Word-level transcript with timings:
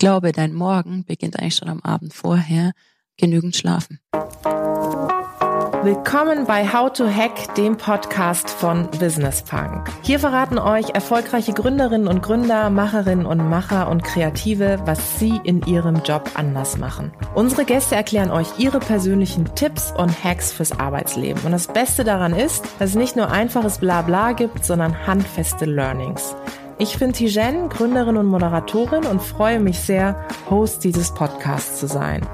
glaube, 0.00 0.32
dein 0.32 0.52
Morgen 0.52 1.04
beginnt 1.04 1.38
eigentlich 1.38 1.54
schon 1.54 1.68
am 1.68 1.80
Abend 1.80 2.12
vorher. 2.12 2.72
Genügend 3.16 3.54
schlafen. 3.54 4.00
Willkommen 5.82 6.46
bei 6.46 6.66
How 6.70 6.92
to 6.92 7.06
Hack, 7.06 7.54
dem 7.54 7.76
Podcast 7.76 8.50
von 8.50 8.90
Business 8.98 9.42
Punk. 9.42 9.88
Hier 10.02 10.18
verraten 10.18 10.58
euch 10.58 10.90
erfolgreiche 10.90 11.52
Gründerinnen 11.52 12.08
und 12.08 12.22
Gründer, 12.22 12.68
Macherinnen 12.70 13.24
und 13.24 13.48
Macher 13.48 13.88
und 13.88 14.02
Kreative, 14.02 14.78
was 14.84 15.18
sie 15.18 15.40
in 15.44 15.62
ihrem 15.62 16.02
Job 16.02 16.30
anders 16.34 16.76
machen. 16.76 17.12
Unsere 17.34 17.64
Gäste 17.64 17.94
erklären 17.94 18.30
euch 18.30 18.58
ihre 18.58 18.78
persönlichen 18.78 19.54
Tipps 19.54 19.92
und 19.96 20.24
Hacks 20.24 20.52
fürs 20.52 20.72
Arbeitsleben. 20.72 21.42
Und 21.44 21.52
das 21.52 21.66
Beste 21.66 22.04
daran 22.04 22.34
ist, 22.34 22.64
dass 22.78 22.90
es 22.90 22.96
nicht 22.96 23.16
nur 23.16 23.30
einfaches 23.30 23.78
Blabla 23.78 24.32
gibt, 24.32 24.64
sondern 24.64 25.06
handfeste 25.06 25.66
Learnings. 25.66 26.34
Ich 26.80 26.98
bin 26.98 27.12
Tijen, 27.12 27.68
Gründerin 27.68 28.16
und 28.16 28.24
Moderatorin 28.24 29.04
und 29.04 29.20
freue 29.20 29.60
mich 29.60 29.78
sehr, 29.80 30.26
Host 30.48 30.82
dieses 30.82 31.12
Podcasts 31.12 31.78
zu 31.78 31.86
sein. 31.86 32.26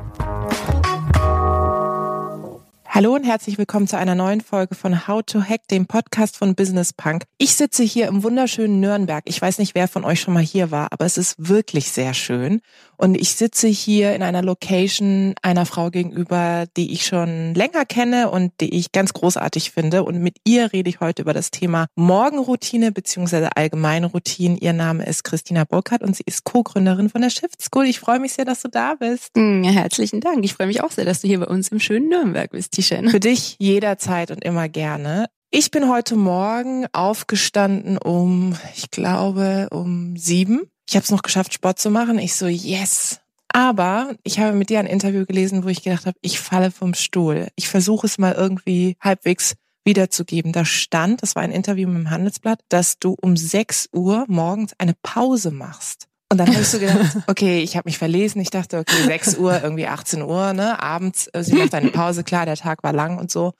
Hallo 2.96 3.14
und 3.14 3.24
herzlich 3.24 3.58
willkommen 3.58 3.86
zu 3.86 3.98
einer 3.98 4.14
neuen 4.14 4.40
Folge 4.40 4.74
von 4.74 5.06
How 5.06 5.22
to 5.22 5.42
Hack, 5.42 5.68
dem 5.68 5.84
Podcast 5.84 6.38
von 6.38 6.54
Business 6.54 6.94
Punk. 6.94 7.24
Ich 7.36 7.54
sitze 7.54 7.82
hier 7.82 8.08
im 8.08 8.22
wunderschönen 8.22 8.80
Nürnberg. 8.80 9.22
Ich 9.26 9.42
weiß 9.42 9.58
nicht, 9.58 9.74
wer 9.74 9.86
von 9.86 10.02
euch 10.02 10.22
schon 10.22 10.32
mal 10.32 10.42
hier 10.42 10.70
war, 10.70 10.90
aber 10.92 11.04
es 11.04 11.18
ist 11.18 11.34
wirklich 11.36 11.92
sehr 11.92 12.14
schön. 12.14 12.62
Und 12.96 13.14
ich 13.14 13.34
sitze 13.34 13.68
hier 13.68 14.14
in 14.14 14.22
einer 14.22 14.40
Location 14.40 15.34
einer 15.42 15.66
Frau 15.66 15.90
gegenüber, 15.90 16.64
die 16.78 16.94
ich 16.94 17.04
schon 17.04 17.52
länger 17.54 17.84
kenne 17.84 18.30
und 18.30 18.52
die 18.62 18.74
ich 18.74 18.92
ganz 18.92 19.12
großartig 19.12 19.72
finde. 19.72 20.02
Und 20.02 20.22
mit 20.22 20.38
ihr 20.44 20.72
rede 20.72 20.88
ich 20.88 21.00
heute 21.00 21.20
über 21.20 21.34
das 21.34 21.50
Thema 21.50 21.88
Morgenroutine 21.94 22.92
beziehungsweise 22.92 23.54
allgemeine 23.58 24.06
Routinen. 24.06 24.56
Ihr 24.56 24.72
Name 24.72 25.04
ist 25.04 25.24
Christina 25.24 25.64
Burkhardt 25.64 26.02
und 26.02 26.16
sie 26.16 26.24
ist 26.24 26.44
Co-Gründerin 26.44 27.10
von 27.10 27.20
der 27.20 27.28
Shift 27.28 27.60
School. 27.60 27.84
Ich 27.84 28.00
freue 28.00 28.20
mich 28.20 28.32
sehr, 28.32 28.46
dass 28.46 28.62
du 28.62 28.68
da 28.68 28.94
bist. 28.94 29.36
Ja, 29.36 29.70
herzlichen 29.70 30.22
Dank. 30.22 30.42
Ich 30.42 30.54
freue 30.54 30.68
mich 30.68 30.82
auch 30.82 30.90
sehr, 30.90 31.04
dass 31.04 31.20
du 31.20 31.28
hier 31.28 31.40
bei 31.40 31.46
uns 31.46 31.68
im 31.68 31.80
schönen 31.80 32.08
Nürnberg 32.08 32.50
bist, 32.50 32.74
Tishan. 32.88 33.10
Für 33.10 33.20
dich 33.20 33.56
jederzeit 33.58 34.30
und 34.30 34.44
immer 34.44 34.68
gerne. 34.68 35.26
Ich 35.50 35.70
bin 35.70 35.88
heute 35.88 36.16
Morgen 36.16 36.86
aufgestanden 36.92 37.98
um, 37.98 38.56
ich 38.74 38.90
glaube, 38.90 39.68
um 39.70 40.16
sieben 40.16 40.70
ich 40.88 40.94
habe 40.94 41.02
es 41.02 41.10
noch 41.10 41.22
geschafft, 41.22 41.52
Sport 41.52 41.78
zu 41.78 41.90
machen. 41.90 42.18
Ich 42.18 42.34
so, 42.34 42.46
yes. 42.46 43.20
Aber 43.48 44.14
ich 44.22 44.38
habe 44.38 44.56
mit 44.56 44.70
dir 44.70 44.78
ein 44.78 44.86
Interview 44.86 45.24
gelesen, 45.24 45.64
wo 45.64 45.68
ich 45.68 45.82
gedacht 45.82 46.06
habe, 46.06 46.16
ich 46.20 46.38
falle 46.38 46.70
vom 46.70 46.94
Stuhl. 46.94 47.48
Ich 47.56 47.68
versuche 47.68 48.06
es 48.06 48.18
mal 48.18 48.34
irgendwie 48.34 48.96
halbwegs 49.00 49.54
wiederzugeben. 49.84 50.52
Da 50.52 50.64
stand, 50.64 51.22
das 51.22 51.34
war 51.34 51.42
ein 51.42 51.52
Interview 51.52 51.88
mit 51.88 51.98
dem 51.98 52.10
Handelsblatt, 52.10 52.60
dass 52.68 52.98
du 52.98 53.16
um 53.20 53.36
6 53.36 53.88
Uhr 53.92 54.24
morgens 54.28 54.74
eine 54.78 54.94
Pause 55.02 55.50
machst. 55.50 56.06
Und 56.30 56.38
dann 56.38 56.48
habe 56.48 56.60
ich 56.60 56.68
so 56.68 56.78
gedacht, 56.78 57.18
okay, 57.28 57.60
ich 57.60 57.76
habe 57.76 57.88
mich 57.88 57.98
verlesen. 57.98 58.40
Ich 58.40 58.50
dachte, 58.50 58.78
okay, 58.78 59.02
6 59.04 59.38
Uhr, 59.38 59.62
irgendwie 59.62 59.86
18 59.86 60.22
Uhr, 60.22 60.52
ne, 60.52 60.82
abends, 60.82 61.28
äh, 61.32 61.44
sie 61.44 61.54
macht 61.54 61.74
eine 61.74 61.90
Pause, 61.90 62.24
klar, 62.24 62.46
der 62.46 62.56
Tag 62.56 62.82
war 62.82 62.92
lang 62.92 63.18
und 63.18 63.30
so. 63.30 63.52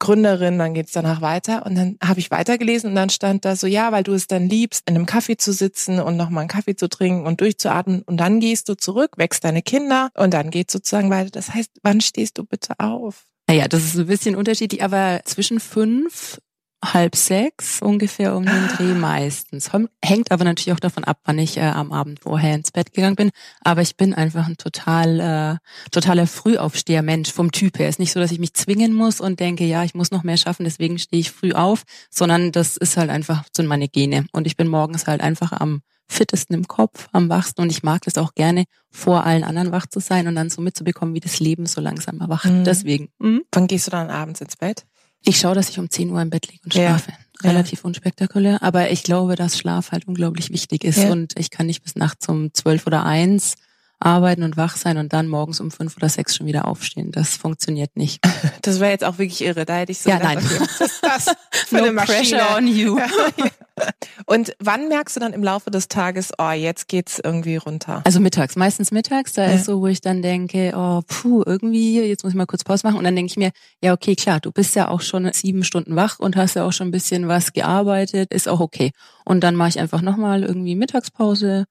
Gründerin, 0.00 0.58
dann 0.58 0.74
geht's 0.74 0.92
danach 0.92 1.20
weiter. 1.20 1.66
Und 1.66 1.74
dann 1.74 1.98
habe 2.02 2.20
ich 2.20 2.30
weitergelesen 2.30 2.90
und 2.90 2.96
dann 2.96 3.10
stand 3.10 3.44
da 3.44 3.56
so, 3.56 3.66
ja, 3.66 3.90
weil 3.90 4.04
du 4.04 4.14
es 4.14 4.28
dann 4.28 4.48
liebst, 4.48 4.88
in 4.88 4.94
einem 4.94 5.06
Kaffee 5.06 5.36
zu 5.36 5.52
sitzen 5.52 5.98
und 5.98 6.16
nochmal 6.16 6.42
einen 6.42 6.48
Kaffee 6.48 6.76
zu 6.76 6.88
trinken 6.88 7.26
und 7.26 7.40
durchzuatmen. 7.40 8.02
Und 8.02 8.16
dann 8.18 8.38
gehst 8.40 8.68
du 8.68 8.76
zurück, 8.76 9.12
wächst 9.16 9.44
deine 9.44 9.60
Kinder 9.60 10.10
und 10.14 10.32
dann 10.34 10.50
geht 10.50 10.70
sozusagen 10.70 11.10
weiter. 11.10 11.30
Das 11.30 11.52
heißt, 11.52 11.70
wann 11.82 12.00
stehst 12.00 12.38
du 12.38 12.44
bitte 12.44 12.78
auf? 12.78 13.24
Naja, 13.48 13.66
das 13.66 13.84
ist 13.84 13.96
ein 13.96 14.06
bisschen 14.06 14.36
unterschiedlich, 14.36 14.82
aber 14.84 15.22
zwischen 15.24 15.58
fünf 15.58 16.38
halb 16.84 17.16
sechs 17.16 17.82
ungefähr 17.82 18.36
um 18.36 18.44
den 18.44 18.68
Dreh 18.68 18.94
meistens. 18.94 19.70
Hängt 20.02 20.30
aber 20.30 20.44
natürlich 20.44 20.72
auch 20.72 20.80
davon 20.80 21.04
ab, 21.04 21.18
wann 21.24 21.38
ich 21.38 21.56
äh, 21.56 21.62
am 21.62 21.92
Abend 21.92 22.20
vorher 22.20 22.54
ins 22.54 22.70
Bett 22.70 22.92
gegangen 22.92 23.16
bin. 23.16 23.30
Aber 23.62 23.82
ich 23.82 23.96
bin 23.96 24.14
einfach 24.14 24.46
ein 24.46 24.56
total 24.56 25.20
äh, 25.20 25.90
totaler 25.90 26.26
Frühaufsteher-Mensch 26.26 27.32
vom 27.32 27.50
Typ 27.50 27.78
her. 27.78 27.88
Ist 27.88 27.98
nicht 27.98 28.12
so, 28.12 28.20
dass 28.20 28.30
ich 28.30 28.38
mich 28.38 28.54
zwingen 28.54 28.94
muss 28.94 29.20
und 29.20 29.40
denke, 29.40 29.64
ja, 29.64 29.82
ich 29.84 29.94
muss 29.94 30.10
noch 30.10 30.22
mehr 30.22 30.36
schaffen, 30.36 30.64
deswegen 30.64 30.98
stehe 30.98 31.20
ich 31.20 31.32
früh 31.32 31.52
auf, 31.52 31.82
sondern 32.10 32.52
das 32.52 32.76
ist 32.76 32.96
halt 32.96 33.10
einfach 33.10 33.44
so 33.56 33.62
meine 33.64 33.88
Gene. 33.88 34.26
Und 34.32 34.46
ich 34.46 34.56
bin 34.56 34.68
morgens 34.68 35.06
halt 35.06 35.20
einfach 35.20 35.52
am 35.52 35.82
fittesten 36.08 36.54
im 36.54 36.66
Kopf, 36.66 37.08
am 37.12 37.28
wachsten 37.28 37.60
und 37.60 37.70
ich 37.70 37.82
mag 37.82 38.02
das 38.02 38.16
auch 38.16 38.34
gerne, 38.34 38.64
vor 38.90 39.24
allen 39.24 39.44
anderen 39.44 39.72
wach 39.72 39.86
zu 39.86 40.00
sein 40.00 40.26
und 40.26 40.34
dann 40.34 40.48
so 40.48 40.62
mitzubekommen, 40.62 41.14
wie 41.14 41.20
das 41.20 41.38
Leben 41.38 41.66
so 41.66 41.80
langsam 41.80 42.20
erwacht. 42.20 42.46
Mhm. 42.46 42.64
Deswegen. 42.64 43.10
Mhm. 43.18 43.42
Wann 43.52 43.66
gehst 43.66 43.86
du 43.86 43.90
dann 43.90 44.08
abends 44.08 44.40
ins 44.40 44.56
Bett? 44.56 44.86
Ich 45.24 45.38
schaue, 45.38 45.54
dass 45.54 45.68
ich 45.68 45.78
um 45.78 45.90
10 45.90 46.10
Uhr 46.10 46.20
im 46.20 46.30
Bett 46.30 46.48
liege 46.50 46.62
und 46.64 46.72
schlafe. 46.72 47.10
Ja. 47.10 47.50
Relativ 47.50 47.80
ja. 47.80 47.84
unspektakulär. 47.84 48.62
Aber 48.62 48.90
ich 48.90 49.02
glaube, 49.02 49.36
dass 49.36 49.58
Schlaf 49.58 49.92
halt 49.92 50.08
unglaublich 50.08 50.50
wichtig 50.50 50.84
ist. 50.84 50.98
Ja. 50.98 51.12
Und 51.12 51.38
ich 51.38 51.50
kann 51.50 51.66
nicht 51.66 51.82
bis 51.82 51.94
nachts 51.94 52.28
um 52.28 52.52
12 52.52 52.86
oder 52.86 53.04
1 53.04 53.54
arbeiten 54.00 54.42
und 54.42 54.56
wach 54.56 54.76
sein 54.76 54.96
und 54.98 55.12
dann 55.12 55.28
morgens 55.28 55.60
um 55.60 55.70
fünf 55.70 55.96
oder 55.96 56.08
sechs 56.08 56.36
schon 56.36 56.46
wieder 56.46 56.66
aufstehen. 56.66 57.10
Das 57.10 57.36
funktioniert 57.36 57.96
nicht. 57.96 58.20
Das 58.62 58.80
wäre 58.80 58.90
jetzt 58.90 59.04
auch 59.04 59.18
wirklich 59.18 59.42
irre. 59.42 59.64
Da 59.64 59.76
hätte 59.76 59.92
ich 59.92 60.00
so 60.00 60.10
ja, 60.10 60.18
gedacht, 60.18 60.34
nein. 60.34 60.44
Okay, 60.44 60.60
was 60.60 60.80
ist 60.80 61.02
das 61.02 61.24
für 61.52 61.76
no 61.76 61.82
eine 61.84 61.92
Maschine? 61.92 62.18
Pressure 62.18 62.56
on 62.56 62.66
you. 62.66 62.98
Und 64.26 64.54
wann 64.58 64.88
merkst 64.88 65.16
du 65.16 65.20
dann 65.20 65.32
im 65.32 65.42
Laufe 65.42 65.70
des 65.70 65.88
Tages, 65.88 66.32
oh, 66.38 66.50
jetzt 66.50 66.88
geht's 66.88 67.20
irgendwie 67.22 67.56
runter? 67.56 68.02
Also 68.04 68.20
mittags, 68.20 68.56
meistens 68.56 68.90
mittags. 68.90 69.32
Da 69.32 69.46
ja. 69.46 69.54
ist 69.54 69.64
so, 69.64 69.80
wo 69.80 69.86
ich 69.86 70.00
dann 70.00 70.20
denke, 70.22 70.72
oh, 70.76 71.00
puh, 71.06 71.42
irgendwie, 71.46 72.00
jetzt 72.00 72.24
muss 72.24 72.32
ich 72.32 72.36
mal 72.36 72.46
kurz 72.46 72.64
Pause 72.64 72.86
machen. 72.86 72.98
Und 72.98 73.04
dann 73.04 73.16
denke 73.16 73.30
ich 73.30 73.36
mir, 73.36 73.50
ja, 73.82 73.92
okay, 73.92 74.16
klar, 74.16 74.40
du 74.40 74.52
bist 74.52 74.74
ja 74.74 74.88
auch 74.88 75.00
schon 75.00 75.30
sieben 75.32 75.64
Stunden 75.64 75.96
wach 75.96 76.18
und 76.18 76.36
hast 76.36 76.54
ja 76.54 76.64
auch 76.64 76.72
schon 76.72 76.88
ein 76.88 76.92
bisschen 76.92 77.28
was 77.28 77.52
gearbeitet, 77.52 78.32
ist 78.32 78.48
auch 78.48 78.60
okay. 78.60 78.90
Und 79.24 79.40
dann 79.40 79.54
mache 79.54 79.70
ich 79.70 79.78
einfach 79.78 80.02
nochmal 80.02 80.42
irgendwie 80.42 80.74
Mittagspause, 80.74 81.64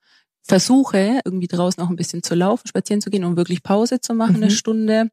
versuche, 0.48 1.20
irgendwie 1.26 1.48
draußen 1.48 1.84
auch 1.84 1.90
ein 1.90 1.96
bisschen 1.96 2.24
zu 2.24 2.36
laufen, 2.36 2.68
spazieren 2.68 3.02
zu 3.02 3.10
gehen, 3.10 3.24
um 3.24 3.36
wirklich 3.36 3.64
Pause 3.64 4.00
zu 4.00 4.14
machen, 4.14 4.38
mhm. 4.38 4.44
eine 4.44 4.52
Stunde 4.52 5.10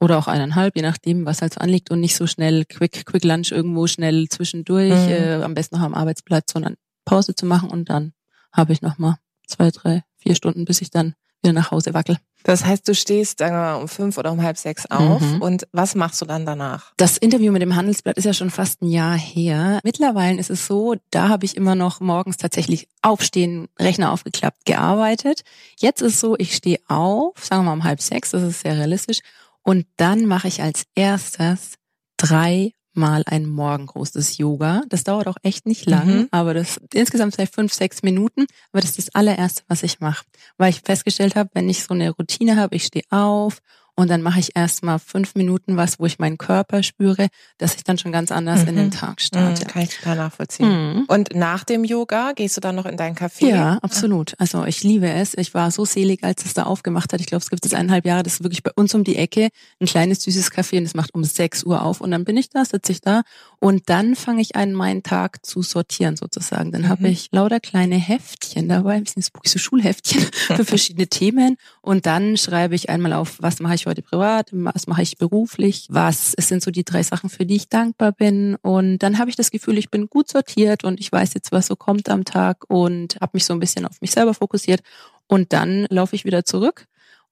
oder 0.00 0.18
auch 0.18 0.26
eineinhalb, 0.26 0.74
je 0.76 0.82
nachdem, 0.82 1.26
was 1.26 1.42
halt 1.42 1.54
so 1.54 1.60
anliegt 1.60 1.90
und 1.90 2.00
nicht 2.00 2.16
so 2.16 2.26
schnell 2.26 2.64
Quick, 2.64 3.04
Quick 3.04 3.24
Lunch 3.24 3.52
irgendwo 3.52 3.86
schnell 3.86 4.28
zwischendurch, 4.28 4.90
mhm. 4.90 5.10
äh, 5.10 5.42
am 5.42 5.54
besten 5.54 5.76
noch 5.76 5.84
am 5.84 5.94
Arbeitsplatz, 5.94 6.52
sondern 6.52 6.76
Pause 7.04 7.34
zu 7.34 7.44
machen 7.44 7.70
und 7.70 7.90
dann 7.90 8.12
habe 8.52 8.72
ich 8.72 8.80
nochmal 8.80 9.16
zwei, 9.46 9.70
drei, 9.70 10.02
vier 10.16 10.34
Stunden, 10.34 10.64
bis 10.64 10.80
ich 10.80 10.90
dann 10.90 11.14
wieder 11.42 11.52
nach 11.52 11.70
Hause 11.70 11.94
wackel. 11.94 12.18
Das 12.42 12.64
heißt, 12.64 12.88
du 12.88 12.94
stehst 12.94 13.38
sagen 13.38 13.54
wir 13.54 13.78
um 13.78 13.88
fünf 13.88 14.16
oder 14.16 14.32
um 14.32 14.42
halb 14.42 14.56
sechs 14.56 14.86
auf 14.86 15.20
mhm. 15.20 15.42
und 15.42 15.68
was 15.72 15.94
machst 15.94 16.20
du 16.22 16.24
dann 16.24 16.46
danach? 16.46 16.92
Das 16.96 17.18
Interview 17.18 17.52
mit 17.52 17.60
dem 17.60 17.76
Handelsblatt 17.76 18.16
ist 18.16 18.24
ja 18.24 18.32
schon 18.32 18.50
fast 18.50 18.80
ein 18.80 18.88
Jahr 18.88 19.16
her. 19.16 19.80
Mittlerweile 19.84 20.38
ist 20.38 20.48
es 20.50 20.66
so, 20.66 20.94
da 21.10 21.28
habe 21.28 21.44
ich 21.44 21.56
immer 21.56 21.74
noch 21.74 22.00
morgens 22.00 22.38
tatsächlich 22.38 22.88
aufstehen, 23.02 23.68
Rechner 23.78 24.10
aufgeklappt, 24.12 24.64
gearbeitet. 24.64 25.42
Jetzt 25.78 26.00
ist 26.00 26.14
es 26.14 26.20
so, 26.20 26.34
ich 26.38 26.56
stehe 26.56 26.80
auf, 26.88 27.44
sagen 27.44 27.62
wir 27.62 27.66
mal 27.66 27.72
um 27.74 27.84
halb 27.84 28.00
sechs, 28.00 28.30
das 28.30 28.42
ist 28.42 28.60
sehr 28.60 28.76
realistisch, 28.76 29.20
und 29.62 29.86
dann 29.96 30.24
mache 30.24 30.48
ich 30.48 30.62
als 30.62 30.84
erstes 30.94 31.74
drei 32.16 32.72
mal 32.92 33.22
ein 33.26 33.48
morgengroßes 33.48 34.38
Yoga. 34.38 34.82
Das 34.88 35.04
dauert 35.04 35.28
auch 35.28 35.36
echt 35.42 35.66
nicht 35.66 35.86
lang, 35.86 36.06
mhm. 36.06 36.28
aber 36.30 36.54
das 36.54 36.80
insgesamt 36.92 37.34
vielleicht 37.34 37.54
fünf, 37.54 37.72
sechs 37.72 38.02
Minuten. 38.02 38.46
Aber 38.72 38.80
das 38.80 38.90
ist 38.90 38.98
das 38.98 39.14
allererste, 39.14 39.62
was 39.68 39.82
ich 39.82 40.00
mache. 40.00 40.24
Weil 40.56 40.70
ich 40.70 40.82
festgestellt 40.84 41.36
habe, 41.36 41.50
wenn 41.54 41.68
ich 41.68 41.82
so 41.84 41.94
eine 41.94 42.10
Routine 42.10 42.56
habe, 42.56 42.76
ich 42.76 42.84
stehe 42.84 43.04
auf 43.10 43.60
und 44.00 44.08
dann 44.08 44.22
mache 44.22 44.40
ich 44.40 44.56
erstmal 44.56 44.98
fünf 44.98 45.34
Minuten 45.34 45.76
was, 45.76 46.00
wo 46.00 46.06
ich 46.06 46.18
meinen 46.18 46.38
Körper 46.38 46.82
spüre, 46.82 47.28
dass 47.58 47.74
ich 47.74 47.84
dann 47.84 47.98
schon 47.98 48.12
ganz 48.12 48.32
anders 48.32 48.62
mhm. 48.62 48.68
in 48.68 48.76
den 48.76 48.86
mhm. 48.86 48.92
Tag 48.92 49.20
starte. 49.20 49.64
Mhm, 49.64 49.68
kann 49.68 49.82
ich 49.82 49.96
total 49.96 50.16
nachvollziehen. 50.16 50.68
Mhm. 50.68 51.04
Und 51.06 51.34
nach 51.34 51.64
dem 51.64 51.84
Yoga 51.84 52.32
gehst 52.32 52.56
du 52.56 52.62
dann 52.62 52.76
noch 52.76 52.86
in 52.86 52.96
dein 52.96 53.14
Café? 53.14 53.48
Ja, 53.48 53.78
absolut. 53.82 54.34
Also 54.38 54.64
ich 54.64 54.82
liebe 54.82 55.10
es. 55.10 55.34
Ich 55.34 55.52
war 55.52 55.70
so 55.70 55.84
selig, 55.84 56.24
als 56.24 56.46
es 56.46 56.54
da 56.54 56.62
aufgemacht 56.62 57.12
hat. 57.12 57.20
Ich 57.20 57.26
glaube, 57.26 57.42
es 57.42 57.50
gibt 57.50 57.62
jetzt 57.64 57.74
eineinhalb 57.74 58.06
Jahre. 58.06 58.22
Das 58.22 58.34
ist 58.34 58.42
wirklich 58.42 58.62
bei 58.62 58.70
uns 58.74 58.94
um 58.94 59.04
die 59.04 59.16
Ecke 59.16 59.50
ein 59.80 59.86
kleines 59.86 60.22
süßes 60.22 60.50
Café 60.50 60.78
und 60.78 60.84
es 60.84 60.94
macht 60.94 61.14
um 61.14 61.22
sechs 61.22 61.62
Uhr 61.64 61.82
auf 61.82 62.00
und 62.00 62.10
dann 62.10 62.24
bin 62.24 62.38
ich 62.38 62.48
da, 62.48 62.64
sitze 62.64 62.92
ich 62.92 63.02
da 63.02 63.22
und 63.58 63.90
dann 63.90 64.16
fange 64.16 64.40
ich 64.40 64.56
an, 64.56 64.72
meinen 64.72 65.02
Tag 65.02 65.44
zu 65.44 65.60
sortieren 65.62 66.16
sozusagen. 66.16 66.72
Dann 66.72 66.82
mhm. 66.82 66.88
habe 66.88 67.08
ich 67.08 67.28
lauter 67.32 67.60
kleine 67.60 67.96
Heftchen 67.96 68.68
dabei, 68.68 68.94
ein 68.94 69.04
bisschen 69.04 69.22
so 69.22 69.58
Schulheftchen 69.58 70.22
für 70.32 70.64
verschiedene 70.64 71.06
Themen 71.06 71.56
und 71.82 72.06
dann 72.06 72.38
schreibe 72.38 72.74
ich 72.74 72.88
einmal 72.88 73.12
auf, 73.12 73.36
was 73.40 73.60
mache 73.60 73.74
ich 73.74 73.86
heute 73.90 74.02
privat, 74.02 74.48
was 74.52 74.86
mache 74.86 75.02
ich 75.02 75.18
beruflich, 75.18 75.86
was 75.90 76.34
es 76.36 76.48
sind 76.48 76.62
so 76.62 76.70
die 76.70 76.84
drei 76.84 77.02
Sachen, 77.02 77.28
für 77.30 77.44
die 77.44 77.56
ich 77.56 77.68
dankbar 77.68 78.12
bin. 78.12 78.56
Und 78.62 78.98
dann 78.98 79.18
habe 79.18 79.30
ich 79.30 79.36
das 79.36 79.50
Gefühl, 79.50 79.78
ich 79.78 79.90
bin 79.90 80.08
gut 80.08 80.28
sortiert 80.28 80.84
und 80.84 81.00
ich 81.00 81.10
weiß 81.12 81.34
jetzt, 81.34 81.52
was 81.52 81.66
so 81.66 81.76
kommt 81.76 82.08
am 82.08 82.24
Tag 82.24 82.64
und 82.68 83.16
habe 83.20 83.32
mich 83.34 83.44
so 83.44 83.52
ein 83.52 83.60
bisschen 83.60 83.86
auf 83.86 84.00
mich 84.00 84.12
selber 84.12 84.34
fokussiert. 84.34 84.80
Und 85.26 85.52
dann 85.52 85.86
laufe 85.90 86.16
ich 86.16 86.24
wieder 86.24 86.44
zurück 86.44 86.86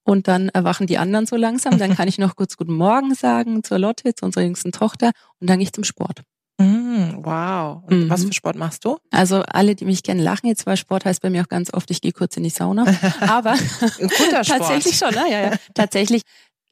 und 0.04 0.28
dann 0.28 0.48
erwachen 0.48 0.86
die 0.86 0.98
anderen 0.98 1.26
so 1.26 1.36
langsam. 1.36 1.78
Dann 1.78 1.94
kann 1.94 2.08
ich 2.08 2.18
noch 2.18 2.36
kurz 2.36 2.56
Guten 2.56 2.74
Morgen 2.74 3.14
sagen 3.14 3.62
zur 3.62 3.78
Lotte, 3.78 4.14
zu 4.14 4.24
unserer 4.24 4.44
jüngsten 4.44 4.72
Tochter 4.72 5.12
und 5.40 5.50
dann 5.50 5.58
gehe 5.58 5.64
ich 5.64 5.72
zum 5.72 5.84
Sport. 5.84 6.22
Mm, 6.60 7.24
wow. 7.24 7.82
Und 7.88 8.06
mhm. 8.06 8.10
was 8.10 8.24
für 8.24 8.32
Sport 8.32 8.56
machst 8.56 8.84
du? 8.84 8.98
Also 9.12 9.42
alle, 9.42 9.76
die 9.76 9.84
mich 9.84 10.02
kennen, 10.02 10.20
lachen 10.20 10.48
jetzt, 10.48 10.66
weil 10.66 10.76
Sport 10.76 11.04
heißt 11.04 11.22
bei 11.22 11.30
mir 11.30 11.42
auch 11.42 11.48
ganz 11.48 11.72
oft, 11.72 11.88
ich 11.90 12.00
gehe 12.00 12.12
kurz 12.12 12.36
in 12.36 12.42
die 12.42 12.50
Sauna. 12.50 12.84
Aber 13.20 13.54
guter 13.98 14.08
Sport. 14.44 14.46
tatsächlich 14.46 14.96
schon, 14.96 15.14
ne? 15.14 15.30
ja, 15.30 15.40
ja. 15.42 15.50
Tatsächlich 15.74 16.22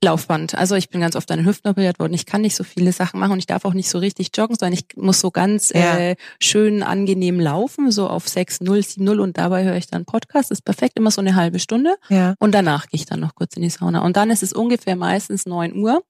Laufband. 0.05 0.55
Also 0.55 0.75
ich 0.75 0.91
bin 0.91 1.01
ganz 1.01 1.17
oft 1.17 1.31
an 1.31 1.39
den 1.39 1.47
Hüften 1.47 1.71
operiert 1.71 1.99
worden. 1.99 2.13
Ich 2.13 2.27
kann 2.27 2.43
nicht 2.43 2.55
so 2.55 2.65
viele 2.65 2.93
Sachen 2.93 3.19
machen 3.19 3.33
und 3.33 3.39
ich 3.39 3.47
darf 3.47 3.65
auch 3.65 3.73
nicht 3.73 3.89
so 3.89 3.99
richtig 3.99 4.31
joggen, 4.35 4.57
sondern 4.59 4.75
ich 4.75 4.97
muss 4.97 5.21
so 5.21 5.31
ganz 5.31 5.71
ja. 5.71 5.97
äh, 5.97 6.17
schön 6.41 6.83
angenehm 6.83 7.41
laufen, 7.41 7.91
so 7.91 8.09
auf 8.09 8.29
6, 8.29 8.61
0, 8.61 8.83
7, 8.83 9.05
0 9.05 9.21
und 9.21 9.39
dabei 9.39 9.65
höre 9.65 9.77
ich 9.77 9.87
dann 9.87 10.05
Podcast. 10.05 10.51
Das 10.51 10.59
ist 10.59 10.65
perfekt, 10.65 10.99
immer 10.99 11.11
so 11.11 11.21
eine 11.21 11.35
halbe 11.35 11.59
Stunde. 11.59 11.97
Ja. 12.09 12.35
Und 12.39 12.55
danach 12.55 12.89
gehe 12.89 13.01
ich 13.01 13.07
dann 13.07 13.21
noch 13.21 13.35
kurz 13.35 13.57
in 13.57 13.63
die 13.63 13.71
Sauna. 13.71 14.05
Und 14.05 14.17
dann 14.17 14.31
ist 14.31 14.43
es 14.43 14.53
ungefähr 14.53 14.97
meistens 14.97 15.47
9 15.47 15.75
Uhr 15.77 16.03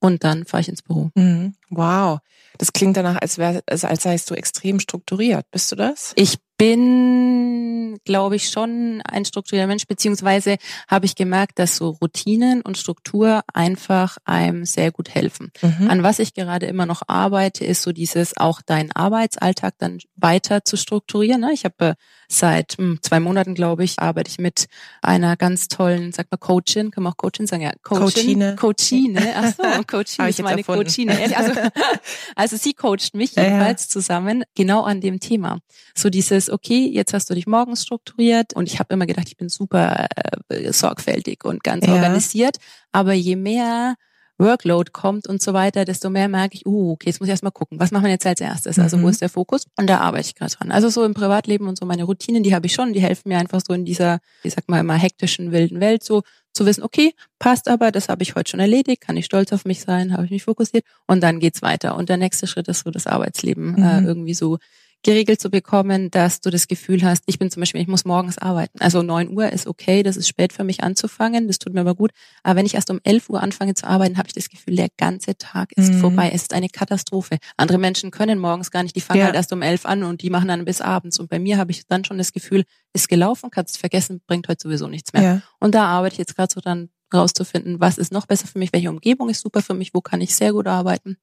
und 0.00 0.24
dann 0.24 0.44
fahre 0.44 0.60
ich 0.62 0.68
ins 0.68 0.82
Büro. 0.82 1.10
Mhm. 1.14 1.54
Wow. 1.70 2.18
Das 2.58 2.72
klingt 2.72 2.96
danach, 2.96 3.20
als 3.20 3.38
wäre, 3.38 3.62
als 3.66 4.02
seist 4.02 4.30
du 4.30 4.34
extrem 4.34 4.78
strukturiert. 4.80 5.46
Bist 5.50 5.72
du 5.72 5.76
das? 5.76 6.12
Ich 6.14 6.36
bin, 6.56 7.83
glaube 8.04 8.36
ich, 8.36 8.50
schon 8.50 9.02
ein 9.02 9.24
strukturierter 9.24 9.66
Mensch, 9.66 9.86
beziehungsweise 9.86 10.56
habe 10.88 11.06
ich 11.06 11.14
gemerkt, 11.14 11.58
dass 11.58 11.76
so 11.76 11.90
Routinen 11.90 12.62
und 12.62 12.78
Struktur 12.78 13.42
einfach 13.52 14.18
einem 14.24 14.64
sehr 14.64 14.92
gut 14.92 15.14
helfen. 15.14 15.52
Mhm. 15.62 15.90
An 15.90 16.02
was 16.02 16.18
ich 16.18 16.34
gerade 16.34 16.66
immer 16.66 16.86
noch 16.86 17.02
arbeite, 17.06 17.64
ist 17.64 17.82
so 17.82 17.92
dieses 17.92 18.36
auch 18.36 18.62
deinen 18.62 18.92
Arbeitsalltag 18.92 19.74
dann 19.78 19.98
weiter 20.16 20.64
zu 20.64 20.76
strukturieren. 20.76 21.40
Ne? 21.40 21.52
Ich 21.52 21.64
habe 21.64 21.84
äh, 21.84 21.94
seit 22.28 22.78
hm, 22.78 22.98
zwei 23.02 23.20
Monaten, 23.20 23.54
glaube 23.54 23.84
ich, 23.84 23.98
arbeite 23.98 24.30
ich 24.30 24.38
mit 24.38 24.66
einer 25.02 25.36
ganz 25.36 25.68
tollen, 25.68 26.12
sag 26.12 26.30
mal 26.30 26.38
Coachin, 26.38 26.90
kann 26.90 27.04
man 27.04 27.12
auch 27.12 27.16
Coachin 27.16 27.46
sagen, 27.46 27.62
ja, 27.62 27.72
Coachin, 27.82 28.56
Coachine. 28.56 28.56
Coachine, 28.56 29.34
ach 29.36 29.52
so, 29.56 29.62
Coachine 29.86 30.28
ist 30.28 30.42
meine 30.42 30.60
erfunden. 30.60 30.84
Coachine. 30.84 31.18
Also, 31.36 31.60
also 32.36 32.56
sie 32.56 32.74
coacht 32.74 33.14
mich 33.14 33.36
jedenfalls 33.36 33.84
ja. 33.84 33.88
zusammen 33.88 34.44
genau 34.54 34.82
an 34.82 35.00
dem 35.00 35.20
Thema. 35.20 35.58
So 35.94 36.10
dieses, 36.10 36.50
okay, 36.50 36.88
jetzt 36.92 37.12
hast 37.12 37.30
du 37.30 37.34
dich 37.34 37.46
morgens 37.46 37.83
strukturiert 37.84 38.54
und 38.54 38.68
ich 38.68 38.78
habe 38.80 38.92
immer 38.92 39.06
gedacht, 39.06 39.28
ich 39.28 39.36
bin 39.36 39.48
super 39.48 40.06
äh, 40.48 40.72
sorgfältig 40.72 41.44
und 41.44 41.62
ganz 41.62 41.86
ja. 41.86 41.94
organisiert, 41.94 42.56
aber 42.92 43.12
je 43.12 43.36
mehr 43.36 43.94
Workload 44.38 44.90
kommt 44.90 45.28
und 45.28 45.40
so 45.40 45.52
weiter, 45.52 45.84
desto 45.84 46.10
mehr 46.10 46.28
merke 46.28 46.56
ich, 46.56 46.66
uh, 46.66 46.92
okay, 46.92 47.08
jetzt 47.08 47.20
muss 47.20 47.28
ich 47.28 47.32
erstmal 47.32 47.52
gucken, 47.52 47.78
was 47.78 47.92
machen 47.92 48.04
wir 48.04 48.10
jetzt 48.10 48.26
als 48.26 48.40
erstes? 48.40 48.78
Also 48.78 48.96
mhm. 48.96 49.02
wo 49.02 49.08
ist 49.08 49.20
der 49.20 49.28
Fokus? 49.28 49.66
Und 49.76 49.88
da 49.88 49.98
arbeite 49.98 50.26
ich 50.26 50.34
gerade 50.34 50.52
dran. 50.52 50.72
Also 50.72 50.88
so 50.88 51.04
im 51.04 51.14
Privatleben 51.14 51.68
und 51.68 51.78
so 51.78 51.86
meine 51.86 52.04
Routinen, 52.04 52.42
die 52.42 52.54
habe 52.54 52.66
ich 52.66 52.74
schon, 52.74 52.92
die 52.92 53.00
helfen 53.00 53.28
mir 53.28 53.38
einfach 53.38 53.60
so 53.64 53.72
in 53.72 53.84
dieser, 53.84 54.18
ich 54.42 54.54
sag 54.54 54.68
mal 54.68 54.80
immer 54.80 54.94
hektischen, 54.94 55.52
wilden 55.52 55.80
Welt 55.80 56.02
so 56.02 56.22
zu 56.52 56.66
wissen, 56.66 56.82
okay, 56.82 57.14
passt 57.38 57.68
aber, 57.68 57.92
das 57.92 58.08
habe 58.08 58.22
ich 58.22 58.34
heute 58.34 58.50
schon 58.50 58.60
erledigt, 58.60 59.00
kann 59.00 59.16
ich 59.16 59.24
stolz 59.24 59.52
auf 59.52 59.64
mich 59.64 59.80
sein, 59.80 60.12
habe 60.12 60.24
ich 60.24 60.30
mich 60.30 60.44
fokussiert 60.44 60.84
und 61.06 61.22
dann 61.22 61.38
geht's 61.38 61.62
weiter. 61.62 61.96
Und 61.96 62.08
der 62.08 62.16
nächste 62.16 62.46
Schritt 62.46 62.68
ist 62.68 62.84
so 62.84 62.90
das 62.90 63.06
Arbeitsleben 63.06 63.76
äh, 63.76 63.80
mhm. 63.80 63.84
äh, 63.84 64.08
irgendwie 64.08 64.34
so 64.34 64.58
geregelt 65.04 65.40
zu 65.40 65.50
bekommen, 65.50 66.10
dass 66.10 66.40
du 66.40 66.50
das 66.50 66.66
Gefühl 66.66 67.04
hast, 67.04 67.22
ich 67.26 67.38
bin 67.38 67.50
zum 67.50 67.60
Beispiel, 67.60 67.80
ich 67.80 67.86
muss 67.86 68.04
morgens 68.04 68.38
arbeiten. 68.38 68.80
Also 68.80 69.02
neun 69.02 69.36
Uhr 69.36 69.52
ist 69.52 69.66
okay, 69.66 70.02
das 70.02 70.16
ist 70.16 70.26
spät 70.26 70.52
für 70.52 70.64
mich 70.64 70.82
anzufangen, 70.82 71.46
das 71.46 71.58
tut 71.58 71.74
mir 71.74 71.80
aber 71.80 71.94
gut. 71.94 72.10
Aber 72.42 72.56
wenn 72.56 72.66
ich 72.66 72.74
erst 72.74 72.90
um 72.90 73.00
elf 73.04 73.28
Uhr 73.30 73.42
anfange 73.42 73.74
zu 73.74 73.86
arbeiten, 73.86 74.18
habe 74.18 74.28
ich 74.28 74.34
das 74.34 74.48
Gefühl, 74.48 74.76
der 74.76 74.88
ganze 74.96 75.36
Tag 75.36 75.72
ist 75.76 75.92
mhm. 75.92 76.00
vorbei. 76.00 76.30
Es 76.34 76.42
ist 76.42 76.54
eine 76.54 76.68
Katastrophe. 76.68 77.38
Andere 77.56 77.78
Menschen 77.78 78.10
können 78.10 78.38
morgens 78.38 78.70
gar 78.70 78.82
nicht, 78.82 78.96
die 78.96 79.00
fangen 79.00 79.20
ja. 79.20 79.26
halt 79.26 79.36
erst 79.36 79.52
um 79.52 79.62
elf 79.62 79.86
an 79.86 80.02
und 80.02 80.22
die 80.22 80.30
machen 80.30 80.48
dann 80.48 80.64
bis 80.64 80.80
abends. 80.80 81.20
Und 81.20 81.28
bei 81.28 81.38
mir 81.38 81.58
habe 81.58 81.70
ich 81.70 81.86
dann 81.86 82.04
schon 82.04 82.18
das 82.18 82.32
Gefühl, 82.32 82.64
ist 82.94 83.08
gelaufen, 83.08 83.50
kannst 83.50 83.78
vergessen, 83.78 84.22
bringt 84.26 84.48
heute 84.48 84.62
sowieso 84.62 84.88
nichts 84.88 85.12
mehr. 85.12 85.22
Ja. 85.22 85.42
Und 85.60 85.74
da 85.74 85.86
arbeite 85.86 86.14
ich 86.14 86.18
jetzt 86.18 86.34
gerade 86.34 86.52
so 86.52 86.60
dann 86.60 86.88
rauszufinden, 87.12 87.80
was 87.80 87.98
ist 87.98 88.12
noch 88.12 88.26
besser 88.26 88.46
für 88.46 88.58
mich, 88.58 88.72
welche 88.72 88.90
Umgebung 88.90 89.28
ist 89.28 89.40
super 89.40 89.62
für 89.62 89.74
mich, 89.74 89.94
wo 89.94 90.00
kann 90.00 90.20
ich 90.20 90.34
sehr 90.34 90.52
gut 90.52 90.66
arbeiten. 90.66 91.16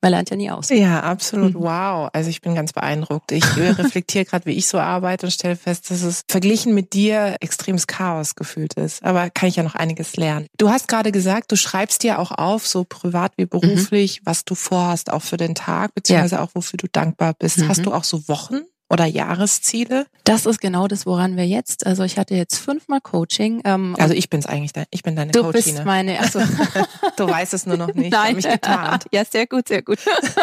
Man 0.00 0.10
lernt 0.10 0.28
ja 0.28 0.36
nie 0.36 0.50
aus. 0.50 0.68
Ja, 0.68 1.00
absolut. 1.00 1.54
Mhm. 1.54 1.60
Wow. 1.60 2.10
Also 2.12 2.28
ich 2.28 2.42
bin 2.42 2.54
ganz 2.54 2.72
beeindruckt. 2.72 3.32
Ich 3.32 3.44
reflektiere 3.56 4.26
gerade, 4.26 4.44
wie 4.44 4.52
ich 4.52 4.66
so 4.66 4.78
arbeite 4.78 5.26
und 5.26 5.30
stelle 5.30 5.56
fest, 5.56 5.90
dass 5.90 6.02
es 6.02 6.22
verglichen 6.28 6.74
mit 6.74 6.92
dir 6.92 7.36
extremes 7.40 7.86
Chaos 7.86 8.34
gefühlt 8.34 8.74
ist. 8.74 9.02
Aber 9.02 9.30
kann 9.30 9.48
ich 9.48 9.56
ja 9.56 9.62
noch 9.62 9.74
einiges 9.74 10.16
lernen. 10.16 10.46
Du 10.58 10.68
hast 10.68 10.88
gerade 10.88 11.10
gesagt, 11.10 11.52
du 11.52 11.56
schreibst 11.56 12.02
dir 12.02 12.18
auch 12.18 12.32
auf, 12.32 12.66
so 12.66 12.84
privat 12.84 13.32
wie 13.36 13.46
beruflich, 13.46 14.20
mhm. 14.20 14.26
was 14.26 14.44
du 14.44 14.54
vorhast, 14.54 15.10
auch 15.10 15.22
für 15.22 15.38
den 15.38 15.54
Tag, 15.54 15.94
beziehungsweise 15.94 16.36
ja. 16.36 16.42
auch 16.42 16.50
wofür 16.54 16.76
du 16.76 16.86
dankbar 16.90 17.32
bist. 17.32 17.58
Mhm. 17.58 17.68
Hast 17.68 17.86
du 17.86 17.92
auch 17.92 18.04
so 18.04 18.28
Wochen? 18.28 18.60
Oder 18.90 19.06
Jahresziele? 19.06 20.06
Das 20.24 20.46
ist 20.46 20.60
genau 20.60 20.88
das, 20.88 21.06
woran 21.06 21.36
wir 21.36 21.46
jetzt, 21.46 21.86
also 21.86 22.04
ich 22.04 22.18
hatte 22.18 22.34
jetzt 22.34 22.58
fünfmal 22.58 23.00
Coaching. 23.00 23.62
Ähm, 23.64 23.96
also 23.98 24.14
ich 24.14 24.30
bin's 24.30 24.46
eigentlich, 24.46 24.72
ich 24.90 25.02
bin 25.02 25.16
deine 25.16 25.32
du 25.32 25.42
Coachine. 25.42 25.62
Du 25.62 25.70
bist 25.72 25.84
meine, 25.84 26.18
also 26.20 26.40
du 27.16 27.28
weißt 27.28 27.54
es 27.54 27.66
nur 27.66 27.76
noch 27.76 27.94
nicht. 27.94 28.12
Nein, 28.12 28.38
ich 28.38 28.44
mich 28.44 28.52
getarnt. 28.52 29.06
ja, 29.12 29.24
sehr 29.24 29.46
gut, 29.46 29.68
sehr 29.68 29.82
gut. 29.82 29.98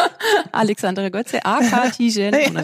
Alexandra 0.52 1.08
Götze, 1.08 1.44
AK 1.44 1.92
Tijen. 1.96 2.32
Genau. 2.32 2.62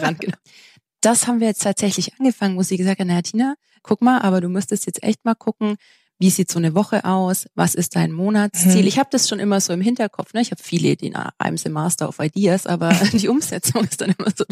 Das 1.01 1.27
haben 1.27 1.39
wir 1.39 1.47
jetzt 1.47 1.63
tatsächlich 1.63 2.13
angefangen, 2.19 2.57
wo 2.57 2.63
sie 2.63 2.77
gesagt 2.77 2.99
hat, 2.99 3.07
naja, 3.07 3.21
Tina, 3.21 3.55
guck 3.83 4.01
mal, 4.01 4.19
aber 4.21 4.41
du 4.41 4.49
müsstest 4.49 4.85
jetzt 4.85 5.01
echt 5.01 5.23
mal 5.23 5.35
gucken, 5.35 5.77
wie 6.19 6.29
sieht 6.29 6.51
so 6.51 6.59
eine 6.59 6.75
Woche 6.75 7.05
aus? 7.05 7.47
Was 7.55 7.75
ist 7.75 7.95
dein 7.95 8.11
Monatsziel? 8.11 8.81
Mhm. 8.81 8.87
Ich 8.87 8.99
habe 8.99 9.09
das 9.11 9.29
schon 9.29 9.39
immer 9.39 9.61
so 9.61 9.71
im 9.71 9.79
Hinterkopf. 9.79 10.33
Ne? 10.33 10.41
Ich 10.41 10.51
habe 10.51 10.61
viele 10.61 10.89
Ideen, 10.89 11.15
I'm 11.15 11.57
the 11.57 11.69
Master 11.69 12.09
of 12.09 12.19
Ideas, 12.19 12.67
aber 12.67 12.89
die 13.13 13.29
Umsetzung 13.29 13.85
ist 13.85 14.01
dann 14.01 14.13
immer 14.17 14.29
so 14.35 14.43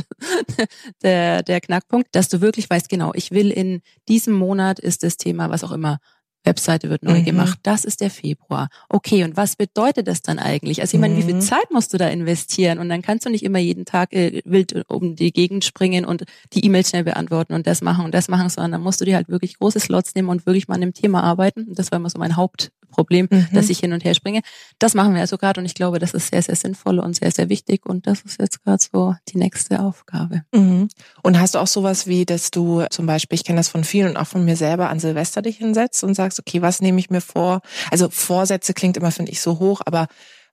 der, 1.04 1.44
der 1.44 1.60
Knackpunkt, 1.60 2.16
dass 2.16 2.30
du 2.30 2.40
wirklich 2.40 2.70
weißt, 2.70 2.88
genau, 2.88 3.12
ich 3.14 3.32
will 3.32 3.52
in 3.52 3.82
diesem 4.08 4.34
Monat 4.34 4.80
ist 4.80 5.04
das 5.04 5.18
Thema, 5.18 5.50
was 5.50 5.66
auch 5.66 5.74
immer, 5.74 6.00
Webseite 6.48 6.90
wird 6.90 7.04
neu 7.04 7.20
mhm. 7.20 7.26
gemacht. 7.26 7.60
Das 7.64 7.86
ist 7.86 8.02
der 8.02 8.10
Februar. 8.10 8.70
Okay, 8.90 9.24
und 9.24 9.38
was 9.38 9.56
bedeutet 9.56 10.08
das 10.08 10.22
dann 10.22 10.40
eigentlich? 10.40 10.82
Also 10.82 10.98
ich 10.98 11.02
meine, 11.02 11.14
mhm. 11.14 11.18
wie 11.20 11.24
viel 11.24 11.36
mhm. 11.36 11.42
Zeit 11.42 11.72
musst 11.72 11.94
du 11.94 11.98
da 11.98 12.08
investieren? 12.08 12.80
Und 12.80 12.90
dann 12.90 13.02
kannst 13.02 13.26
du 13.26 13.30
nicht 13.30 13.44
immer 13.44 13.60
jeden 13.60 13.86
Tag 13.86 14.14
äh, 14.14 14.42
wild 14.46 14.86
um 14.90 15.16
die 15.16 15.32
Gegend 15.32 15.66
springen 15.66 16.06
und 16.06 16.24
die 16.54 16.66
E-Mails 16.66 16.90
schnell 16.90 17.04
beantworten 17.04 17.54
und 17.54 17.68
das 17.68 17.82
machen 17.82 18.06
und 18.06 18.14
das 18.14 18.30
machen, 18.30 18.50
sondern 18.50 18.72
dann 18.72 18.82
musst 18.82 19.02
du 19.02 19.06
dir 19.06 19.16
halt 19.16 19.30
wirklich 19.30 19.60
große 19.60 19.80
Slots 19.80 20.16
nehmen 20.16 20.30
und 20.30 20.46
wirklich 20.46 20.68
mal 20.68 20.76
an 20.76 20.82
dem 20.82 20.94
Thema 20.94 21.24
arbeiten. 21.24 21.68
Das 21.76 21.92
war 21.92 21.98
immer 21.98 22.10
so 22.10 22.18
mein 22.18 22.38
Haupt 22.38 22.72
Problem, 22.90 23.28
mhm. 23.30 23.48
dass 23.54 23.70
ich 23.70 23.80
hin 23.80 23.94
und 23.94 24.04
her 24.04 24.14
springe. 24.14 24.42
Das 24.80 24.94
machen 24.94 25.14
wir 25.14 25.22
also 25.22 25.38
gerade 25.38 25.60
und 25.60 25.66
ich 25.66 25.76
glaube, 25.76 26.00
das 26.00 26.14
ist 26.14 26.30
sehr, 26.32 26.42
sehr 26.42 26.56
sinnvoll 26.56 27.00
und 27.00 27.16
sehr, 27.16 27.32
sehr 27.32 27.50
wichtig 27.50 27.86
und 27.86 28.08
das 28.08 28.22
ist 28.22 28.40
jetzt 28.40 28.64
gerade 28.64 28.84
so 28.84 29.16
die 29.30 29.38
nächste 29.38 29.80
Aufgabe. 29.80 30.44
Mhm. 30.54 30.88
Und 31.24 31.40
hast 31.40 31.56
du 31.56 31.60
auch 31.60 31.68
sowas 31.68 32.08
wie, 32.08 32.26
dass 32.26 32.52
du 32.52 32.84
zum 32.90 33.06
Beispiel, 33.06 33.36
ich 33.36 33.44
kenne 33.44 33.58
das 33.60 33.70
von 33.70 33.84
vielen 33.84 34.10
und 34.10 34.18
auch 34.18 34.28
von 34.28 34.46
mir 34.46 34.56
selber, 34.56 34.90
an 34.90 35.00
Silvester 35.00 35.42
dich 35.42 35.58
hinsetzt 35.58 36.04
und 36.04 36.14
sagst, 36.14 36.40
okay, 36.40 36.62
was 36.62 36.82
nehme 36.82 37.00
ich 37.00 37.10
mir 37.10 37.22
vor? 37.22 37.62
Also 37.92 38.10
Vorsätze 38.10 38.74
klingt 38.74 38.98
immer, 38.98 39.12
finde 39.12 39.32
ich, 39.32 39.42
so 39.42 39.60
hoch, 39.60 39.82
aber 39.86 40.08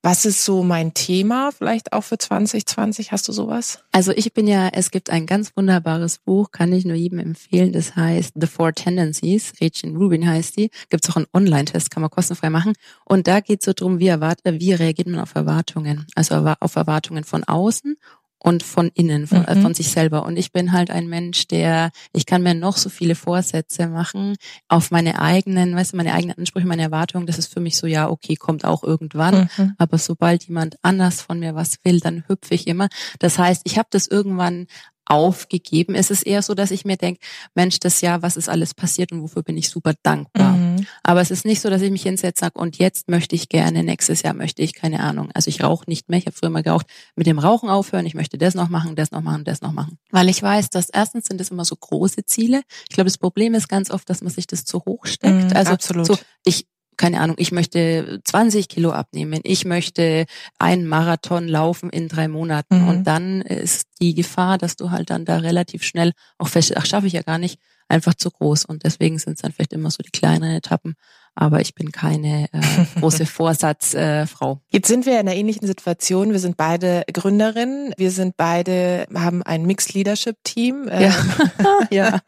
was 0.05 0.27
ist 0.27 0.45
so 0.45 0.63
mein 0.63 0.93
Thema 0.93 1.51
vielleicht 1.51 1.95
auch 1.95 2.03
für 2.03 2.19
2020? 2.19 3.11
Hast 3.11 3.27
du 3.27 3.33
sowas? 3.33 3.79
Also 3.91 4.13
ich 4.13 4.35
bin 4.35 4.47
ja, 4.47 4.69
es 4.69 4.91
gibt 4.91 5.09
ein 5.09 5.25
ganz 5.25 5.53
wunderbares 5.57 6.19
Buch, 6.19 6.51
kann 6.51 6.75
ich 6.75 6.85
nur 6.85 6.95
jedem 6.95 7.21
empfehlen. 7.21 7.73
Das 7.73 7.97
heißt 7.97 8.35
The 8.39 8.47
Four 8.47 8.75
Tendencies. 8.75 9.55
Rachel 9.63 9.97
Rubin 9.97 10.29
heißt 10.29 10.59
die. 10.59 10.71
Gibt 10.91 11.05
es 11.05 11.11
auch 11.11 11.17
einen 11.17 11.27
Online-Test, 11.33 11.91
kann 11.91 12.03
man 12.03 12.11
kostenfrei 12.11 12.51
machen. 12.51 12.75
Und 13.07 13.27
da 13.27 13.41
geht 13.41 13.61
es 13.61 13.65
so 13.65 13.73
drum, 13.73 13.99
wie, 13.99 14.11
wie 14.11 14.73
reagiert 14.75 15.09
man 15.09 15.21
auf 15.21 15.35
Erwartungen? 15.35 16.07
Also 16.15 16.35
auf 16.61 16.77
Erwartungen 16.77 17.25
von 17.25 17.43
außen 17.43 17.97
und 18.45 18.63
von 18.63 18.91
innen, 18.93 19.27
von, 19.27 19.43
äh, 19.47 19.55
mhm. 19.55 19.63
von 19.63 19.75
sich 19.75 19.91
selber. 19.91 20.27
Und 20.27 20.37
ich 20.37 20.53
bin 20.53 20.73
halt 20.73 20.91
ein 20.91 21.09
Mensch, 21.09 21.47
der, 21.49 21.91
ich 22.13 22.27
kann 22.27 22.43
mir 22.43 22.55
noch 22.55 22.77
so 22.77 22.91
viele 22.91 23.15
Vorsätze 23.15 23.89
machen 23.89 24.37
auf 24.69 24.91
meine 24.91 25.19
eigenen, 25.19 25.75
weißt 25.75 25.95
du, 25.95 25.97
meine 25.97 26.13
eigenen 26.13 26.37
Ansprüche, 26.37 26.67
meine 26.67 26.83
Erwartungen. 26.83 27.27
Das 27.27 27.39
ist 27.39 27.51
für 27.51 27.61
mich 27.61 27.79
so, 27.79 27.87
ja, 27.87 28.11
okay, 28.11 28.37
kommt 28.37 28.67
auch 28.67 28.85
irgendwann. 28.85 29.49
Mhm. 29.57 29.73
Aber 29.79 29.97
sobald 29.97 30.45
jemand 30.45 30.77
anders 30.83 31.23
von 31.23 31.39
mir 31.39 31.55
was 31.55 31.79
will, 31.85 32.01
dann 32.01 32.25
hüpfe 32.29 32.53
ich 32.55 32.67
immer. 32.67 32.89
Das 33.19 33.39
heißt, 33.39 33.63
ich 33.65 33.79
habe 33.79 33.89
das 33.91 34.09
irgendwann 34.09 34.67
aufgegeben. 35.07 35.95
Es 35.95 36.11
ist 36.11 36.23
eher 36.23 36.43
so, 36.43 36.55
dass 36.55 36.71
ich 36.71 36.85
mir 36.85 36.97
denke, 36.97 37.21
Mensch, 37.55 37.79
das 37.81 38.01
Jahr, 38.01 38.23
was 38.23 38.37
ist 38.37 38.49
alles 38.49 38.75
passiert 38.75 39.13
und 39.13 39.23
wofür 39.23 39.43
bin 39.43 39.57
ich 39.57 39.69
super 39.69 39.95
dankbar. 40.03 40.53
Mhm. 40.53 40.87
Aber 41.03 41.21
es 41.21 41.31
ist 41.31 41.45
nicht 41.45 41.61
so, 41.61 41.71
dass 41.71 41.83
ich 41.83 41.91
mich 41.91 42.03
hinsetze 42.03 42.41
sage, 42.41 42.59
und 42.59 42.79
jetzt 42.79 43.09
möchte 43.09 43.35
ich 43.35 43.49
gerne, 43.49 43.83
nächstes 43.83 44.23
Jahr 44.23 44.35
möchte 44.35 44.63
ich, 44.63 44.75
keine 44.75 45.01
Ahnung. 45.01 45.31
Also 45.35 45.49
ich 45.49 45.63
rauche 45.63 45.85
nicht 45.89 46.09
mehr, 46.09 46.19
ich 46.19 46.27
habe 46.27 46.37
früher 46.37 46.51
mal 46.51 46.63
geraucht, 46.63 46.87
mit 47.17 47.27
dem 47.27 47.39
Rauchen 47.39 47.69
aufhören, 47.69 48.07
ich 48.07 48.15
möchte 48.15 48.39
das 48.39 48.55
noch 48.55 48.69
machen, 48.69 48.97
das 48.97 49.11
noch 49.11 49.23
machen, 49.23 49.45
das 49.45 49.61
noch 49.61 49.73
machen. 49.73 49.99
Weil 50.11 50.29
ich 50.29 50.43
weiß, 50.43 50.71
dass 50.71 50.89
erstens 50.89 51.27
sind 51.27 51.41
es 51.41 51.51
immer 51.51 51.65
so 51.65 51.77
große 51.77 52.25
Ziele. 52.25 52.63
Ich 52.89 52.95
glaube, 52.95 53.09
das 53.09 53.19
Problem 53.19 53.55
ist 53.55 53.69
ganz 53.69 53.91
oft, 53.91 54.09
dass 54.09 54.23
man 54.23 54.33
sich 54.33 54.47
das 54.47 54.65
zu 54.65 54.85
hoch 54.87 55.07
steckt. 55.07 55.51
Mhm, 55.51 55.57
also 55.57 55.73
absolut. 55.73 56.07
so, 56.07 56.17
ich 56.45 56.67
keine 56.97 57.21
Ahnung, 57.21 57.37
ich 57.39 57.53
möchte 57.53 58.21
20 58.25 58.69
Kilo 58.69 58.93
abnehmen, 58.93 59.41
ich 59.45 59.65
möchte 59.65 60.27
einen 60.59 60.87
Marathon 60.87 61.49
laufen 61.49 61.91
in 61.91 62.09
drei 62.09 62.29
Monaten. 62.29 62.83
Mhm. 62.83 62.89
Und 62.89 63.05
dann 63.05 63.43
ist 63.43 63.89
die 64.01 64.15
Gefahr, 64.15 64.59
dass 64.59 64.77
du 64.77 64.91
halt 64.91 65.11
dann 65.11 65.25
da 65.25 65.39
relativ 65.39 65.83
schnell 65.83 66.13
auch 66.39 66.49
fest, 66.49 66.77
ach, 66.77 66.87
schaffe 66.87 67.07
ich 67.07 67.13
ja 67.13 67.23
gar 67.23 67.39
nicht, 67.39 67.59
einfach 67.89 68.15
zu 68.15 68.31
groß. 68.31 68.65
Und 68.65 68.85
deswegen 68.85 69.19
sind 69.19 69.35
es 69.35 69.43
dann 69.43 69.53
vielleicht 69.53 69.73
immer 69.73 69.91
so 69.91 70.03
die 70.03 70.11
kleineren 70.11 70.57
Etappen 70.57 70.95
aber 71.35 71.61
ich 71.61 71.75
bin 71.75 71.93
keine 71.93 72.47
äh, 72.53 73.01
große 73.01 73.27
Vorsatzfrau. 73.27 74.53
Äh, 74.53 74.57
Jetzt 74.71 74.89
sind 74.89 75.07
wir 75.07 75.15
in 75.15 75.21
einer 75.21 75.35
ähnlichen 75.35 75.67
Situation. 75.67 76.33
Wir 76.33 76.39
sind 76.39 76.57
beide 76.57 77.05
Gründerinnen. 77.13 77.93
Wir 77.97 78.11
sind 78.11 78.37
beide, 78.37 79.07
haben 79.15 79.43
ein 79.43 79.65
Mixed 79.67 79.95
Leadership 79.95 80.37
Team. 80.45 80.89
Ja. 80.89 80.99
Ähm, 80.99 81.15
ja. 81.91 82.21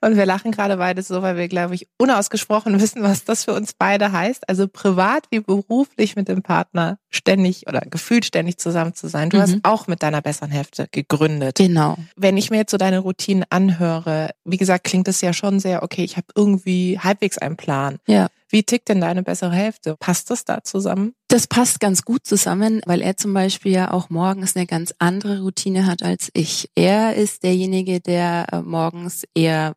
Und 0.00 0.16
wir 0.16 0.26
lachen 0.26 0.50
gerade 0.50 0.76
beide 0.76 1.02
so, 1.02 1.22
weil 1.22 1.36
wir, 1.36 1.48
glaube 1.48 1.74
ich, 1.74 1.88
unausgesprochen 1.98 2.80
wissen, 2.80 3.02
was 3.02 3.24
das 3.24 3.44
für 3.44 3.52
uns 3.52 3.74
beide 3.74 4.12
heißt. 4.12 4.48
Also 4.48 4.66
privat 4.68 5.26
wie 5.30 5.40
beruflich 5.40 6.16
mit 6.16 6.28
dem 6.28 6.42
Partner 6.42 6.98
ständig 7.10 7.66
oder 7.68 7.80
gefühlt 7.80 8.24
ständig 8.24 8.58
zusammen 8.58 8.94
zu 8.94 9.08
sein. 9.08 9.30
Du 9.30 9.36
mhm. 9.36 9.42
hast 9.42 9.58
auch 9.62 9.86
mit 9.86 10.02
deiner 10.02 10.22
besseren 10.22 10.50
Hälfte 10.50 10.88
gegründet. 10.90 11.56
Genau. 11.56 11.96
Wenn 12.16 12.36
ich 12.36 12.50
mir 12.50 12.58
jetzt 12.58 12.70
so 12.70 12.76
deine 12.76 13.00
Routinen 13.00 13.44
anhöre, 13.50 14.30
wie 14.44 14.56
gesagt, 14.56 14.84
klingt 14.84 15.08
es 15.08 15.20
ja 15.20 15.32
schon 15.32 15.60
sehr, 15.60 15.82
okay, 15.82 16.04
ich 16.04 16.16
habe 16.16 16.26
irgendwie 16.34 16.98
halbwegs 16.98 17.38
einen 17.38 17.56
Plan. 17.56 17.98
Ja. 18.06 18.28
Wie 18.54 18.62
tickt 18.62 18.88
denn 18.88 19.00
deine 19.00 19.24
bessere 19.24 19.50
Hälfte? 19.50 19.96
Passt 19.98 20.30
das 20.30 20.44
da 20.44 20.62
zusammen? 20.62 21.12
Das 21.26 21.48
passt 21.48 21.80
ganz 21.80 22.04
gut 22.04 22.24
zusammen, 22.24 22.82
weil 22.86 23.02
er 23.02 23.16
zum 23.16 23.34
Beispiel 23.34 23.72
ja 23.72 23.90
auch 23.90 24.10
morgens 24.10 24.54
eine 24.54 24.64
ganz 24.64 24.94
andere 25.00 25.40
Routine 25.40 25.86
hat 25.86 26.04
als 26.04 26.30
ich. 26.34 26.70
Er 26.76 27.16
ist 27.16 27.42
derjenige, 27.42 28.00
der 28.00 28.46
äh, 28.52 28.62
morgens 28.62 29.24
eher 29.34 29.74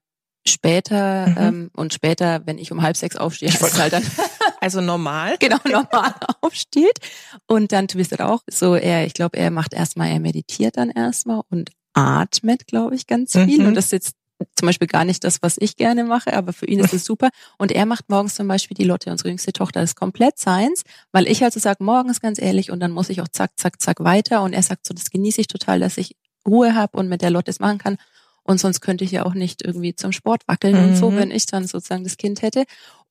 später 0.48 1.26
mhm. 1.28 1.36
ähm, 1.40 1.72
und 1.76 1.92
später, 1.92 2.46
wenn 2.46 2.60
ich 2.60 2.72
um 2.72 2.84
halb 2.84 2.96
sechs 2.98 3.16
aufstehe, 3.16 3.50
ich 3.50 3.60
halt 3.60 3.94
dann 3.94 4.04
also 4.62 4.80
normal, 4.80 5.38
genau 5.40 5.58
normal 5.66 6.14
aufsteht 6.42 7.00
und 7.48 7.72
dann 7.72 7.88
twistet 7.88 8.22
auch 8.22 8.44
so 8.48 8.76
er, 8.76 9.08
ich 9.08 9.16
glaube, 9.16 9.40
er 9.40 9.50
macht 9.50 9.74
erstmal, 9.74 10.10
er 10.10 10.20
meditiert 10.20 10.78
dann 10.78 10.92
erstmal 10.92 11.42
und 11.50 11.72
atmet, 11.94 12.68
glaube 12.68 12.94
ich, 12.94 13.08
ganz 13.08 13.32
viel 13.32 13.62
mhm. 13.62 13.70
und 13.70 13.74
das 13.74 13.86
ist 13.86 13.92
jetzt 13.92 14.17
zum 14.56 14.68
Beispiel 14.68 14.88
gar 14.88 15.06
nicht 15.06 15.24
das, 15.24 15.42
was 15.42 15.58
ich 15.60 15.76
gerne 15.76 16.04
mache, 16.04 16.34
aber 16.34 16.54
für 16.54 16.66
ihn 16.66 16.80
ist 16.80 16.94
es 16.94 17.06
super. 17.06 17.30
Und 17.58 17.72
er 17.72 17.86
macht 17.86 18.10
morgens 18.10 18.36
zum 18.36 18.48
Beispiel 18.48 18.76
die 18.76 18.84
Lotte, 18.84 19.12
unsere 19.12 19.30
jüngste 19.30 19.54
Tochter, 19.54 19.82
das 19.82 19.92
ist 19.92 19.96
komplett 19.96 20.38
seins, 20.38 20.84
weil 21.12 21.28
ich 21.28 21.44
also 21.44 21.60
sage, 21.60 21.84
morgens 21.84 22.22
ganz 22.22 22.40
ehrlich 22.40 22.72
und 22.72 22.80
dann 22.80 22.92
muss 22.92 23.10
ich 23.10 23.22
auch 23.22 23.28
zack, 23.28 23.52
zack, 23.56 23.82
zack 23.82 24.04
weiter. 24.04 24.42
Und 24.42 24.54
er 24.54 24.64
sagt 24.64 24.88
so, 24.88 24.94
das 24.94 25.10
genieße 25.10 25.42
ich 25.42 25.48
total, 25.48 25.80
dass 25.80 25.98
ich 25.98 26.16
Ruhe 26.48 26.76
habe 26.76 26.98
und 26.98 27.10
mit 27.10 27.22
der 27.22 27.30
Lotte 27.30 27.52
es 27.52 27.60
machen 27.60 27.78
kann. 27.78 27.98
Und 28.44 28.60
sonst 28.60 28.80
könnte 28.80 29.04
ich 29.04 29.12
ja 29.12 29.26
auch 29.26 29.34
nicht 29.34 29.64
irgendwie 29.64 29.94
zum 29.94 30.14
Sport 30.14 30.48
wackeln 30.48 30.76
mhm. 30.76 30.90
und 30.90 30.96
so, 30.96 31.12
mhm. 31.12 31.18
wenn 31.18 31.32
ich 31.32 31.46
dann 31.46 31.68
sozusagen 31.68 32.06
das 32.06 32.18
Kind 32.18 32.42
hätte. 32.42 32.64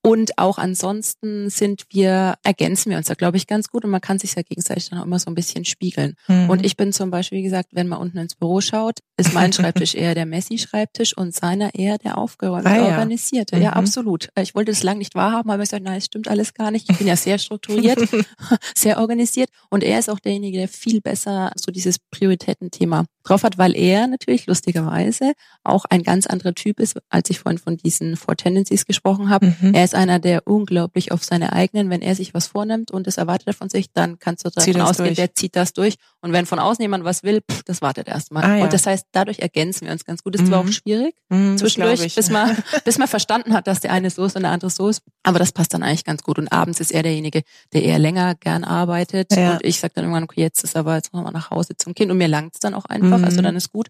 Und 0.02 0.38
auch 0.38 0.58
ansonsten 0.58 1.50
sind 1.50 1.84
wir, 1.90 2.34
ergänzen 2.44 2.90
wir 2.90 2.96
uns 2.96 3.08
da, 3.08 3.14
glaube 3.14 3.36
ich, 3.36 3.48
ganz 3.48 3.68
gut 3.68 3.84
und 3.84 3.90
man 3.90 4.00
kann 4.00 4.20
sich 4.20 4.36
ja 4.36 4.42
gegenseitig 4.42 4.90
dann 4.90 5.00
auch 5.00 5.04
immer 5.04 5.18
so 5.18 5.28
ein 5.28 5.34
bisschen 5.34 5.64
spiegeln. 5.64 6.14
Mhm. 6.28 6.48
Und 6.48 6.64
ich 6.64 6.76
bin 6.76 6.92
zum 6.92 7.10
Beispiel, 7.10 7.38
wie 7.38 7.42
gesagt, 7.42 7.70
wenn 7.72 7.88
man 7.88 7.98
unten 7.98 8.18
ins 8.18 8.36
Büro 8.36 8.60
schaut, 8.60 9.00
ist 9.16 9.34
mein 9.34 9.52
Schreibtisch 9.56 9.96
eher 9.96 10.14
der 10.14 10.24
Messi-Schreibtisch 10.24 11.16
und 11.16 11.34
seiner 11.34 11.74
eher 11.74 11.98
der 11.98 12.18
aufgeräumte, 12.18 12.70
ah, 12.70 12.76
ja. 12.76 12.84
organisierte. 12.84 13.56
Mhm. 13.56 13.62
Ja, 13.62 13.72
absolut. 13.72 14.28
Ich 14.40 14.54
wollte 14.54 14.70
es 14.70 14.84
lang 14.84 14.98
nicht 14.98 15.16
wahrhaben, 15.16 15.50
aber 15.50 15.64
ich 15.64 15.70
gesagt, 15.70 15.82
nein, 15.82 15.98
es 15.98 16.04
stimmt 16.04 16.28
alles 16.28 16.54
gar 16.54 16.70
nicht. 16.70 16.88
Ich 16.88 16.98
bin 16.98 17.08
ja 17.08 17.16
sehr 17.16 17.38
strukturiert, 17.38 17.98
sehr 18.76 19.00
organisiert 19.00 19.50
und 19.70 19.82
er 19.82 19.98
ist 19.98 20.08
auch 20.08 20.20
derjenige, 20.20 20.58
der 20.58 20.68
viel 20.68 21.00
besser 21.00 21.50
so 21.56 21.72
dieses 21.72 21.98
Prioritätenthema 21.98 23.06
drauf 23.28 23.42
hat, 23.42 23.58
weil 23.58 23.76
er 23.76 24.06
natürlich 24.06 24.46
lustigerweise 24.46 25.32
auch 25.64 25.84
ein 25.88 26.02
ganz 26.02 26.26
anderer 26.26 26.54
Typ 26.54 26.80
ist, 26.80 26.98
als 27.10 27.30
ich 27.30 27.40
vorhin 27.40 27.58
von 27.58 27.76
diesen 27.76 28.16
Four 28.16 28.36
Tendencies 28.36 28.86
gesprochen 28.86 29.30
habe. 29.30 29.54
Mhm. 29.60 29.74
Er 29.74 29.84
ist 29.84 29.94
einer, 29.94 30.18
der 30.18 30.46
unglaublich 30.46 31.12
auf 31.12 31.24
seine 31.24 31.52
eigenen, 31.52 31.90
wenn 31.90 32.02
er 32.02 32.14
sich 32.14 32.34
was 32.34 32.46
vornimmt 32.46 32.90
und 32.90 33.06
das 33.06 33.18
erwartet 33.18 33.48
er 33.48 33.54
von 33.54 33.68
sich, 33.68 33.92
dann 33.92 34.18
kannst 34.18 34.44
du 34.44 34.50
davon 34.50 34.80
ausgehen, 34.80 35.08
durch. 35.08 35.16
der 35.16 35.34
zieht 35.34 35.56
das 35.56 35.72
durch. 35.72 35.96
Und 36.20 36.32
wenn 36.32 36.46
von 36.46 36.58
außen 36.58 36.82
jemand 36.82 37.04
was 37.04 37.22
will, 37.22 37.40
pff, 37.40 37.62
das 37.64 37.82
wartet 37.82 38.08
erstmal. 38.08 38.44
Ah, 38.44 38.56
ja. 38.58 38.64
Und 38.64 38.72
das 38.72 38.86
heißt, 38.86 39.06
dadurch 39.12 39.38
ergänzen 39.40 39.86
wir 39.86 39.92
uns 39.92 40.04
ganz 40.04 40.22
gut. 40.22 40.34
Das 40.34 40.42
ist 40.42 40.48
mhm. 40.48 40.52
zwar 40.52 40.60
auch 40.60 40.68
schwierig 40.68 41.14
mhm, 41.28 41.58
zwischendurch, 41.58 42.14
bis 42.14 42.30
man, 42.30 42.56
bis 42.84 42.98
man 42.98 43.08
verstanden 43.08 43.52
hat, 43.54 43.66
dass 43.66 43.80
der 43.80 43.92
eine 43.92 44.10
so 44.10 44.24
ist 44.24 44.36
und 44.36 44.42
der 44.42 44.50
andere 44.50 44.70
so 44.70 44.88
ist. 44.88 45.02
Aber 45.22 45.38
das 45.38 45.52
passt 45.52 45.74
dann 45.74 45.82
eigentlich 45.82 46.04
ganz 46.04 46.22
gut. 46.22 46.38
Und 46.38 46.48
abends 46.48 46.80
ist 46.80 46.92
er 46.92 47.02
derjenige, 47.02 47.42
der 47.72 47.82
eher 47.82 47.98
länger 47.98 48.34
gern 48.34 48.64
arbeitet. 48.64 49.34
Ja. 49.34 49.52
Und 49.52 49.64
ich 49.64 49.80
sage 49.80 49.92
dann 49.94 50.04
irgendwann, 50.04 50.24
okay, 50.24 50.40
jetzt 50.40 50.64
ist 50.64 50.76
aber 50.76 50.96
jetzt 50.96 51.12
machen 51.12 51.24
wir 51.24 51.32
nach 51.32 51.50
Hause 51.50 51.76
zum 51.76 51.94
Kind. 51.94 52.10
Und 52.10 52.18
mir 52.18 52.28
langt 52.28 52.54
es 52.54 52.60
dann 52.60 52.74
auch 52.74 52.84
einfach. 52.86 53.15
Also 53.24 53.40
mhm. 53.40 53.44
dann 53.44 53.56
ist 53.56 53.72
gut. 53.72 53.88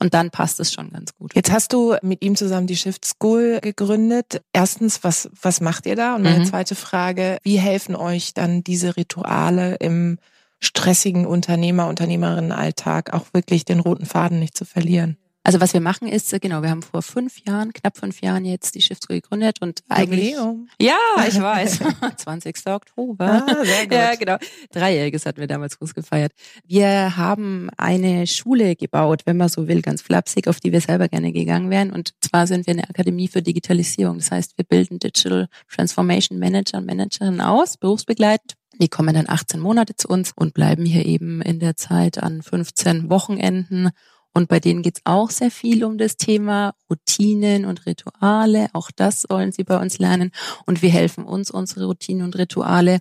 Und 0.00 0.14
dann 0.14 0.30
passt 0.30 0.60
es 0.60 0.72
schon 0.72 0.90
ganz 0.90 1.14
gut. 1.16 1.34
Jetzt 1.34 1.50
hast 1.50 1.72
du 1.72 1.96
mit 2.02 2.22
ihm 2.22 2.36
zusammen 2.36 2.68
die 2.68 2.76
Shift 2.76 3.04
School 3.04 3.58
gegründet. 3.60 4.42
Erstens, 4.52 5.02
was, 5.02 5.28
was 5.40 5.60
macht 5.60 5.86
ihr 5.86 5.96
da? 5.96 6.14
Und 6.14 6.22
meine 6.22 6.40
mhm. 6.40 6.44
zweite 6.44 6.76
Frage, 6.76 7.38
wie 7.42 7.58
helfen 7.58 7.96
euch 7.96 8.32
dann 8.32 8.62
diese 8.62 8.96
Rituale 8.96 9.74
im 9.76 10.18
stressigen 10.60 11.26
Unternehmer, 11.26 11.88
Unternehmerinnenalltag 11.88 13.12
auch 13.12 13.26
wirklich 13.32 13.64
den 13.64 13.80
roten 13.80 14.06
Faden 14.06 14.38
nicht 14.38 14.56
zu 14.56 14.64
verlieren? 14.64 15.16
Also 15.44 15.60
was 15.60 15.72
wir 15.72 15.80
machen 15.80 16.08
ist, 16.08 16.32
äh, 16.32 16.40
genau, 16.40 16.62
wir 16.62 16.70
haben 16.70 16.82
vor 16.82 17.00
fünf 17.00 17.38
Jahren, 17.46 17.72
knapp 17.72 17.96
fünf 17.96 18.20
Jahren 18.20 18.44
jetzt 18.44 18.74
die 18.74 18.82
Schiffsruhe 18.82 19.20
gegründet 19.20 19.62
und 19.62 19.82
eigentlich. 19.88 20.32
Jubiläum. 20.32 20.68
Ja, 20.80 20.98
ich 21.28 21.40
weiß. 21.40 21.80
20. 22.16 22.66
Oktober. 22.66 23.46
Ah, 23.46 23.64
sehr 23.64 23.84
gut. 23.84 23.92
Ja, 23.92 24.14
genau. 24.14 24.36
Dreijähriges 24.72 25.24
hatten 25.24 25.40
wir 25.40 25.46
damals 25.46 25.78
groß 25.78 25.94
gefeiert. 25.94 26.32
Wir 26.66 27.16
haben 27.16 27.70
eine 27.76 28.26
Schule 28.26 28.76
gebaut, 28.76 29.22
wenn 29.24 29.36
man 29.36 29.48
so 29.48 29.68
will, 29.68 29.80
ganz 29.80 30.02
flapsig, 30.02 30.48
auf 30.48 30.60
die 30.60 30.72
wir 30.72 30.80
selber 30.80 31.08
gerne 31.08 31.32
gegangen 31.32 31.70
wären. 31.70 31.92
Und 31.92 32.12
zwar 32.20 32.46
sind 32.46 32.66
wir 32.66 32.74
eine 32.74 32.88
Akademie 32.88 33.28
für 33.28 33.40
Digitalisierung. 33.40 34.18
Das 34.18 34.30
heißt, 34.30 34.58
wir 34.58 34.64
bilden 34.64 34.98
Digital 34.98 35.48
Transformation 35.74 36.38
Manager 36.38 36.78
und 36.78 36.86
Managerinnen 36.86 37.40
aus, 37.40 37.76
berufsbegleitend. 37.76 38.54
Die 38.80 38.88
kommen 38.88 39.14
dann 39.14 39.28
18 39.28 39.60
Monate 39.60 39.96
zu 39.96 40.08
uns 40.08 40.32
und 40.36 40.54
bleiben 40.54 40.84
hier 40.84 41.04
eben 41.04 41.42
in 41.42 41.58
der 41.58 41.74
Zeit 41.74 42.22
an 42.22 42.42
15 42.42 43.10
Wochenenden 43.10 43.90
und 44.34 44.48
bei 44.48 44.60
denen 44.60 44.82
geht 44.82 44.98
es 44.98 45.02
auch 45.04 45.30
sehr 45.30 45.50
viel 45.50 45.84
um 45.84 45.98
das 45.98 46.16
Thema 46.16 46.74
Routinen 46.88 47.64
und 47.64 47.86
Rituale. 47.86 48.68
Auch 48.72 48.90
das 48.94 49.22
sollen 49.22 49.52
sie 49.52 49.64
bei 49.64 49.80
uns 49.80 49.98
lernen. 49.98 50.30
Und 50.66 50.82
wir 50.82 50.90
helfen 50.90 51.24
uns, 51.24 51.50
unsere 51.50 51.86
Routinen 51.86 52.22
und 52.22 52.38
Rituale. 52.38 53.00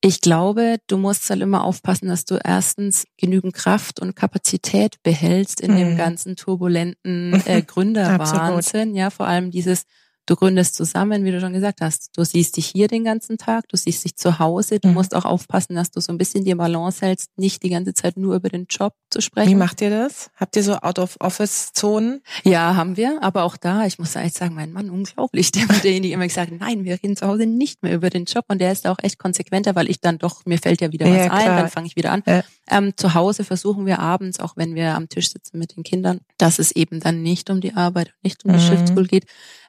Ich 0.00 0.20
glaube, 0.20 0.76
du 0.86 0.98
musst 0.98 1.28
halt 1.30 1.40
immer 1.40 1.64
aufpassen, 1.64 2.08
dass 2.08 2.24
du 2.24 2.38
erstens 2.42 3.06
genügend 3.16 3.54
Kraft 3.54 3.98
und 3.98 4.14
Kapazität 4.14 5.02
behältst 5.02 5.60
in 5.60 5.72
mhm. 5.72 5.78
dem 5.78 5.96
ganzen 5.96 6.36
turbulenten 6.36 7.42
äh, 7.46 7.62
Gründerwahnsinn. 7.66 8.94
ja, 8.94 9.10
vor 9.10 9.26
allem 9.26 9.50
dieses 9.50 9.84
Du 10.26 10.34
gründest 10.34 10.74
zusammen, 10.74 11.24
wie 11.24 11.30
du 11.30 11.40
schon 11.40 11.52
gesagt 11.52 11.80
hast. 11.80 12.10
Du 12.16 12.24
siehst 12.24 12.56
dich 12.56 12.66
hier 12.66 12.88
den 12.88 13.04
ganzen 13.04 13.38
Tag, 13.38 13.68
du 13.68 13.76
siehst 13.76 14.04
dich 14.04 14.16
zu 14.16 14.40
Hause. 14.40 14.80
Du 14.80 14.88
mhm. 14.88 14.94
musst 14.94 15.14
auch 15.14 15.24
aufpassen, 15.24 15.76
dass 15.76 15.92
du 15.92 16.00
so 16.00 16.12
ein 16.12 16.18
bisschen 16.18 16.44
die 16.44 16.52
Balance 16.56 17.06
hältst, 17.06 17.30
nicht 17.38 17.62
die 17.62 17.70
ganze 17.70 17.94
Zeit 17.94 18.16
nur 18.16 18.34
über 18.34 18.48
den 18.48 18.66
Job 18.68 18.92
zu 19.10 19.20
sprechen. 19.20 19.50
Wie 19.50 19.54
macht 19.54 19.80
ihr 19.80 19.90
das? 19.90 20.30
Habt 20.34 20.56
ihr 20.56 20.64
so 20.64 20.74
Out-of-Office-Zonen? 20.74 22.22
Ja, 22.42 22.74
haben 22.74 22.96
wir. 22.96 23.22
Aber 23.22 23.44
auch 23.44 23.56
da, 23.56 23.86
ich 23.86 24.00
muss 24.00 24.16
eigentlich 24.16 24.32
sagen, 24.32 24.56
mein 24.56 24.72
Mann, 24.72 24.90
unglaublich. 24.90 25.52
Der 25.52 25.68
hat 25.68 25.84
derjenige 25.84 26.14
immer 26.14 26.26
gesagt, 26.26 26.50
nein, 26.58 26.84
wir 26.84 26.94
reden 26.94 27.16
zu 27.16 27.24
Hause 27.28 27.46
nicht 27.46 27.84
mehr 27.84 27.94
über 27.94 28.10
den 28.10 28.24
Job. 28.24 28.46
Und 28.48 28.60
der 28.60 28.72
ist 28.72 28.84
auch 28.88 28.98
echt 29.02 29.20
konsequenter, 29.20 29.76
weil 29.76 29.88
ich 29.88 30.00
dann 30.00 30.18
doch, 30.18 30.44
mir 30.44 30.58
fällt 30.58 30.80
ja 30.80 30.90
wieder 30.90 31.06
was 31.06 31.16
ja, 31.16 31.32
ein, 31.32 31.46
dann 31.46 31.70
fange 31.70 31.86
ich 31.86 31.94
wieder 31.94 32.10
an. 32.10 32.24
Ja. 32.26 32.42
Ähm, 32.68 32.94
zu 32.96 33.14
Hause 33.14 33.44
versuchen 33.44 33.86
wir 33.86 34.00
abends, 34.00 34.40
auch 34.40 34.56
wenn 34.56 34.74
wir 34.74 34.96
am 34.96 35.08
Tisch 35.08 35.30
sitzen 35.30 35.58
mit 35.58 35.76
den 35.76 35.84
Kindern, 35.84 36.18
dass 36.36 36.58
es 36.58 36.72
eben 36.72 36.98
dann 36.98 37.22
nicht 37.22 37.48
um 37.48 37.60
die 37.60 37.74
Arbeit 37.74 38.08
und 38.08 38.24
nicht 38.24 38.44
um 38.44 38.52
die 38.52 38.58
mhm. 38.58 38.86
School 38.88 39.06
geht, 39.06 39.26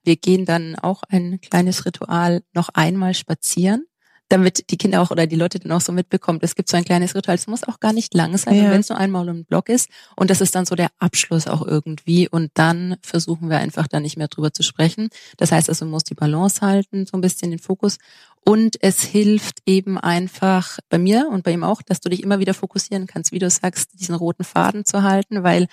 wir 0.08 0.16
gehen 0.16 0.46
dann 0.46 0.76
auch 0.76 1.04
ein 1.10 1.40
kleines 1.42 1.86
Ritual 1.86 2.42
noch 2.54 2.70
einmal 2.70 3.14
spazieren, 3.14 3.86
damit 4.30 4.72
die 4.72 4.78
Kinder 4.78 5.02
auch 5.02 5.12
oder 5.12 5.28
die 5.28 5.36
Leute 5.36 5.60
dann 5.60 5.72
auch 5.72 5.82
so 5.82 5.92
mitbekommen, 5.92 6.40
es 6.42 6.56
gibt 6.56 6.70
so 6.70 6.78
ein 6.78 6.86
kleines 6.86 7.14
Ritual, 7.14 7.36
es 7.36 7.48
muss 7.48 7.66
auch 7.66 7.80
gar 7.80 7.94
nicht 7.94 8.14
lang 8.14 8.38
sein, 8.38 8.56
ja. 8.56 8.72
wenn 8.72 8.80
es 8.80 8.90
nur 8.90 8.98
einmal 8.98 9.30
um 9.30 9.46
Block 9.46 9.70
ist. 9.70 9.90
Und 10.16 10.30
das 10.30 10.42
ist 10.42 10.56
dann 10.56 10.66
so 10.66 10.76
der 10.76 10.90
Abschluss 10.98 11.48
auch 11.48 11.66
irgendwie. 11.66 12.28
Und 12.28 12.52
dann 12.56 12.96
versuchen 13.02 13.50
wir 13.50 13.58
einfach 13.58 13.88
da 13.88 14.00
nicht 14.00 14.18
mehr 14.18 14.28
drüber 14.28 14.54
zu 14.54 14.64
sprechen. 14.64 15.10
Das 15.38 15.52
heißt 15.52 15.70
also, 15.70 15.86
man 15.86 15.92
muss 15.92 16.04
die 16.04 16.16
Balance 16.16 16.62
halten, 16.62 17.06
so 17.06 17.18
ein 17.18 17.22
bisschen 17.22 17.52
den 17.52 17.60
Fokus. 17.60 17.98
Und 18.46 18.78
es 18.82 19.04
hilft 19.04 19.60
eben 19.66 19.98
einfach 19.98 20.80
bei 20.90 20.98
mir 20.98 21.28
und 21.30 21.44
bei 21.44 21.52
ihm 21.52 21.66
auch, 21.66 21.82
dass 21.82 22.00
du 22.00 22.10
dich 22.10 22.24
immer 22.24 22.40
wieder 22.40 22.54
fokussieren 22.54 23.08
kannst, 23.08 23.34
wie 23.34 23.40
du 23.40 23.50
sagst, 23.50 24.00
diesen 24.00 24.16
roten 24.16 24.46
Faden 24.46 24.86
zu 24.86 25.04
halten, 25.04 25.44
weil 25.44 25.68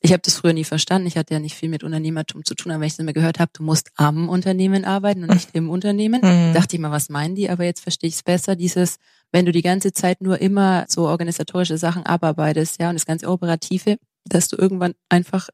ich 0.00 0.12
habe 0.12 0.22
das 0.22 0.36
früher 0.36 0.52
nie 0.52 0.64
verstanden. 0.64 1.08
Ich 1.08 1.16
hatte 1.16 1.34
ja 1.34 1.40
nicht 1.40 1.56
viel 1.56 1.68
mit 1.68 1.82
Unternehmertum 1.82 2.44
zu 2.44 2.54
tun, 2.54 2.70
aber 2.70 2.80
wenn 2.80 2.86
ich 2.86 2.92
das 2.94 3.00
immer 3.00 3.12
gehört 3.12 3.40
habe, 3.40 3.50
du 3.52 3.62
musst 3.62 3.90
am 3.96 4.28
Unternehmen 4.28 4.84
arbeiten 4.84 5.24
und 5.24 5.30
nicht 5.30 5.50
im 5.54 5.70
Unternehmen, 5.70 6.20
mhm. 6.22 6.54
dachte 6.54 6.76
ich 6.76 6.80
mal, 6.80 6.92
was 6.92 7.08
meinen 7.08 7.34
die? 7.34 7.50
Aber 7.50 7.64
jetzt 7.64 7.80
verstehe 7.80 8.08
ich 8.08 8.14
es 8.14 8.22
besser, 8.22 8.54
dieses, 8.54 8.98
wenn 9.32 9.44
du 9.44 9.52
die 9.52 9.62
ganze 9.62 9.92
Zeit 9.92 10.20
nur 10.20 10.40
immer 10.40 10.84
so 10.88 11.08
organisatorische 11.08 11.78
Sachen 11.78 12.06
abarbeitest, 12.06 12.80
ja, 12.80 12.90
und 12.90 12.94
das 12.94 13.06
ganze 13.06 13.28
Operative, 13.28 13.98
dass 14.24 14.48
du 14.48 14.56
irgendwann 14.56 14.94
einfach 15.08 15.48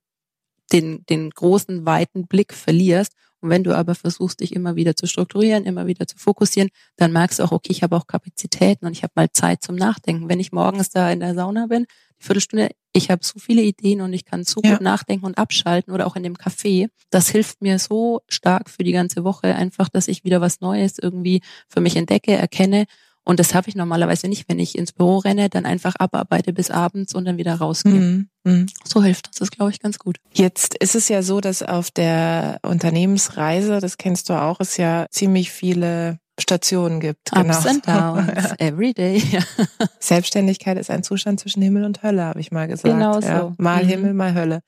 den, 0.72 1.04
den 1.06 1.30
großen, 1.30 1.86
weiten 1.86 2.26
Blick 2.26 2.52
verlierst. 2.52 3.12
Und 3.44 3.50
wenn 3.50 3.62
du 3.62 3.76
aber 3.76 3.94
versuchst, 3.94 4.40
dich 4.40 4.54
immer 4.54 4.74
wieder 4.74 4.96
zu 4.96 5.06
strukturieren, 5.06 5.66
immer 5.66 5.86
wieder 5.86 6.06
zu 6.06 6.16
fokussieren, 6.16 6.70
dann 6.96 7.12
merkst 7.12 7.38
du 7.38 7.42
auch, 7.42 7.52
okay, 7.52 7.72
ich 7.72 7.82
habe 7.82 7.94
auch 7.94 8.06
Kapazitäten 8.06 8.86
und 8.86 8.92
ich 8.92 9.02
habe 9.02 9.12
mal 9.16 9.30
Zeit 9.32 9.62
zum 9.62 9.76
Nachdenken. 9.76 10.30
Wenn 10.30 10.40
ich 10.40 10.50
morgens 10.50 10.88
da 10.88 11.10
in 11.10 11.20
der 11.20 11.34
Sauna 11.34 11.66
bin, 11.66 11.84
die 12.18 12.24
Viertelstunde, 12.24 12.70
ich 12.94 13.10
habe 13.10 13.22
so 13.22 13.38
viele 13.38 13.60
Ideen 13.60 14.00
und 14.00 14.14
ich 14.14 14.24
kann 14.24 14.44
so 14.44 14.62
ja. 14.64 14.70
gut 14.70 14.80
nachdenken 14.80 15.26
und 15.26 15.36
abschalten 15.36 15.92
oder 15.92 16.06
auch 16.06 16.16
in 16.16 16.22
dem 16.22 16.36
Café. 16.36 16.88
Das 17.10 17.28
hilft 17.28 17.60
mir 17.60 17.78
so 17.78 18.22
stark 18.30 18.70
für 18.70 18.82
die 18.82 18.92
ganze 18.92 19.24
Woche 19.24 19.54
einfach, 19.54 19.90
dass 19.90 20.08
ich 20.08 20.24
wieder 20.24 20.40
was 20.40 20.62
Neues 20.62 20.98
irgendwie 20.98 21.42
für 21.68 21.82
mich 21.82 21.96
entdecke, 21.96 22.32
erkenne. 22.32 22.86
Und 23.24 23.40
das 23.40 23.54
habe 23.54 23.68
ich 23.68 23.74
normalerweise 23.74 24.28
nicht, 24.28 24.48
wenn 24.48 24.58
ich 24.58 24.76
ins 24.76 24.92
Büro 24.92 25.18
renne, 25.18 25.48
dann 25.48 25.64
einfach 25.64 25.94
abarbeite 25.98 26.52
bis 26.52 26.70
abends 26.70 27.14
und 27.14 27.24
dann 27.24 27.38
wieder 27.38 27.54
rausgehe. 27.54 27.94
Mhm. 27.94 28.28
Mhm. 28.44 28.66
So 28.84 29.02
hilft 29.02 29.28
das, 29.28 29.36
das 29.36 29.50
glaube 29.50 29.70
ich 29.70 29.80
ganz 29.80 29.98
gut. 29.98 30.18
Jetzt 30.32 30.76
ist 30.76 30.94
es 30.94 31.08
ja 31.08 31.22
so, 31.22 31.40
dass 31.40 31.62
auf 31.62 31.90
der 31.90 32.58
Unternehmensreise, 32.62 33.80
das 33.80 33.96
kennst 33.96 34.28
du 34.28 34.34
auch, 34.34 34.60
es 34.60 34.76
ja 34.76 35.06
ziemlich 35.10 35.50
viele 35.50 36.18
Stationen 36.38 37.00
gibt. 37.00 37.32
Ups 37.32 37.64
genau. 37.64 37.68
and 37.68 37.86
downs, 37.88 38.54
every 38.58 38.92
day. 38.92 39.22
Selbstständigkeit 40.00 40.76
ist 40.76 40.90
ein 40.90 41.02
Zustand 41.02 41.40
zwischen 41.40 41.62
Himmel 41.62 41.84
und 41.84 42.02
Hölle, 42.02 42.24
habe 42.24 42.40
ich 42.40 42.52
mal 42.52 42.68
gesagt. 42.68 42.94
Genau 42.94 43.20
so. 43.20 43.26
Ja, 43.26 43.54
mal 43.56 43.84
mhm. 43.84 43.88
Himmel, 43.88 44.14
mal 44.14 44.34
Hölle. 44.34 44.60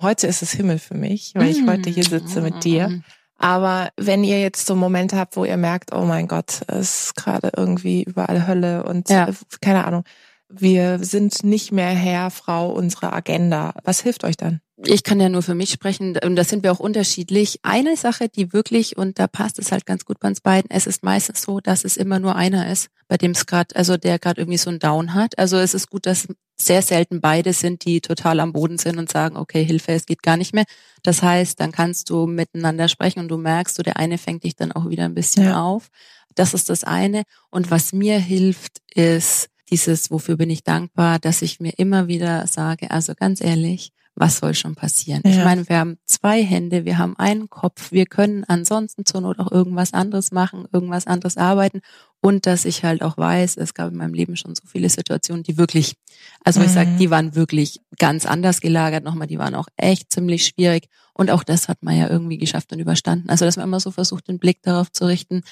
Heute 0.00 0.26
ist 0.26 0.42
es 0.42 0.52
Himmel 0.52 0.78
für 0.78 0.94
mich, 0.94 1.32
weil 1.34 1.50
ich 1.50 1.66
heute 1.66 1.88
hier 1.88 2.04
sitze 2.04 2.42
mit 2.42 2.64
dir. 2.64 3.02
Aber 3.38 3.90
wenn 3.96 4.24
ihr 4.24 4.40
jetzt 4.40 4.66
so 4.66 4.74
Momente 4.74 5.16
habt, 5.16 5.36
wo 5.36 5.44
ihr 5.44 5.56
merkt, 5.56 5.92
oh 5.92 6.04
mein 6.04 6.28
Gott, 6.28 6.62
es 6.68 7.06
ist 7.06 7.16
gerade 7.16 7.52
irgendwie 7.56 8.02
überall 8.02 8.46
Hölle 8.46 8.84
und 8.84 9.10
ja. 9.10 9.28
keine 9.60 9.84
Ahnung, 9.84 10.04
wir 10.48 10.98
sind 11.02 11.42
nicht 11.44 11.72
mehr 11.72 11.90
Herr, 11.90 12.30
Frau 12.30 12.70
unserer 12.70 13.12
Agenda. 13.12 13.74
Was 13.84 14.00
hilft 14.00 14.24
euch 14.24 14.36
dann? 14.36 14.60
Ich 14.76 15.04
kann 15.04 15.20
ja 15.20 15.28
nur 15.28 15.42
für 15.42 15.54
mich 15.54 15.70
sprechen 15.70 16.18
und 16.24 16.34
da 16.34 16.42
sind 16.42 16.64
wir 16.64 16.72
auch 16.72 16.80
unterschiedlich. 16.80 17.60
Eine 17.62 17.96
Sache, 17.96 18.28
die 18.28 18.52
wirklich, 18.52 18.96
und 18.96 19.18
da 19.18 19.28
passt 19.28 19.58
es 19.58 19.70
halt 19.70 19.86
ganz 19.86 20.04
gut 20.04 20.18
bei 20.18 20.28
uns 20.28 20.40
beiden, 20.40 20.68
es 20.70 20.86
ist 20.86 21.04
meistens 21.04 21.42
so, 21.42 21.60
dass 21.60 21.84
es 21.84 21.96
immer 21.96 22.18
nur 22.18 22.34
einer 22.34 22.70
ist, 22.70 22.88
bei 23.06 23.16
dem 23.16 23.30
es 23.30 23.46
gerade, 23.46 23.74
also 23.76 23.96
der 23.96 24.18
gerade 24.18 24.40
irgendwie 24.40 24.58
so 24.58 24.70
einen 24.70 24.80
Down 24.80 25.14
hat. 25.14 25.38
Also 25.38 25.58
es 25.58 25.74
ist 25.74 25.90
gut, 25.90 26.06
dass 26.06 26.26
sehr 26.56 26.82
selten 26.82 27.20
beide 27.20 27.52
sind, 27.52 27.84
die 27.84 28.00
total 28.00 28.40
am 28.40 28.52
Boden 28.52 28.78
sind 28.78 28.98
und 28.98 29.10
sagen, 29.10 29.36
okay, 29.36 29.64
Hilfe, 29.64 29.92
es 29.92 30.06
geht 30.06 30.22
gar 30.22 30.36
nicht 30.36 30.54
mehr. 30.54 30.64
Das 31.02 31.22
heißt, 31.22 31.58
dann 31.60 31.72
kannst 31.72 32.10
du 32.10 32.26
miteinander 32.26 32.88
sprechen 32.88 33.20
und 33.20 33.28
du 33.28 33.36
merkst, 33.36 33.76
so 33.76 33.82
der 33.82 33.98
eine 33.98 34.18
fängt 34.18 34.42
dich 34.42 34.56
dann 34.56 34.72
auch 34.72 34.88
wieder 34.88 35.04
ein 35.04 35.14
bisschen 35.14 35.44
ja. 35.44 35.62
auf. 35.62 35.88
Das 36.34 36.52
ist 36.52 36.68
das 36.68 36.82
eine. 36.82 37.22
Und 37.50 37.70
was 37.70 37.92
mir 37.92 38.18
hilft, 38.18 38.78
ist 38.92 39.50
dieses, 39.74 40.12
wofür 40.12 40.36
bin 40.36 40.50
ich 40.50 40.62
dankbar, 40.62 41.18
dass 41.18 41.42
ich 41.42 41.58
mir 41.58 41.72
immer 41.78 42.06
wieder 42.06 42.46
sage, 42.46 42.92
also 42.92 43.12
ganz 43.16 43.40
ehrlich, 43.40 43.90
was 44.14 44.38
soll 44.38 44.54
schon 44.54 44.76
passieren? 44.76 45.20
Ja. 45.24 45.32
Ich 45.32 45.38
meine, 45.38 45.68
wir 45.68 45.78
haben 45.78 45.98
zwei 46.04 46.44
Hände, 46.44 46.84
wir 46.84 46.96
haben 46.98 47.16
einen 47.18 47.50
Kopf, 47.50 47.90
wir 47.90 48.06
können 48.06 48.44
ansonsten 48.44 49.04
zur 49.04 49.22
Not 49.22 49.40
auch 49.40 49.50
irgendwas 49.50 49.92
anderes 49.92 50.30
machen, 50.30 50.68
irgendwas 50.72 51.08
anderes 51.08 51.36
arbeiten 51.36 51.80
und 52.20 52.46
dass 52.46 52.66
ich 52.66 52.84
halt 52.84 53.02
auch 53.02 53.18
weiß, 53.18 53.56
es 53.56 53.74
gab 53.74 53.90
in 53.90 53.96
meinem 53.96 54.14
Leben 54.14 54.36
schon 54.36 54.54
so 54.54 54.62
viele 54.64 54.88
Situationen, 54.88 55.42
die 55.42 55.58
wirklich, 55.58 55.96
also 56.44 56.60
mhm. 56.60 56.66
ich 56.66 56.72
sage, 56.72 56.90
die 56.96 57.10
waren 57.10 57.34
wirklich 57.34 57.80
ganz 57.98 58.26
anders 58.26 58.60
gelagert 58.60 59.02
nochmal, 59.02 59.26
die 59.26 59.40
waren 59.40 59.56
auch 59.56 59.66
echt 59.76 60.12
ziemlich 60.12 60.46
schwierig 60.46 60.86
und 61.14 61.32
auch 61.32 61.42
das 61.42 61.66
hat 61.66 61.82
man 61.82 61.98
ja 61.98 62.08
irgendwie 62.08 62.38
geschafft 62.38 62.72
und 62.72 62.78
überstanden. 62.78 63.28
Also 63.28 63.44
dass 63.44 63.56
man 63.56 63.66
immer 63.66 63.80
so 63.80 63.90
versucht, 63.90 64.28
den 64.28 64.38
Blick 64.38 64.62
darauf 64.62 64.92
zu 64.92 65.06
richten, 65.06 65.42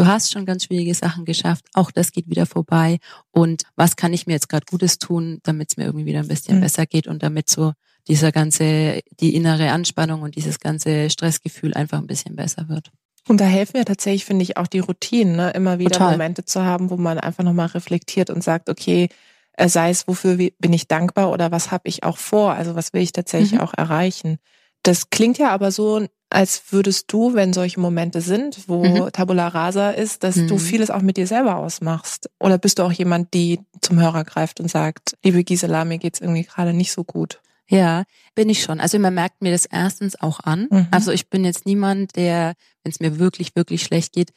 du 0.00 0.06
hast 0.06 0.32
schon 0.32 0.46
ganz 0.46 0.64
schwierige 0.64 0.94
Sachen 0.94 1.24
geschafft, 1.24 1.66
auch 1.74 1.90
das 1.90 2.12
geht 2.12 2.28
wieder 2.28 2.46
vorbei 2.46 2.98
und 3.30 3.64
was 3.76 3.96
kann 3.96 4.12
ich 4.12 4.26
mir 4.26 4.32
jetzt 4.32 4.48
gerade 4.48 4.64
Gutes 4.68 4.98
tun, 4.98 5.40
damit 5.42 5.70
es 5.70 5.76
mir 5.76 5.84
irgendwie 5.84 6.06
wieder 6.06 6.20
ein 6.20 6.28
bisschen 6.28 6.56
mhm. 6.56 6.62
besser 6.62 6.86
geht 6.86 7.06
und 7.06 7.22
damit 7.22 7.50
so 7.50 7.72
dieser 8.08 8.32
ganze, 8.32 9.00
die 9.20 9.34
innere 9.34 9.70
Anspannung 9.72 10.22
und 10.22 10.36
dieses 10.36 10.58
ganze 10.58 11.10
Stressgefühl 11.10 11.74
einfach 11.74 11.98
ein 11.98 12.06
bisschen 12.06 12.34
besser 12.34 12.68
wird. 12.68 12.90
Und 13.28 13.40
da 13.40 13.44
helfen 13.44 13.76
mir 13.76 13.84
tatsächlich, 13.84 14.24
finde 14.24 14.42
ich, 14.42 14.56
auch 14.56 14.66
die 14.66 14.78
Routinen, 14.78 15.36
ne? 15.36 15.50
immer 15.50 15.78
wieder 15.78 15.90
Total. 15.90 16.12
Momente 16.12 16.44
zu 16.46 16.64
haben, 16.64 16.88
wo 16.88 16.96
man 16.96 17.18
einfach 17.18 17.44
nochmal 17.44 17.66
reflektiert 17.66 18.30
und 18.30 18.42
sagt, 18.42 18.70
okay, 18.70 19.10
äh, 19.52 19.68
sei 19.68 19.90
es, 19.90 20.08
wofür 20.08 20.36
bin 20.36 20.72
ich 20.72 20.88
dankbar 20.88 21.30
oder 21.30 21.52
was 21.52 21.70
habe 21.70 21.88
ich 21.88 22.02
auch 22.02 22.16
vor, 22.16 22.54
also 22.54 22.74
was 22.74 22.94
will 22.94 23.02
ich 23.02 23.12
tatsächlich 23.12 23.52
mhm. 23.52 23.60
auch 23.60 23.74
erreichen. 23.76 24.38
Das 24.82 25.10
klingt 25.10 25.36
ja 25.36 25.50
aber 25.50 25.70
so, 25.70 26.06
als 26.30 26.62
würdest 26.70 27.12
du, 27.12 27.34
wenn 27.34 27.52
solche 27.52 27.80
Momente 27.80 28.20
sind, 28.20 28.68
wo 28.68 28.84
mhm. 28.84 29.10
Tabula 29.12 29.48
Rasa 29.48 29.90
ist, 29.90 30.22
dass 30.22 30.36
mhm. 30.36 30.48
du 30.48 30.58
vieles 30.58 30.90
auch 30.90 31.02
mit 31.02 31.16
dir 31.16 31.26
selber 31.26 31.56
ausmachst. 31.56 32.30
Oder 32.38 32.56
bist 32.56 32.78
du 32.78 32.84
auch 32.84 32.92
jemand, 32.92 33.34
die 33.34 33.60
zum 33.80 34.00
Hörer 34.00 34.24
greift 34.24 34.60
und 34.60 34.70
sagt, 34.70 35.16
liebe 35.24 35.42
Gisela, 35.42 35.84
mir 35.84 35.98
geht's 35.98 36.20
irgendwie 36.20 36.44
gerade 36.44 36.72
nicht 36.72 36.92
so 36.92 37.02
gut? 37.04 37.40
Ja, 37.68 38.04
bin 38.34 38.48
ich 38.48 38.62
schon. 38.62 38.80
Also 38.80 38.98
man 38.98 39.14
merkt 39.14 39.42
mir 39.42 39.52
das 39.52 39.66
erstens 39.66 40.20
auch 40.20 40.40
an. 40.40 40.68
Mhm. 40.70 40.88
Also 40.90 41.12
ich 41.12 41.28
bin 41.28 41.44
jetzt 41.44 41.66
niemand, 41.66 42.16
der, 42.16 42.54
wenn 42.82 42.90
es 42.90 43.00
mir 43.00 43.18
wirklich, 43.18 43.54
wirklich 43.54 43.82
schlecht 43.82 44.12
geht, 44.12 44.32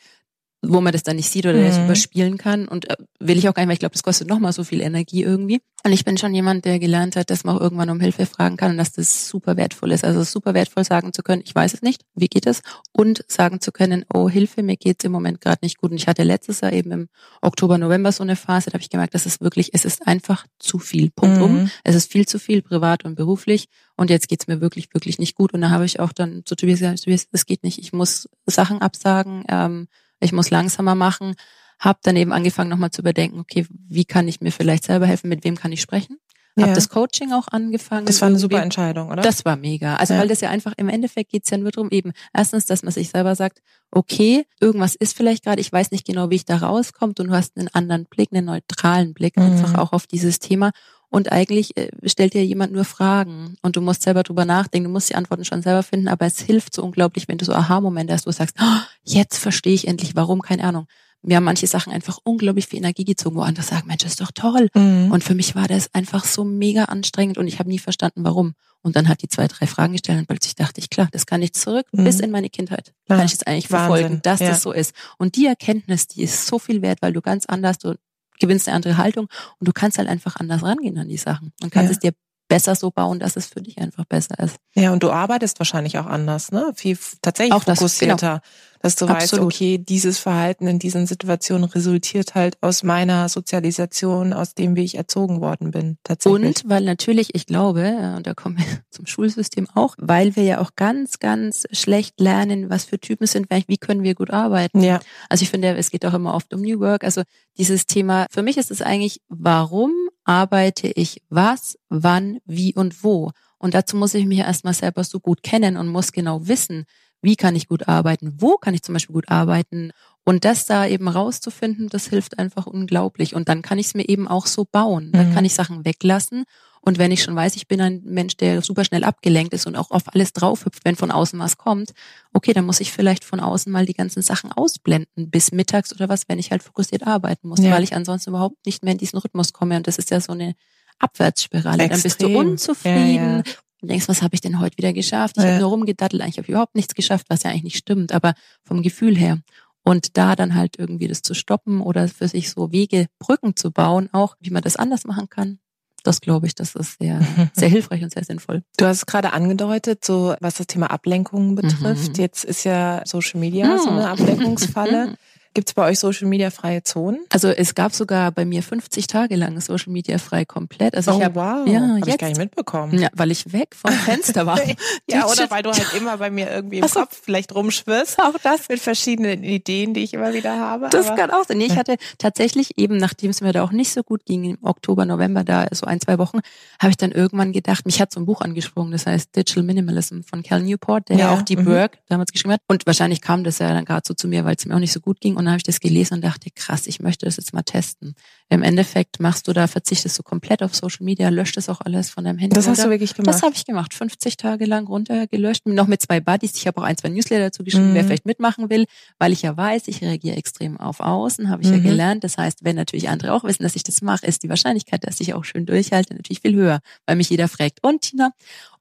wo 0.66 0.82
man 0.82 0.94
das 0.94 1.04
dann 1.04 1.18
nicht 1.18 1.30
sieht 1.30 1.46
oder 1.46 1.58
mhm. 1.58 1.66
das 1.66 1.78
überspielen 1.78 2.38
kann. 2.38 2.68
Und 2.68 2.90
äh, 2.90 2.96
will 3.20 3.38
ich 3.38 3.50
auch 3.50 3.54
gar 3.54 3.64
nicht, 3.64 3.68
weil 3.68 3.74
ich 3.74 3.80
glaube, 3.80 3.94
das 3.94 4.04
kostet 4.04 4.30
nochmal 4.30 4.54
so 4.54 4.64
viel 4.64 4.82
Energie 4.82 5.24
irgendwie. 5.24 5.62
Und 5.86 5.92
ich 5.92 6.06
bin 6.06 6.18
schon 6.18 6.34
jemand, 6.34 6.64
der 6.64 6.80
gelernt 6.80 7.18
hat, 7.18 7.30
dass 7.30 7.44
man 7.44 7.58
auch 7.58 7.62
irgendwann 7.62 7.90
um 7.90 8.00
Hilfe 8.00 8.26
fragen 8.26 8.56
kann 8.56 8.72
und 8.72 8.78
dass 8.78 8.94
das 8.94 9.28
super 9.28 9.58
wertvoll 9.58 9.92
ist. 9.92 10.06
Also 10.06 10.24
super 10.24 10.54
wertvoll 10.54 10.86
sagen 10.86 11.12
zu 11.12 11.24
können, 11.24 11.42
ich 11.46 11.54
weiß 11.54 11.74
es 11.74 11.82
nicht, 11.82 12.06
wie 12.16 12.30
geht 12.30 12.48
es? 12.48 12.62
Und 12.94 13.26
sagen 13.28 13.60
zu 13.60 13.74
können, 13.74 14.06
oh 14.14 14.30
Hilfe, 14.30 14.64
mir 14.64 14.78
geht's 14.78 15.04
im 15.04 15.12
Moment 15.12 15.42
gerade 15.42 15.60
nicht 15.62 15.78
gut. 15.78 15.92
Und 15.92 15.98
ich 15.98 16.08
hatte 16.08 16.24
letztes 16.24 16.62
Jahr 16.62 16.72
eben 16.72 16.92
im 16.92 17.10
Oktober, 17.42 17.78
November 17.78 18.14
so 18.14 18.24
eine 18.24 18.38
Phase, 18.38 18.70
da 18.70 18.76
habe 18.76 18.84
ich 18.84 18.90
gemerkt, 18.90 19.14
das 19.14 19.26
ist 19.26 19.42
wirklich, 19.42 19.72
es 19.74 19.84
ist 19.84 20.08
einfach 20.08 20.46
zu 20.58 20.80
viel. 20.80 21.12
Punkt 21.12 21.38
mhm. 21.38 21.44
um. 21.44 21.72
Es 21.84 21.96
ist 21.96 22.10
viel 22.10 22.26
zu 22.26 22.40
viel, 22.40 22.62
privat 22.62 23.04
und 23.04 23.16
beruflich. 23.16 23.68
Und 23.98 24.10
jetzt 24.10 24.30
geht's 24.30 24.48
mir 24.48 24.62
wirklich, 24.62 24.94
wirklich 24.94 25.20
nicht 25.20 25.36
gut. 25.36 25.54
Und 25.54 25.62
da 25.62 25.70
habe 25.70 25.84
ich 25.84 26.00
auch 26.00 26.14
dann 26.14 26.44
zu 26.46 26.56
Tobias 26.56 26.80
gesagt, 26.80 27.04
Tobias, 27.04 27.28
das 27.30 27.46
geht 27.46 27.64
nicht. 27.64 27.78
Ich 27.78 27.92
muss 27.92 28.30
Sachen 28.46 28.82
absagen. 28.82 29.44
Ähm, 29.50 29.88
ich 30.24 30.32
muss 30.32 30.50
langsamer 30.50 30.96
machen. 30.96 31.36
Habe 31.80 32.00
dann 32.04 32.16
eben 32.16 32.32
angefangen 32.32 32.70
nochmal 32.70 32.92
zu 32.92 33.02
überdenken, 33.02 33.40
okay, 33.40 33.66
wie 33.70 34.06
kann 34.06 34.28
ich 34.28 34.42
mir 34.42 34.52
vielleicht 34.52 34.86
selber 34.86 35.06
helfen, 35.06 35.30
mit 35.30 35.44
wem 35.44 35.56
kann 35.56 35.72
ich 35.72 35.82
sprechen? 35.82 36.18
Ja. 36.56 36.66
Habe 36.66 36.76
das 36.76 36.90
Coaching 36.90 37.34
auch 37.34 37.48
angefangen. 37.50 38.06
Das 38.06 38.22
war 38.22 38.28
eine 38.28 38.38
super 38.38 38.62
Entscheidung, 38.62 39.10
oder? 39.10 39.24
Das 39.24 39.44
war 39.44 39.56
mega. 39.56 39.96
Also 39.96 40.14
ja. 40.14 40.20
weil 40.20 40.28
das 40.28 40.42
ja 40.42 40.50
einfach 40.50 40.74
im 40.78 40.88
Endeffekt 40.88 41.32
geht's 41.32 41.50
ja 41.50 41.58
nur 41.58 41.72
darum, 41.72 41.90
eben 41.90 42.12
erstens, 42.32 42.66
dass 42.66 42.84
man 42.84 42.92
sich 42.92 43.10
selber 43.10 43.36
sagt, 43.36 43.62
okay, 43.90 44.46
irgendwas 44.60 44.94
ist 44.96 45.18
vielleicht 45.18 45.44
gerade, 45.44 45.62
ich 45.62 45.72
weiß 45.72 45.92
nicht 45.92 46.06
genau, 46.06 46.30
wie 46.30 46.36
ich 46.36 46.46
da 46.46 46.58
rauskomme 46.58 47.14
und 47.18 47.28
du 47.28 47.34
hast 47.34 47.58
einen 47.58 47.70
anderen 47.70 48.06
Blick, 48.06 48.30
einen 48.32 48.46
neutralen 48.46 49.14
Blick 49.14 49.38
mhm. 49.38 49.44
einfach 49.44 49.76
auch 49.80 49.94
auf 49.94 50.06
dieses 50.06 50.40
Thema. 50.40 50.72
Und 51.10 51.32
eigentlich 51.32 51.78
äh, 51.78 51.90
stellt 52.06 52.34
dir 52.34 52.44
jemand 52.44 52.74
nur 52.74 52.86
Fragen 52.86 53.56
und 53.62 53.76
du 53.76 53.82
musst 53.82 54.02
selber 54.02 54.24
drüber 54.24 54.46
nachdenken, 54.46 54.86
du 54.90 54.92
musst 54.92 55.10
die 55.10 55.16
Antworten 55.16 55.46
schon 55.46 55.62
selber 55.62 55.84
finden, 55.84 56.08
aber 56.08 56.26
es 56.26 56.40
hilft 56.40 56.74
so 56.74 56.84
unglaublich, 56.84 57.28
wenn 57.28 57.38
du 57.38 57.46
so 57.46 57.54
Aha-Momente 57.54 58.14
hast, 58.14 58.26
wo 58.26 58.32
du 58.32 58.36
sagst, 58.36 58.56
oh, 58.60 58.80
jetzt 59.04 59.38
verstehe 59.38 59.76
ich 59.76 59.88
endlich, 59.88 60.16
warum, 60.16 60.42
keine 60.42 60.64
Ahnung. 60.64 60.88
Mir 61.24 61.38
haben 61.38 61.46
manche 61.46 61.68
Sachen 61.68 61.94
einfach 61.94 62.20
unglaublich 62.24 62.68
viel 62.68 62.80
Energie 62.80 63.06
gezogen, 63.06 63.38
wo 63.38 63.42
andere 63.42 63.66
sagen, 63.66 63.88
Mensch, 63.88 64.04
das 64.04 64.14
ist 64.14 64.22
doch 64.22 64.32
toll. 64.32 64.70
Mhm. 64.74 65.12
Und 65.12 65.24
für 65.24 65.36
mich 65.36 65.56
war 65.56 65.68
das 65.68 65.94
einfach 65.94 66.26
so 66.26 66.44
mega 66.44 66.86
anstrengend 66.86 67.38
und 67.38 67.48
ich 67.48 67.60
habe 67.60 67.70
nie 67.70 67.80
verstanden, 67.80 68.24
warum. 68.24 68.56
Und 68.82 68.98
dann 68.98 69.08
hat 69.08 69.22
die 69.22 69.30
zwei, 69.30 69.48
drei 69.48 69.66
Fragen 69.66 69.94
gestellt 69.94 70.20
und 70.20 70.28
plötzlich 70.28 70.56
dachte 70.56 70.82
ich, 70.82 70.90
klar, 70.90 71.08
das 71.12 71.26
kann 71.26 71.42
ich 71.42 71.54
zurück 71.54 71.88
mhm. 71.94 72.04
bis 72.04 72.20
in 72.20 72.32
meine 72.32 72.50
Kindheit. 72.50 72.94
Ja. 73.08 73.16
Kann 73.16 73.26
ich 73.26 73.32
jetzt 73.32 73.48
eigentlich 73.48 73.72
Wahnsinn. 73.72 73.88
verfolgen, 73.88 74.22
dass 74.24 74.42
ja. 74.42 74.50
das 74.50 74.62
so 74.62 74.74
ist. 74.74 74.94
Und 75.18 75.38
die 75.38 75.46
Erkenntnis, 75.46 76.08
die 76.08 76.24
ist 76.24 76.46
so 76.46 76.60
viel 76.60 76.82
wert, 76.82 77.02
weil 77.02 77.14
du 77.14 77.22
ganz 77.22 77.46
anders, 77.46 77.78
du 77.78 77.96
gewinnst 78.40 78.68
eine 78.68 78.76
andere 78.76 78.98
Haltung 78.98 79.28
und 79.60 79.68
du 79.68 79.72
kannst 79.72 79.98
halt 79.98 80.10
einfach 80.10 80.36
anders 80.36 80.64
rangehen 80.64 80.98
an 80.98 81.08
die 81.08 81.18
Sachen 81.18 81.54
und 81.62 81.72
kannst 81.72 81.90
ja. 81.90 81.94
es 81.94 82.00
dir 82.00 82.12
besser 82.50 82.76
so 82.76 82.92
bauen, 82.92 83.20
dass 83.20 83.38
es 83.38 83.48
für 83.48 83.62
dich 83.62 83.78
einfach 83.78 84.04
besser 84.06 84.38
ist. 84.40 84.58
Ja, 84.76 84.92
und 84.92 85.02
du 85.02 85.12
arbeitest 85.12 85.60
wahrscheinlich 85.60 85.98
auch 85.98 86.06
anders, 86.06 86.52
ne? 86.52 86.74
Viel 86.76 86.98
tatsächlich 87.22 87.54
auch 87.54 87.64
fokussierter. 87.64 88.16
Das, 88.16 88.42
genau 88.42 88.42
dass 88.84 88.98
du 88.98 89.06
Absolut. 89.06 89.46
weißt, 89.46 89.56
okay, 89.56 89.78
dieses 89.78 90.20
Verhalten 90.20 90.68
in 90.68 90.78
diesen 90.78 91.08
Situationen 91.08 91.64
resultiert 91.70 92.36
halt 92.36 92.58
aus 92.60 92.84
meiner 92.84 93.30
Sozialisation, 93.30 94.34
aus 94.34 94.56
dem, 94.56 94.76
wie 94.76 94.84
ich 94.84 94.96
erzogen 94.96 95.40
worden 95.40 95.72
bin, 95.72 95.98
tatsächlich. 96.04 96.46
Und 96.46 96.70
weil 96.70 96.84
natürlich, 96.84 97.34
ich 97.34 97.46
glaube, 97.46 98.14
und 98.18 98.28
da 98.28 98.34
kommen 98.34 98.58
wir 98.58 98.66
zum 98.92 99.06
Schulsystem 99.06 99.70
auch, 99.74 99.96
weil 100.00 100.36
wir 100.36 100.44
ja 100.44 100.60
auch 100.60 100.72
ganz, 100.76 101.20
ganz 101.20 101.66
schlecht 101.72 102.20
lernen, 102.20 102.70
was 102.70 102.84
für 102.84 103.00
Typen 103.00 103.26
sind 103.26 103.48
wie 103.68 103.78
können 103.78 104.04
wir 104.04 104.16
gut 104.16 104.32
arbeiten. 104.32 104.84
Ja. 104.84 105.00
Also 105.30 105.44
ich 105.44 105.50
finde, 105.50 105.78
es 105.78 105.90
geht 105.90 106.06
auch 106.06 106.14
immer 106.14 106.34
oft 106.34 106.54
um 106.54 106.62
New 106.62 106.82
Work. 106.82 107.06
Also 107.06 107.22
dieses 107.58 107.86
Thema, 107.86 108.28
für 108.32 108.44
mich 108.44 108.58
ist 108.58 108.70
es 108.70 108.82
eigentlich, 108.82 109.22
warum 109.30 109.94
arbeite 110.26 110.88
ich 110.88 111.22
was, 111.30 111.78
wann, 111.88 112.40
wie 112.44 112.76
und 112.76 113.02
wo? 113.02 113.32
Und 113.60 113.76
dazu 113.76 113.96
muss 113.96 114.14
ich 114.14 114.26
mich 114.26 114.40
erstmal 114.40 114.74
selber 114.74 115.06
so 115.06 115.22
gut 115.22 115.42
kennen 115.42 115.78
und 115.78 115.88
muss 115.88 116.12
genau 116.12 116.50
wissen, 116.50 116.84
wie 117.24 117.36
kann 117.36 117.56
ich 117.56 117.68
gut 117.68 117.88
arbeiten, 117.88 118.36
wo 118.38 118.58
kann 118.58 118.74
ich 118.74 118.84
zum 118.84 118.94
Beispiel 118.94 119.14
gut 119.14 119.30
arbeiten. 119.30 119.92
Und 120.26 120.46
das 120.46 120.66
da 120.66 120.86
eben 120.86 121.08
rauszufinden, 121.08 121.90
das 121.90 122.08
hilft 122.08 122.38
einfach 122.38 122.68
unglaublich. 122.68 123.34
Und 123.34 123.50
dann 123.50 123.62
kann 123.62 123.80
ich 123.80 123.88
es 123.88 123.94
mir 123.94 124.08
eben 124.08 124.28
auch 124.28 124.46
so 124.46 124.66
bauen. 124.66 125.12
Dann 125.12 125.30
mhm. 125.30 125.34
kann 125.34 125.46
ich 125.46 125.54
Sachen 125.54 125.84
weglassen. 125.86 126.46
Und 126.82 126.98
wenn 126.98 127.12
ich 127.12 127.24
schon 127.24 127.36
weiß, 127.36 127.56
ich 127.56 127.68
bin 127.68 127.80
ein 127.80 128.02
Mensch, 128.04 128.36
der 128.36 128.62
super 128.62 128.84
schnell 128.84 129.06
abgelenkt 129.06 129.54
ist 129.54 129.66
und 129.68 129.78
auch 129.78 129.92
auf 129.92 130.14
alles 130.14 130.34
draufhüpft, 130.34 130.84
wenn 130.84 130.98
von 130.98 131.12
außen 131.12 131.40
was 131.40 131.58
kommt, 131.58 131.92
okay, 132.34 132.52
dann 132.52 132.66
muss 132.66 132.82
ich 132.82 132.92
vielleicht 132.92 133.24
von 133.24 133.40
außen 133.40 133.72
mal 133.72 133.86
die 133.86 133.94
ganzen 133.94 134.22
Sachen 134.22 134.52
ausblenden 134.52 135.30
bis 135.30 135.54
mittags 135.54 135.94
oder 135.94 136.10
was, 136.10 136.28
wenn 136.28 136.40
ich 136.40 136.52
halt 136.52 136.62
fokussiert 136.62 137.08
arbeiten 137.08 137.48
muss, 137.48 137.60
ja. 137.60 137.72
weil 137.72 137.84
ich 137.84 137.96
ansonsten 137.96 138.32
überhaupt 138.32 138.66
nicht 138.66 138.84
mehr 138.84 138.92
in 138.92 138.98
diesen 138.98 139.18
Rhythmus 139.18 139.54
komme. 139.54 139.78
Und 139.78 139.88
das 139.88 139.98
ist 139.98 140.12
ja 140.12 140.20
so 140.20 140.34
eine 140.34 140.56
Abwärtsspirale. 141.00 141.84
Extrem. 141.84 141.90
Dann 141.90 142.02
bist 142.02 142.22
du 142.22 142.38
unzufrieden, 142.38 143.16
ja, 143.16 143.38
ja 143.38 143.44
und 143.84 143.90
denkst, 143.90 144.08
was 144.08 144.22
habe 144.22 144.34
ich 144.34 144.42
denn 144.42 144.60
heute 144.60 144.78
wieder 144.78 144.94
geschafft? 144.94 145.36
Ich 145.38 145.44
ja. 145.44 145.52
habe 145.52 145.60
nur 145.60 145.70
rumgedattelt, 145.70 146.22
eigentlich 146.22 146.38
habe 146.38 146.46
ich 146.46 146.50
überhaupt 146.50 146.74
nichts 146.74 146.96
geschafft, 146.96 147.28
was 147.30 147.44
ja 147.44 147.52
eigentlich 147.52 147.64
nicht 147.64 147.78
stimmt, 147.78 148.14
aber 148.14 148.34
vom 148.64 148.82
Gefühl 148.82 149.16
her. 149.16 149.40
Und 149.84 150.18
da 150.18 150.38
dann 150.38 150.56
halt 150.56 150.80
irgendwie 150.80 151.10
das 151.10 151.22
zu 151.22 151.34
stoppen 151.34 151.82
oder 151.82 152.08
für 152.08 152.30
sich 152.30 152.50
so 152.50 152.72
Wege, 152.72 153.08
Brücken 153.20 153.58
zu 153.58 153.72
bauen, 153.72 154.10
auch 154.14 154.36
wie 154.40 154.52
man 154.52 154.64
das 154.64 154.78
anders 154.78 155.04
machen 155.04 155.30
kann. 155.30 155.60
Das 156.04 156.22
glaube 156.22 156.48
ich, 156.48 156.56
das 156.56 156.76
ist 156.76 156.98
sehr, 157.00 157.20
sehr 157.54 157.68
hilfreich 157.68 158.02
und 158.02 158.14
sehr 158.14 158.24
sinnvoll. 158.24 158.64
Du 158.78 158.86
hast 158.86 158.98
es 158.98 159.06
gerade 159.06 159.34
angedeutet, 159.34 160.06
so 160.06 160.36
was 160.40 160.56
das 160.56 160.68
Thema 160.68 160.90
Ablenkungen 160.90 161.56
betrifft. 161.56 162.18
Mhm. 162.18 162.22
Jetzt 162.22 162.46
ist 162.46 162.64
ja 162.64 163.02
Social 163.06 163.42
Media 163.42 163.68
mhm. 163.68 163.80
so 163.80 163.90
eine 163.90 164.10
Ablenkungsfalle. 164.10 165.18
Gibt 165.56 165.70
es 165.70 165.76
bei 165.76 165.88
euch 165.88 166.00
Social 166.00 166.28
Media 166.28 166.50
freie 166.50 166.82
Zonen? 166.84 167.20
Also 167.30 167.50
es 167.50 167.76
gab 167.76 167.94
sogar 167.94 168.32
bei 168.32 168.44
mir 168.44 168.64
50 168.64 169.06
Tage 169.06 169.36
lang 169.36 169.62
Social 169.62 169.94
Media 169.94 170.18
frei 170.18 170.46
komplett. 170.46 170.96
Also 170.96 171.12
oh, 171.12 171.18
ich 171.20 171.24
hab, 171.24 171.36
wow. 171.36 171.68
Ja, 171.68 171.82
hab 171.82 171.98
jetzt, 171.98 172.08
ich 172.08 172.18
gar 172.18 172.28
nicht 172.30 172.40
mitbekommen. 172.40 173.00
Ja, 173.00 173.10
weil 173.14 173.30
ich 173.30 173.54
weg 173.54 173.76
vom 173.76 173.92
Fenster 173.92 174.48
war. 174.48 174.60
ja, 175.08 175.28
oder 175.28 175.52
weil 175.52 175.62
du 175.62 175.72
halt 175.72 175.94
immer 175.96 176.18
bei 176.18 176.32
mir 176.32 176.50
irgendwie 176.50 176.80
im 176.80 176.88
so. 176.88 177.02
Kopf 177.02 177.22
vielleicht 177.24 177.54
rumschwirrst. 177.54 178.20
Auch 178.20 178.34
das 178.42 178.68
mit 178.68 178.80
verschiedenen 178.80 179.44
Ideen, 179.44 179.94
die 179.94 180.04
ich 180.04 180.16
immer 180.16 180.34
wieder 180.34 180.60
habe. 180.60 180.90
Das 180.90 181.16
kann 181.16 181.30
auch 181.30 181.46
sein. 181.46 181.60
Nee, 181.60 181.66
ich 181.66 181.78
hatte 181.78 181.98
tatsächlich 182.18 182.80
eben, 182.80 182.98
nachdem 182.98 183.30
es 183.30 183.42
mir 183.42 183.54
da 183.54 183.64
auch 183.64 183.72
nicht 183.72 183.94
so 183.94 184.02
gut 184.02 184.26
ging, 184.26 184.44
im 184.46 184.58
Oktober, 184.64 185.06
November, 185.06 185.44
da 185.44 185.68
so 185.72 185.86
ein, 185.86 186.02
zwei 186.02 186.18
Wochen, 186.18 186.40
habe 186.80 186.90
ich 186.90 186.98
dann 186.98 187.12
irgendwann 187.12 187.54
gedacht, 187.54 187.86
mich 187.86 188.02
hat 188.02 188.12
so 188.12 188.20
ein 188.20 188.26
Buch 188.26 188.42
angesprungen, 188.42 188.92
das 188.92 189.06
heißt 189.06 189.36
Digital 189.36 189.62
Minimalism 189.62 190.22
von 190.22 190.42
Cal 190.42 190.64
Newport, 190.64 191.10
der 191.10 191.18
ja, 191.18 191.34
auch 191.34 191.44
die 191.44 191.58
mhm. 191.58 191.66
Burke 191.66 192.00
damals 192.10 192.32
geschrieben 192.32 192.54
hat. 192.54 192.62
Und 192.68 192.88
wahrscheinlich 192.88 193.22
kam 193.22 193.44
das 193.44 193.60
ja 193.60 193.70
dann 193.70 193.86
gerade 193.86 194.02
so 194.04 194.16
zu 194.16 194.28
mir, 194.28 194.46
weil 194.46 194.56
es 194.56 194.66
mir 194.66 194.74
auch 194.74 194.80
nicht 194.80 194.94
so 194.94 195.00
gut 195.00 195.22
ging. 195.22 195.36
Und 195.36 195.43
dann 195.46 195.54
habe 195.54 195.58
ich 195.58 195.64
das 195.64 195.80
gelesen 195.80 196.16
und 196.16 196.24
dachte, 196.24 196.50
krass, 196.54 196.88
ich 196.88 197.00
möchte 197.00 197.26
das 197.26 197.38
jetzt 197.38 197.54
mal 197.54 197.64
testen. 197.64 198.16
Im 198.50 198.64
Endeffekt 198.64 199.20
machst 199.20 199.48
du 199.48 199.54
da, 199.54 199.68
verzichtest 199.68 200.18
du 200.20 200.24
komplett 200.24 200.62
auf 200.62 200.76
Social 200.76 201.04
Media, 201.04 201.30
löscht 201.30 201.58
das 201.58 201.70
auch 201.70 201.82
alles 201.82 202.10
von 202.10 202.24
deinem 202.24 202.38
Handy. 202.38 202.56
Das 202.56 202.68
hast 202.68 202.84
du 202.84 202.90
wirklich 202.90 203.14
gemacht? 203.14 203.34
Das 203.34 203.42
habe 203.42 203.54
ich 203.56 203.66
gemacht. 203.66 203.94
50 203.94 204.38
Tage 204.38 204.66
lang 204.66 204.88
runtergelöscht. 204.88 205.66
Noch 205.66 205.88
mit 205.88 206.02
zwei 206.02 206.20
Buddies. 206.20 206.56
Ich 206.56 206.68
habe 206.68 206.82
auch 206.82 206.86
ein, 206.86 206.98
zwei 206.98 207.10
Newsletter 207.10 207.46
dazu 207.46 207.64
geschrieben, 207.64 207.92
mhm. 207.92 207.96
wer 207.96 208.04
vielleicht 208.04 208.26
mitmachen 208.26 208.70
will, 208.70 208.86
weil 209.20 209.32
ich 209.32 209.42
ja 209.42 209.56
weiß, 209.56 209.88
ich 209.88 210.02
reagiere 210.02 210.36
extrem 210.36 210.80
auf 210.80 211.00
Außen, 211.00 211.50
habe 211.50 211.64
ich 211.64 211.70
mhm. 211.70 211.76
ja 211.76 211.80
gelernt. 211.82 212.24
Das 212.24 212.38
heißt, 212.38 212.64
wenn 212.64 212.76
natürlich 212.76 213.10
andere 213.10 213.34
auch 213.34 213.44
wissen, 213.44 213.64
dass 213.64 213.76
ich 213.76 213.84
das 213.84 214.02
mache, 214.02 214.26
ist 214.26 214.44
die 214.44 214.50
Wahrscheinlichkeit, 214.50 215.06
dass 215.06 215.20
ich 215.20 215.34
auch 215.34 215.44
schön 215.44 215.66
durchhalte, 215.66 216.14
natürlich 216.14 216.42
viel 216.42 216.56
höher, 216.56 216.80
weil 217.06 217.16
mich 217.16 217.30
jeder 217.30 217.48
fragt. 217.48 217.80
Und 217.82 218.02
Tina? 218.02 218.32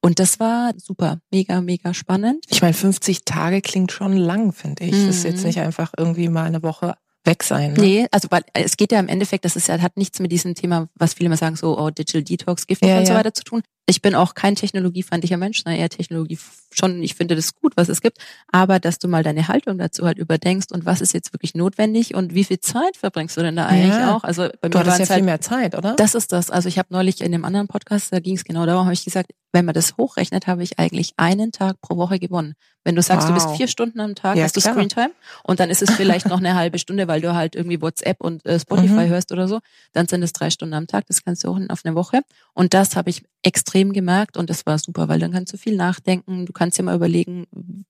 Und 0.05 0.19
das 0.19 0.41
war 0.41 0.73
super, 0.77 1.21
mega, 1.31 1.61
mega 1.61 1.95
spannend. 1.95 2.45
Ich 2.49 2.61
meine, 2.61 2.75
50 2.75 3.25
Tage 3.25 3.63
klingt 3.63 3.93
schon 3.93 4.17
lang, 4.17 4.53
finde 4.53 4.85
ich. 4.85 4.93
Mhm. 4.93 5.07
Das 5.07 5.17
ist 5.17 5.25
jetzt 5.25 5.41
mhm. 5.41 5.47
nicht 5.47 5.61
einfach 5.61 5.93
irgendwie 5.97 6.29
mal 6.29 6.45
eine 6.45 6.63
Woche 6.63 6.97
weg 7.25 7.45
sein. 7.45 7.75
Ne? 7.75 7.81
Nee, 7.81 8.07
also 8.11 8.29
weil 8.31 8.43
es 8.53 8.77
geht 8.77 8.91
ja 8.91 8.99
im 8.99 9.09
Endeffekt, 9.09 9.45
das 9.45 9.55
ist 9.55 9.69
ja, 9.69 9.81
hat 9.81 9.97
nichts 9.97 10.19
mit 10.19 10.33
diesem 10.33 10.57
Thema, 10.57 10.89
was 10.97 11.15
viele 11.15 11.27
immer 11.27 11.37
sagen, 11.37 11.55
so, 11.55 11.79
oh, 11.79 11.91
Digital 11.91 12.25
Detox, 12.25 12.67
Gift 12.67 12.85
ja, 12.85 12.99
und 12.99 13.07
so 13.07 13.15
weiter 13.15 13.33
zu 13.33 13.45
tun. 13.45 13.63
Ich 13.87 14.03
bin 14.03 14.17
auch 14.17 14.35
kein 14.35 14.57
technologiefeindlicher 14.57 15.37
Mensch, 15.37 15.63
na, 15.65 15.75
eher 15.75 15.89
Technologie 15.89 16.39
schon, 16.77 17.03
ich 17.03 17.15
finde 17.15 17.37
das 17.37 17.55
gut, 17.55 17.73
was 17.77 17.89
es 17.89 18.01
gibt, 18.01 18.19
aber 18.51 18.79
dass 18.79 18.99
du 18.99 19.09
mal 19.09 19.23
deine 19.23 19.49
Haltung 19.49 19.79
dazu 19.79 20.05
halt 20.07 20.19
überdenkst 20.19 20.73
und 20.73 20.87
was 20.87 21.01
ist 21.01 21.13
jetzt 21.15 21.33
wirklich 21.33 21.55
notwendig 21.55 22.15
und 22.15 22.35
wie 22.35 22.45
viel 22.45 22.61
Zeit 22.61 22.97
verbringst 22.97 23.37
du 23.37 23.43
denn 23.43 23.57
da 23.57 23.67
eigentlich 23.67 23.95
ja. 23.95 24.15
auch? 24.15 24.25
Also 24.25 24.49
bei 24.61 24.69
mir 24.69 24.71
du 24.71 24.79
hattest 24.79 24.99
ja 25.01 25.07
halt, 25.09 25.19
viel 25.19 25.25
mehr 25.25 25.41
Zeit, 25.41 25.77
oder? 25.77 25.95
Das 25.97 26.15
ist 26.15 26.33
das. 26.33 26.51
Also 26.51 26.69
ich 26.69 26.79
habe 26.79 26.89
neulich 26.91 27.21
in 27.21 27.35
einem 27.35 27.45
anderen 27.45 27.69
Podcast, 27.69 28.13
da 28.13 28.21
ging 28.21 28.37
es 28.37 28.45
genau 28.45 28.67
darum, 28.67 28.85
habe 28.85 28.95
ich 28.95 29.05
gesagt, 29.05 29.33
wenn 29.53 29.65
man 29.67 29.75
das 29.75 29.97
hochrechnet, 29.97 30.47
habe 30.47 30.63
ich 30.63 30.79
eigentlich 30.79 31.13
einen 31.19 31.53
Tag 31.53 31.81
pro 31.81 31.97
Woche 31.97 32.19
gewonnen. 32.19 32.55
Wenn 32.85 32.97
du 32.97 33.03
sagst, 33.03 33.29
wow. 33.29 33.29
du 33.29 33.35
bist 33.35 33.57
vier 33.57 33.69
Stunden 33.69 34.01
am 34.01 34.15
Tag, 34.15 34.37
ja, 34.37 34.45
hast 34.45 34.57
du 34.57 34.61
klar. 34.61 34.75
Screentime 34.75 35.13
und 35.45 35.61
dann 35.61 35.71
ist 35.71 35.83
es 35.83 35.91
vielleicht 35.91 36.27
noch 36.27 36.39
eine 36.39 36.55
halbe 36.57 36.79
Stunde, 36.79 37.07
weil 37.07 37.21
du 37.21 37.35
halt 37.35 37.55
irgendwie 37.55 37.81
WhatsApp 37.81 38.21
und 38.21 38.45
äh, 38.45 38.59
Spotify 38.59 39.07
mhm. 39.07 39.09
hörst 39.09 39.31
oder 39.31 39.47
so, 39.47 39.61
dann 39.93 40.09
sind 40.09 40.23
es 40.23 40.33
drei 40.33 40.51
Stunden 40.51 40.75
am 40.75 40.87
Tag, 40.87 41.07
das 41.07 41.23
kannst 41.23 41.45
du 41.45 41.49
auch 41.49 41.59
auf 41.69 41.83
eine 41.85 41.95
Woche. 41.95 42.23
Und 42.55 42.75
das 42.75 42.97
habe 42.97 43.11
ich 43.11 43.23
extrem 43.43 43.93
gemerkt 43.93 44.37
und 44.37 44.51
das 44.51 44.67
war 44.67 44.79
super, 44.79 45.09
weil 45.09 45.21
dann 45.21 45.33
kannst 45.33 45.53
du 45.53 45.59
viel 45.59 45.77
nachdenken, 45.77 46.47
du 46.47 46.53
kannst 46.53 46.62
dir 46.71 46.83
mal 46.83 46.97
überlegen, 46.97 47.47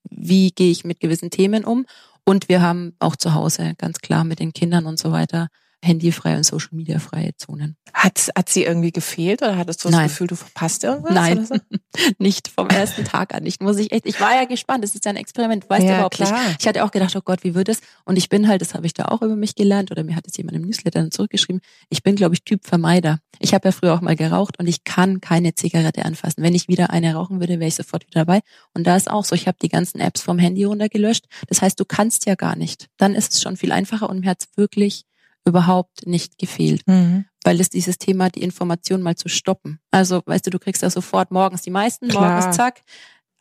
wie 0.09 0.51
gehe 0.51 0.71
ich 0.71 0.83
mit 0.83 0.99
gewissen 0.99 1.29
Themen 1.29 1.65
um. 1.65 1.85
Und 2.25 2.49
wir 2.49 2.61
haben 2.61 2.93
auch 2.99 3.15
zu 3.15 3.33
Hause 3.33 3.73
ganz 3.77 3.99
klar 3.99 4.23
mit 4.23 4.39
den 4.39 4.53
Kindern 4.53 4.85
und 4.85 4.97
so 4.97 5.11
weiter 5.11 5.49
handyfreie 5.83 6.37
und 6.37 6.43
Social 6.43 6.69
Media 6.71 6.99
freie 6.99 7.35
Zonen. 7.35 7.75
Hat, 7.93 8.29
hat 8.35 8.49
sie 8.49 8.63
irgendwie 8.63 8.91
gefehlt 8.91 9.41
oder 9.41 9.57
hattest 9.57 9.83
du 9.83 9.89
das 9.89 9.97
Nein. 9.97 10.07
Gefühl, 10.07 10.27
du 10.27 10.35
verpasst 10.35 10.83
irgendwas? 10.83 11.13
Nein, 11.13 11.45
so? 11.45 11.55
nicht 12.17 12.47
vom 12.47 12.69
ersten 12.69 13.03
Tag 13.03 13.33
an. 13.33 13.45
Ich 13.45 13.59
muss 13.59 13.77
ich 13.77 13.91
echt, 13.91 14.05
ich 14.05 14.19
war 14.19 14.33
ja 14.33 14.45
gespannt. 14.45 14.83
Das 14.83 14.95
ist 14.95 15.05
ja 15.05 15.11
ein 15.11 15.17
Experiment, 15.17 15.69
weißt 15.69 15.83
ja, 15.83 15.89
du 15.89 15.95
überhaupt 15.95 16.15
klar. 16.15 16.31
nicht. 16.31 16.61
Ich 16.61 16.67
hatte 16.67 16.83
auch 16.83 16.91
gedacht, 16.91 17.15
oh 17.15 17.21
Gott, 17.21 17.43
wie 17.43 17.53
wird 17.53 17.69
es? 17.69 17.81
Und 18.05 18.17
ich 18.17 18.29
bin 18.29 18.47
halt, 18.47 18.61
das 18.61 18.73
habe 18.73 18.85
ich 18.85 18.93
da 18.93 19.05
auch 19.05 19.21
über 19.21 19.35
mich 19.35 19.55
gelernt 19.55 19.91
oder 19.91 20.03
mir 20.03 20.15
hat 20.15 20.25
es 20.27 20.37
jemand 20.37 20.55
im 20.55 20.63
Newsletter 20.63 21.01
dann 21.01 21.11
zurückgeschrieben. 21.11 21.61
Ich 21.89 22.01
bin, 22.01 22.15
glaube 22.15 22.33
ich, 22.35 22.43
Typ 22.43 22.65
Vermeider. 22.65 23.19
Ich 23.39 23.53
habe 23.53 23.67
ja 23.67 23.71
früher 23.71 23.93
auch 23.93 24.01
mal 24.01 24.15
geraucht 24.15 24.59
und 24.59 24.67
ich 24.67 24.83
kann 24.83 25.21
keine 25.21 25.53
Zigarette 25.53 26.05
anfassen. 26.05 26.43
Wenn 26.43 26.55
ich 26.55 26.67
wieder 26.67 26.89
eine 26.89 27.13
rauchen 27.13 27.39
würde, 27.39 27.59
wäre 27.59 27.67
ich 27.67 27.75
sofort 27.75 28.07
wieder 28.07 28.21
dabei. 28.21 28.41
Und 28.73 28.87
da 28.87 28.95
ist 28.95 29.09
auch 29.09 29.25
so, 29.25 29.35
ich 29.35 29.47
habe 29.47 29.57
die 29.61 29.69
ganzen 29.69 29.99
Apps 29.99 30.21
vom 30.21 30.39
Handy 30.39 30.63
runtergelöscht. 30.63 31.25
Das 31.47 31.61
heißt, 31.61 31.79
du 31.79 31.85
kannst 31.85 32.25
ja 32.25 32.35
gar 32.35 32.55
nicht. 32.55 32.87
Dann 32.97 33.15
ist 33.15 33.33
es 33.33 33.41
schon 33.41 33.57
viel 33.57 33.71
einfacher 33.71 34.09
und 34.09 34.21
mir 34.21 34.29
hat 34.29 34.41
es 34.41 34.57
wirklich 34.57 35.05
überhaupt 35.45 36.05
nicht 36.05 36.37
gefehlt. 36.37 36.87
Mhm. 36.87 37.25
Weil 37.43 37.59
es 37.59 37.69
dieses 37.69 37.97
Thema, 37.97 38.29
die 38.29 38.41
Information 38.41 39.01
mal 39.01 39.15
zu 39.15 39.27
stoppen. 39.27 39.79
Also, 39.91 40.21
weißt 40.25 40.45
du, 40.47 40.49
du 40.49 40.59
kriegst 40.59 40.81
ja 40.81 40.89
sofort 40.89 41.31
morgens 41.31 41.61
die 41.61 41.71
meisten, 41.71 42.07
Klar. 42.07 42.29
morgens 42.29 42.55
zack, 42.55 42.81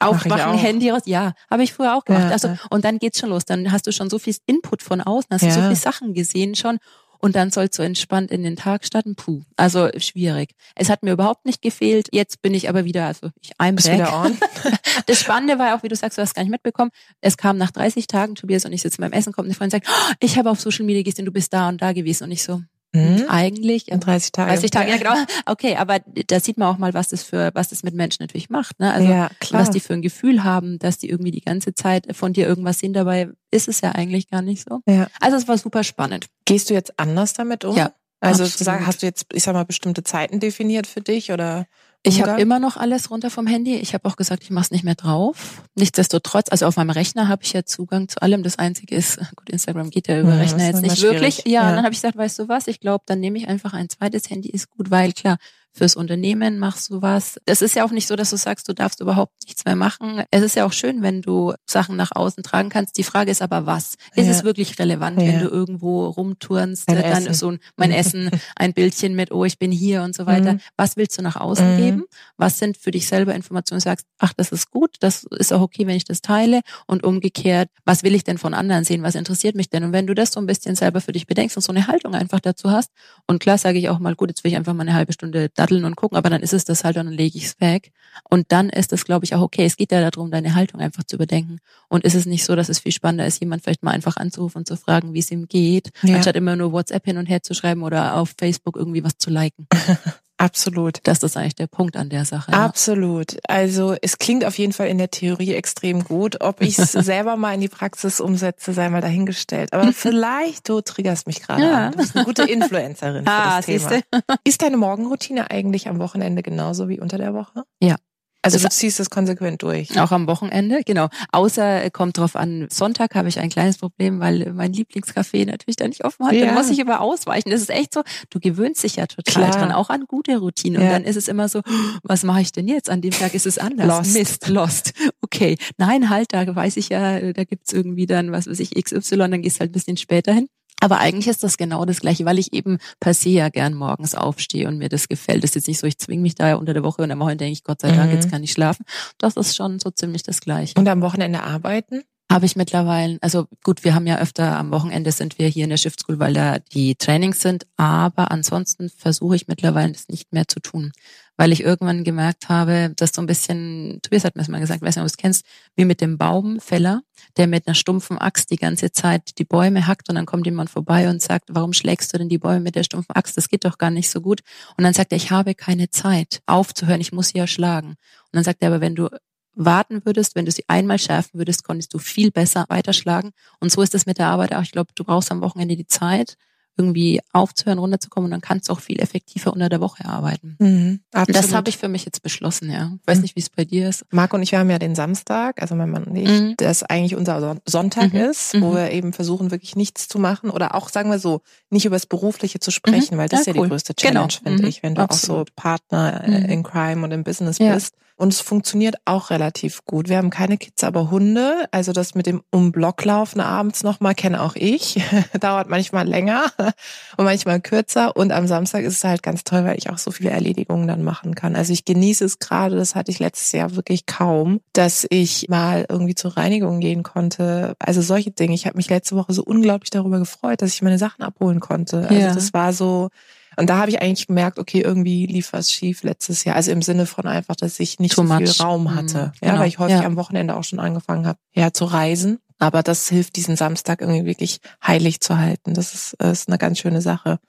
aufwachen, 0.01 0.59
Handy 0.59 0.91
raus. 0.91 1.03
Ja, 1.07 1.35
habe 1.51 1.63
ich 1.63 1.73
früher 1.73 1.97
auch 1.97 2.05
gemacht. 2.05 2.25
Ja, 2.25 2.31
also, 2.31 2.57
und 2.71 2.85
dann 2.85 2.99
geht's 2.99 3.21
schon 3.21 3.31
los. 3.31 3.45
Dann 3.45 3.71
hast 3.71 3.87
du 3.87 3.93
schon 3.93 4.11
so 4.11 4.19
viel 4.19 4.35
Input 4.47 4.83
von 4.83 5.01
außen, 5.01 5.29
hast 5.31 5.43
ja. 5.43 5.49
du 5.49 5.55
so 5.55 5.61
viele 5.61 5.77
Sachen 5.77 6.15
gesehen 6.15 6.55
schon 6.55 6.79
und 7.23 7.37
dann 7.37 7.51
sollst 7.51 7.79
du 7.79 7.83
entspannt 7.83 8.33
in 8.33 8.43
den 8.43 8.57
Tag 8.57 8.85
starten. 8.85 9.15
Puh, 9.15 9.43
also 9.57 9.89
schwierig. 9.97 10.51
Es 10.75 10.91
hat 10.91 11.05
mir 11.05 11.13
überhaupt 11.13 11.47
nicht 11.47 11.63
gefehlt. 11.63 12.09
Jetzt 12.11 12.43
bin 12.43 12.53
ich 12.53 12.69
aber 12.69 12.85
wieder, 12.85 13.07
also 13.07 13.31
ich 13.41 13.53
I'm 13.59 13.77
back. 13.77 13.95
Wieder 13.95 14.13
on. 14.13 14.37
das 15.07 15.21
Spannende 15.21 15.59
war 15.59 15.77
auch, 15.77 15.85
wie 15.85 15.89
du 15.89 15.95
sagst, 15.95 16.19
du 16.19 16.23
hast 16.23 16.35
gar 16.35 16.43
nicht 16.43 16.51
mitbekommen. 16.51 16.91
Es 17.21 17.37
kam 17.37 17.57
nach 17.57 17.71
30 17.71 18.09
Tagen, 18.09 18.35
Tobias 18.35 18.65
und 18.65 18.73
ich 18.73 18.83
sitzen 18.83 19.03
beim 19.03 19.13
Essen, 19.13 19.33
kommt 19.33 19.47
eine 19.47 19.55
Freundin 19.55 19.79
und 19.79 19.87
sagt, 19.87 19.89
oh, 19.89 20.15
ich 20.19 20.37
habe 20.37 20.51
auf 20.51 20.61
Social 20.61 20.85
Media 20.85 21.03
gesehen, 21.03 21.25
du 21.25 21.33
bist 21.33 21.53
da 21.53 21.69
und 21.69 21.81
da 21.81 21.93
gewesen 21.93 22.25
und 22.25 22.33
ich 22.33 22.43
so, 22.43 22.61
Mhm. 22.95 23.25
Eigentlich 23.29 23.89
in 23.89 24.01
30 24.01 24.33
Tagen. 24.33 24.51
30 24.51 24.71
Tage, 24.71 24.91
ja 24.91 24.97
genau. 24.99 25.15
Okay, 25.47 25.77
aber 25.77 26.01
da 26.01 26.41
sieht 26.41 26.59
man 26.59 26.69
auch 26.69 26.79
mal, 26.79 26.93
was 26.93 27.09
das 27.09 27.23
für, 27.23 27.51
was 27.55 27.71
das 27.71 27.83
mit 27.83 27.95
Menschen 27.95 28.23
natürlich 28.23 28.51
macht. 28.51 28.79
Ne? 28.81 28.93
Also 28.93 29.09
ja, 29.09 29.31
klar. 29.41 29.63
was 29.63 29.71
die 29.71 29.81
für 29.81 29.95
ein 29.95 30.03
Gefühl 30.03 30.45
haben, 30.45 30.79
dass 30.79 30.99
die 30.99 31.09
irgendwie 31.09 31.31
die 31.31 31.41
ganze 31.41 31.75
Zeit 31.75 32.15
von 32.15 32.35
dir 32.35 32.47
irgendwas 32.47 32.81
sehen. 32.81 32.93
Dabei 32.93 33.31
ist 33.51 33.69
es 33.69 33.81
ja 33.81 33.93
eigentlich 33.93 34.29
gar 34.29 34.43
nicht 34.43 34.67
so. 34.69 34.81
Ja. 34.87 35.09
Also 35.21 35.39
es 35.39 35.49
war 35.49 35.57
super 35.57 35.85
spannend. 35.85 36.27
Gehst 36.45 36.69
du 36.69 36.75
jetzt 36.75 36.99
anders 36.99 37.33
damit 37.33 37.65
um? 37.65 37.77
Ja. 37.77 37.93
Also 38.21 38.45
absolut. 38.45 38.87
hast 38.87 39.03
du 39.03 39.07
jetzt, 39.07 39.27
ich 39.33 39.43
sag 39.43 39.55
mal, 39.55 39.65
bestimmte 39.65 40.05
Zeiten 40.05 40.39
definiert 40.39 40.87
für 40.87 41.01
dich 41.01 41.33
oder? 41.33 41.67
Ich 42.05 42.21
habe 42.21 42.41
immer 42.41 42.59
noch 42.59 42.77
alles 42.77 43.11
runter 43.11 43.31
vom 43.31 43.47
Handy. 43.47 43.77
Ich 43.77 43.95
habe 43.95 44.09
auch 44.09 44.17
gesagt, 44.17 44.43
ich 44.43 44.51
mache 44.51 44.65
es 44.65 44.71
nicht 44.73 44.83
mehr 44.83 44.97
drauf. 44.97 45.63
Nichtsdestotrotz, 45.77 46.51
also 46.51 46.67
auf 46.67 46.77
meinem 46.77 46.91
Rechner 46.91 47.29
habe 47.29 47.45
ich 47.45 47.53
ja 47.53 47.65
Zugang 47.65 48.09
zu 48.09 48.21
allem. 48.21 48.43
Das 48.43 48.59
Einzige 48.59 48.97
ist, 48.97 49.19
gut, 49.37 49.49
Instagram 49.49 49.91
geht 49.91 50.09
ja 50.09 50.21
über 50.21 50.31
ja, 50.35 50.41
Rechner 50.41 50.67
jetzt 50.67 50.83
nicht 50.83 51.01
wirklich. 51.01 51.45
Ja, 51.45 51.63
ja, 51.63 51.71
dann 51.71 51.85
habe 51.85 51.93
ich 51.93 52.01
gesagt, 52.01 52.17
weißt 52.17 52.41
du 52.41 52.49
was, 52.49 52.67
ich 52.67 52.81
glaube, 52.81 53.05
dann 53.07 53.21
nehme 53.21 53.39
ich 53.39 53.47
einfach 53.47 53.73
ein 53.73 53.89
zweites 53.89 54.29
Handy, 54.31 54.51
ist 54.51 54.69
gut, 54.71 54.91
weil 54.91 55.13
klar, 55.13 55.39
fürs 55.73 55.97
Unternehmen 55.97 56.59
machst 56.59 56.91
du 56.91 57.01
was. 57.01 57.39
Es 57.47 57.63
ist 57.63 57.75
ja 57.75 57.85
auch 57.85 57.91
nicht 57.91 58.07
so, 58.07 58.15
dass 58.15 58.31
du 58.31 58.37
sagst, 58.37 58.69
du 58.69 58.75
darfst 58.75 59.01
überhaupt 59.01 59.33
nichts 59.47 59.65
mehr 59.65 59.77
machen. 59.77 60.23
Es 60.31 60.43
ist 60.43 60.55
ja 60.55 60.67
auch 60.67 60.73
schön, 60.73 61.03
wenn 61.03 61.23
du 61.23 61.55
Sachen 61.67 61.97
nach 61.97 62.11
außen 62.15 62.43
tragen 62.43 62.69
kannst. 62.69 62.99
Die 62.99 63.05
Frage 63.05 63.31
ist 63.31 63.41
aber, 63.41 63.65
was? 63.65 63.95
Ist 64.15 64.27
ja. 64.27 64.33
es 64.33 64.45
wirklich 64.45 64.79
relevant, 64.79 65.21
ja. 65.21 65.29
wenn 65.29 65.41
du 65.41 65.49
irgendwo 65.49 66.07
rumturnst, 66.07 66.89
ein 66.89 66.97
dann 66.97 67.27
Essen. 67.27 67.35
so 67.35 67.57
mein 67.77 67.91
Essen, 67.91 68.31
ein 68.57 68.75
Bildchen 68.75 69.15
mit, 69.15 69.33
oh, 69.33 69.45
ich 69.45 69.59
bin 69.59 69.73
hier 69.73 70.03
und 70.03 70.15
so 70.15 70.27
weiter. 70.27 70.55
Mhm. 70.55 70.61
Was 70.77 70.97
willst 70.97 71.17
du 71.19 71.23
nach 71.23 71.37
außen 71.37 71.75
mhm. 71.75 71.77
geben? 71.79 72.05
Was 72.37 72.59
sind 72.59 72.77
für 72.77 72.91
dich 72.91 73.07
selber 73.07 73.35
Informationen, 73.35 73.81
du 73.81 73.85
sagst, 73.85 74.07
ach, 74.19 74.35
das 74.35 74.53
ist 74.53 74.71
gut, 74.71 74.97
das 75.01 75.25
ist 75.25 75.53
auch 75.53 75.63
okay, 75.63 75.87
wenn 75.87 75.97
ich 75.97 76.05
das 76.05 76.21
teile. 76.21 76.61
Und 76.87 77.03
umgekehrt, 77.03 77.71
was 77.85 78.03
will 78.03 78.15
ich 78.15 78.25
denn 78.25 78.39
von 78.39 78.53
anderen 78.53 78.85
sehen? 78.85 79.03
Was 79.03 79.15
interessiert 79.15 79.55
mich 79.55 79.71
denn? 79.71 79.85
Und 79.85 79.93
wenn 79.93 80.07
du 80.07 80.15
das 80.15 80.33
so 80.33 80.41
ein 80.41 80.47
bisschen 80.47 80.75
selber 80.75 81.01
für 81.01 81.13
dich 81.13 81.27
bedenkst 81.27 81.57
und 81.57 81.63
so 81.63 81.73
eine 81.73 81.87
Haltung 81.87 82.15
einfach 82.15 82.41
dazu 82.41 82.71
hast, 82.71 82.91
und 83.27 83.41
klar 83.41 83.57
sage 83.57 83.79
ich 83.79 83.89
auch 83.89 83.99
mal, 83.99 84.15
gut, 84.15 84.29
jetzt 84.29 84.45
will 84.45 84.51
ich 84.51 84.57
einfach 84.57 84.75
mal 84.75 84.83
eine 84.83 84.95
halbe 84.95 85.13
Stunde 85.13 85.51
daddeln 85.63 85.85
und 85.85 85.97
gucken, 85.97 86.17
aber 86.17 86.31
dann 86.31 86.43
ist 86.43 86.53
es 86.53 86.65
das 86.65 86.85
halt 86.85 86.97
und 86.97 87.07
dann 87.07 87.15
lege 87.15 87.39
ich 87.39 87.47
es 87.47 87.61
weg. 87.61 87.93
Und 88.29 88.51
dann 88.53 88.69
ist 88.69 88.93
es, 88.93 89.05
glaube 89.05 89.25
ich, 89.25 89.35
auch 89.35 89.41
okay. 89.41 89.65
Es 89.65 89.77
geht 89.77 89.93
ja 89.93 90.11
darum, 90.11 90.31
deine 90.31 90.55
Haltung 90.55 90.81
einfach 90.81 91.05
zu 91.05 91.17
überdenken. 91.17 91.59
Und 91.89 92.05
ist 92.05 92.15
es 92.15 92.27
nicht 92.27 92.45
so, 92.45 92.57
dass 92.57 92.69
es 92.69 92.81
viel 92.81 92.93
spannender 92.93 93.27
ist, 93.27 93.41
jemand 93.41 93.63
vielleicht 93.63 93.83
mal 93.83 93.93
einfach 93.93 94.17
anzurufen 94.17 94.59
und 94.59 94.67
zu 94.67 94.77
fragen, 94.77 95.15
wie 95.15 95.21
es 95.21 95.31
ihm 95.31 95.47
geht, 95.47 95.91
ja. 96.03 96.17
anstatt 96.17 96.37
immer 96.37 96.57
nur 96.57 96.73
WhatsApp 96.73 97.05
hin 97.05 97.19
und 97.19 97.27
her 97.27 97.43
zu 97.43 97.55
schreiben 97.55 97.83
oder 97.83 98.17
auf 98.17 98.35
Facebook 98.37 98.77
irgendwie 98.77 99.05
was 99.05 99.17
zu 99.19 99.31
liken. 99.31 99.67
Absolut. 100.43 100.99
Das 101.05 101.23
ist 101.23 101.37
eigentlich 101.37 101.55
der 101.55 101.69
Punkt 101.69 101.97
an 101.97 102.09
der 102.09 102.25
Sache. 102.25 102.51
Ja. 102.51 102.65
Absolut. 102.65 103.39
Also 103.47 103.95
es 104.03 104.19
klingt 104.19 104.45
auf 104.45 104.59
jeden 104.59 104.73
Fall 104.73 104.89
in 104.89 104.99
der 104.99 105.09
Theorie 105.09 105.55
extrem 105.55 106.03
gut. 106.03 106.41
Ob 106.41 106.61
ich 106.61 106.77
es 106.79 106.93
selber 106.93 107.37
mal 107.37 107.55
in 107.55 107.61
die 107.61 107.69
Praxis 107.69 108.21
umsetze, 108.21 108.73
sei 108.73 108.89
mal 108.89 109.01
dahingestellt. 109.01 109.73
Aber 109.73 109.93
vielleicht, 109.93 110.69
du 110.69 110.81
triggerst 110.81 111.29
mich 111.29 111.43
gerade 111.43 111.63
ja. 111.63 111.87
an. 111.87 111.93
Du 111.93 111.99
bist 111.99 112.17
eine 112.17 112.25
gute 112.25 112.43
Influencerin 112.43 113.25
für 113.25 113.31
ah, 113.31 113.57
das 113.59 113.67
Thema. 113.67 113.89
Siehste? 113.89 114.05
Ist 114.43 114.63
deine 114.63 114.77
Morgenroutine 114.77 115.51
eigentlich 115.51 115.89
am 115.89 116.01
Wochenende 116.01 116.43
genauso 116.43 116.89
wie 116.89 116.99
unter 116.99 117.19
der 117.19 117.35
Woche? 117.35 117.63
Ja. 117.81 117.95
Also 118.43 118.59
du 118.59 118.69
ziehst 118.69 118.99
das 118.99 119.09
konsequent 119.09 119.63
durch. 119.63 119.99
Auch 120.01 120.11
am 120.11 120.27
Wochenende, 120.27 120.81
genau. 120.85 121.09
Außer 121.31 121.85
äh, 121.85 121.91
kommt 121.91 122.19
drauf 122.19 122.35
an, 122.35 122.67
Sonntag 122.71 123.15
habe 123.15 123.29
ich 123.29 123.39
ein 123.39 123.51
kleines 123.51 123.79
Problem, 123.79 124.19
weil 124.19 124.53
mein 124.53 124.73
Lieblingscafé 124.73 125.47
natürlich 125.47 125.77
da 125.77 125.87
nicht 125.87 126.05
offen 126.05 126.27
hat. 126.27 126.33
Ja. 126.33 126.47
Dann 126.47 126.55
muss 126.55 126.69
ich 126.69 126.81
immer 126.81 127.01
ausweichen. 127.01 127.51
Das 127.51 127.61
ist 127.61 127.71
echt 127.71 127.95
so, 127.95 128.03
du 128.31 128.41
gewöhnst 128.41 128.83
dich 128.83 128.97
ja 128.97 129.07
total 129.07 129.45
Klar. 129.45 129.51
dran, 129.51 129.73
auch 129.73 129.91
an 129.91 130.07
gute 130.09 130.39
Routinen. 130.39 130.81
Ja. 130.81 130.89
Und 130.89 130.93
dann 130.93 131.05
ist 131.05 131.17
es 131.17 131.29
immer 131.29 131.49
so, 131.49 131.61
was 132.03 132.25
mache 132.25 132.41
ich 132.41 132.51
denn 132.51 132.67
jetzt? 132.67 132.91
An 132.91 133.01
dem 133.01 133.13
Tag 133.13 133.35
ist 133.35 133.47
es 133.47 133.59
anders. 133.59 133.87
Lost. 133.87 134.15
Mist, 134.15 134.49
lost. 134.49 134.93
Okay. 135.21 135.57
Nein, 135.79 136.11
halt, 136.11 136.33
da 136.33 136.55
weiß 136.55 136.77
ich 136.79 136.89
ja, 136.89 137.33
da 137.33 137.45
gibt's 137.45 137.73
irgendwie 137.73 138.07
dann, 138.07 138.33
was 138.33 138.49
weiß 138.49 138.59
ich, 138.59 138.75
XY, 138.75 139.19
dann 139.19 139.43
gehst 139.43 139.61
halt 139.61 139.71
ein 139.71 139.73
bisschen 139.73 139.97
später 139.97 140.33
hin. 140.33 140.49
Aber 140.83 140.99
eigentlich 140.99 141.29
ist 141.29 141.45
das 141.45 141.57
genau 141.57 141.85
das 141.85 142.01
Gleiche, 142.01 142.25
weil 142.25 142.41
ich 142.41 142.53
eben 142.53 142.79
per 142.99 143.15
se 143.15 143.29
ja 143.29 143.51
gern 143.51 143.73
morgens 143.73 144.17
aufstehe 144.17 144.67
und 144.67 144.79
mir 144.79 144.89
das 144.89 145.07
gefällt. 145.07 145.45
Das 145.45 145.51
ist 145.51 145.55
jetzt 145.55 145.69
nicht 145.69 145.79
so, 145.79 145.87
ich 145.87 145.97
zwinge 145.97 146.23
mich 146.23 146.35
da 146.35 146.49
ja 146.49 146.57
unter 146.57 146.75
der 146.75 146.83
Woche 146.83 147.03
und 147.03 147.11
am 147.13 147.21
Wochenende 147.21 147.45
denke 147.45 147.53
ich, 147.53 147.63
Gott 147.63 147.81
sei 147.81 147.93
Dank, 147.93 148.11
mhm. 148.11 148.17
jetzt 148.17 148.31
kann 148.33 148.43
ich 148.43 148.51
schlafen. 148.51 148.85
Das 149.17 149.37
ist 149.37 149.55
schon 149.55 149.79
so 149.79 149.91
ziemlich 149.91 150.25
das 150.25 150.41
Gleiche. 150.41 150.75
Und 150.77 150.89
am 150.89 151.01
Wochenende 151.01 151.45
arbeiten? 151.45 152.03
Habe 152.29 152.47
ich 152.47 152.57
mittlerweile, 152.57 153.19
also 153.21 153.47
gut, 153.63 153.85
wir 153.85 153.95
haben 153.95 154.09
ja 154.09 154.19
öfter 154.19 154.57
am 154.59 154.73
Wochenende 154.73 155.13
sind 155.13 155.39
wir 155.39 155.47
hier 155.47 155.65
in 155.65 155.71
der 155.71 155.77
Shift 155.77 156.01
School, 156.01 156.19
weil 156.19 156.35
da 156.35 156.59
die 156.59 156.97
Trainings 156.97 157.41
sind, 157.41 157.67
aber 157.77 158.33
ansonsten 158.33 158.89
versuche 158.89 159.37
ich 159.37 159.47
mittlerweile 159.47 159.93
das 159.93 160.09
nicht 160.09 160.33
mehr 160.33 160.49
zu 160.49 160.59
tun, 160.59 160.91
weil 161.37 161.53
ich 161.53 161.63
irgendwann 161.63 162.05
gemerkt 162.05 162.49
habe, 162.49 162.93
dass 162.97 163.13
so 163.15 163.23
ein 163.23 163.27
bisschen, 163.27 164.01
Tobias 164.03 164.25
hat 164.25 164.37
mir 164.37 164.43
das 164.43 164.49
mal 164.49 164.61
gesagt, 164.61 164.83
weiß 164.83 164.97
nicht, 164.97 165.03
ob 165.03 165.09
du 165.09 165.13
es 165.13 165.17
kennst, 165.17 165.45
wie 165.77 165.85
mit 165.85 166.01
dem 166.01 166.19
Baumfäller, 166.19 167.03
der 167.37 167.47
mit 167.47 167.67
einer 167.67 167.75
stumpfen 167.75 168.19
Axt 168.19 168.51
die 168.51 168.57
ganze 168.57 168.93
Zeit 168.93 169.39
die 169.39 169.45
Bäume 169.45 169.87
hackt 169.87 170.09
und 170.09 170.15
dann 170.15 170.27
kommt 170.27 170.47
jemand 170.47 170.71
vorbei 170.71 171.09
und 171.09 171.23
sagt, 171.23 171.47
warum 171.49 171.73
schlägst 171.73 172.13
du 172.13 172.19
denn 172.19 172.29
die 172.29 172.39
Bäume 172.39 172.61
mit 172.61 172.75
der 172.75 172.85
stumpfen 172.85 173.15
Axt? 173.15 173.37
Das 173.37 173.49
geht 173.49 173.65
doch 173.65 173.79
gar 173.79 173.91
nicht 173.91 174.11
so 174.11 174.21
gut. 174.21 174.41
Und 174.77 174.85
dann 174.85 174.93
sagt 174.93 175.13
er, 175.13 175.17
ich 175.17 175.31
habe 175.31 175.55
keine 175.55 175.91
Zeit 175.91 176.43
aufzuhören, 176.47 177.01
ich 177.01 177.13
muss 177.13 177.29
sie 177.29 177.39
ja 177.39 177.47
schlagen. 177.47 177.89
Und 177.89 177.97
dann 178.33 178.45
sagt 178.45 178.63
er 178.63 178.69
aber, 178.69 178.81
wenn 178.81 178.95
du 178.95 179.09
warten 179.55 180.05
würdest, 180.05 180.35
wenn 180.35 180.47
du 180.47 180.51
sie 180.51 180.65
einmal 180.69 180.99
schärfen 180.99 181.39
würdest, 181.39 181.65
konntest 181.65 181.93
du 181.95 181.99
viel 181.99 182.31
besser 182.31 182.65
weiterschlagen. 182.69 183.33
Und 183.61 183.71
so 183.71 183.83
ist 183.83 183.95
es 183.95 184.07
mit 184.07 184.19
der 184.19 184.29
Arbeit 184.29 184.55
auch. 184.55 184.63
Ich 184.63 184.73
glaube, 184.73 184.93
du 184.95 185.05
brauchst 185.05 185.31
am 185.31 185.43
Wochenende 185.43 185.77
die 185.77 185.87
Zeit, 185.87 186.37
irgendwie 186.77 187.21
aufzuhören, 187.33 187.79
runterzukommen 187.79 188.27
und 188.27 188.31
dann 188.31 188.41
kannst 188.41 188.69
du 188.69 188.73
auch 188.73 188.81
viel 188.81 189.01
effektiver 189.01 189.53
unter 189.53 189.69
der 189.69 189.81
Woche 189.81 190.05
arbeiten. 190.05 190.57
Mhm, 190.59 191.01
das 191.11 191.53
habe 191.53 191.69
ich 191.69 191.79
für 191.79 191.89
mich 191.89 192.05
jetzt 192.05 192.23
beschlossen, 192.23 192.71
ja. 192.71 192.93
Ich 193.01 193.07
weiß 193.07 193.19
mhm. 193.19 193.23
nicht, 193.23 193.37
wie 193.37 193.41
es 193.41 193.51
bei 193.51 193.65
dir 193.65 193.89
ist. 193.89 194.05
Marco 194.11 194.37
und 194.37 194.43
ich, 194.43 194.53
wir 194.53 194.59
haben 194.59 194.71
ja 194.71 194.79
den 194.79 194.95
Samstag, 194.95 195.61
also 195.61 195.75
mein 195.75 195.91
Mann 195.91 196.05
und 196.05 196.17
ich, 196.17 196.29
mhm. 196.29 196.55
das 196.57 196.83
eigentlich 196.83 197.15
unser 197.15 197.57
Sonntag 197.67 198.13
mhm. 198.13 198.21
ist, 198.21 198.61
wo 198.61 198.71
mhm. 198.71 198.77
wir 198.77 198.91
eben 198.91 199.13
versuchen, 199.13 199.51
wirklich 199.51 199.77
nichts 199.77 200.09
zu 200.09 200.19
machen 200.19 200.51
oder 200.51 200.75
auch, 200.75 200.89
sagen 200.89 201.11
wir 201.11 201.19
so, 201.19 201.43
nicht 201.71 201.85
über 201.85 201.97
das 201.97 202.07
Berufliche 202.07 202.61
zu 202.61 202.71
sprechen, 202.71 203.17
mhm. 203.17 203.19
weil 203.19 203.29
das 203.29 203.39
ja, 203.39 203.41
ist 203.41 203.47
ja 203.49 203.61
cool. 203.61 203.67
die 203.67 203.71
größte 203.71 203.95
Challenge, 203.95 204.29
genau. 204.29 204.57
finde 204.57 204.69
ich, 204.69 204.83
wenn 204.83 204.95
du 204.95 205.03
Absolut. 205.03 205.43
auch 205.43 205.47
so 205.47 205.53
Partner 205.55 206.25
äh, 206.27 206.53
in 206.53 206.63
Crime 206.63 207.05
und 207.05 207.13
im 207.13 207.25
Business 207.25 207.59
ja. 207.59 207.75
bist. 207.75 207.95
Und 208.17 208.33
es 208.33 208.41
funktioniert 208.41 208.97
auch 209.05 209.31
relativ 209.31 209.85
gut. 209.85 210.09
Wir 210.09 210.19
haben 210.19 210.31
keine 210.31 210.57
Kids, 210.57 210.85
aber 210.85 211.11
Hunde. 211.11 211.65
Also 211.73 211.93
das 211.93 212.15
mit 212.15 212.27
dem 212.27 212.43
um 212.51 212.71
Block 212.71 213.05
laufen 213.05 213.41
abends 213.41 213.83
nochmal 213.83 214.15
kenne 214.15 214.43
auch 214.43 214.55
ich. 214.55 215.03
Dauert 215.41 215.69
manchmal 215.69 216.07
länger 216.07 216.45
und 217.17 217.25
manchmal 217.25 217.61
kürzer. 217.61 218.17
Und 218.17 218.33
am 218.33 218.47
Samstag 218.47 218.85
ist 218.85 218.99
es 218.99 219.05
halt 219.05 219.23
ganz 219.23 219.45
toll, 219.45 219.65
weil 219.65 219.79
ich 219.79 219.91
auch 219.91 219.99
so 219.99 220.11
viele 220.11 220.31
Erledigungen 220.31 220.89
dann 220.89 221.03
machen 221.03 221.35
kann. 221.35 221.57
Also 221.57 221.73
ich 221.73 221.85
genieße 221.85 222.25
es 222.25 222.39
gerade, 222.39 222.77
das 222.77 222.95
hatte 222.95 223.11
ich 223.11 223.19
letztes 223.19 223.53
Jahr 223.53 223.75
wirklich 223.77 224.07
kaum, 224.07 224.61
dass 224.73 225.07
ich 225.11 225.49
mal 225.49 225.87
irgendwie 225.89 226.15
zur 226.15 226.37
Reinigung 226.37 226.81
gehen 226.81 227.03
konnte. 227.03 227.75
Also 227.79 228.03
solche 228.03 228.31
Dinge. 228.31 228.55
Ich 228.55 228.67
habe 228.67 228.77
mich 228.77 228.89
letzte 228.89 229.17
Woche 229.17 229.33
so 229.33 229.43
unglaublich 229.43 229.91
darüber 229.91 230.19
gefreut, 230.19 230.63
dass 230.63 230.75
ich 230.75 230.83
meine 230.83 230.99
Sachen 230.99 231.23
abholen 231.23 231.61
konnte. 231.61 232.09
Also 232.09 232.15
ja. 232.15 232.35
das 232.35 232.53
war 232.53 232.73
so, 232.73 233.11
und 233.57 233.69
da 233.69 233.79
habe 233.79 233.91
ich 233.91 234.01
eigentlich 234.01 234.27
gemerkt, 234.27 234.59
okay, 234.59 234.81
irgendwie 234.81 235.27
lief 235.27 235.53
was 235.53 235.71
schief 235.71 236.03
letztes 236.03 236.45
Jahr. 236.45 236.57
Also 236.57 236.71
im 236.71 236.83
Sinne 236.83 237.07
von 237.07 237.27
einfach, 237.27 237.57
dass 237.57 237.81
ich 237.81 237.99
nicht 237.99 238.15
Too 238.15 238.23
so 238.27 238.35
viel 238.35 238.47
much. 238.47 238.61
Raum 238.61 238.95
hatte. 238.95 239.19
Mhm, 239.19 239.33
ja, 239.43 239.51
genau. 239.51 239.61
weil 239.61 239.69
ich 239.69 239.79
häufig 239.79 240.01
ja. 240.01 240.07
am 240.07 240.17
Wochenende 240.17 240.57
auch 240.57 240.65
schon 240.65 240.79
angefangen 240.79 241.27
habe, 241.27 241.39
ja, 241.53 241.73
zu 241.73 241.85
reisen. 241.85 242.39
Aber 242.63 242.85
das 242.85 243.09
hilft, 243.09 243.35
diesen 243.35 243.57
Samstag 243.57 244.01
irgendwie 244.01 244.25
wirklich 244.25 244.61
heilig 244.87 245.21
zu 245.21 245.37
halten. 245.37 245.75
Das 245.75 245.95
ist, 245.95 246.13
ist 246.23 246.47
eine 246.47 246.59
ganz 246.59 246.79
schöne 246.79 247.01
Sache. 247.01 247.41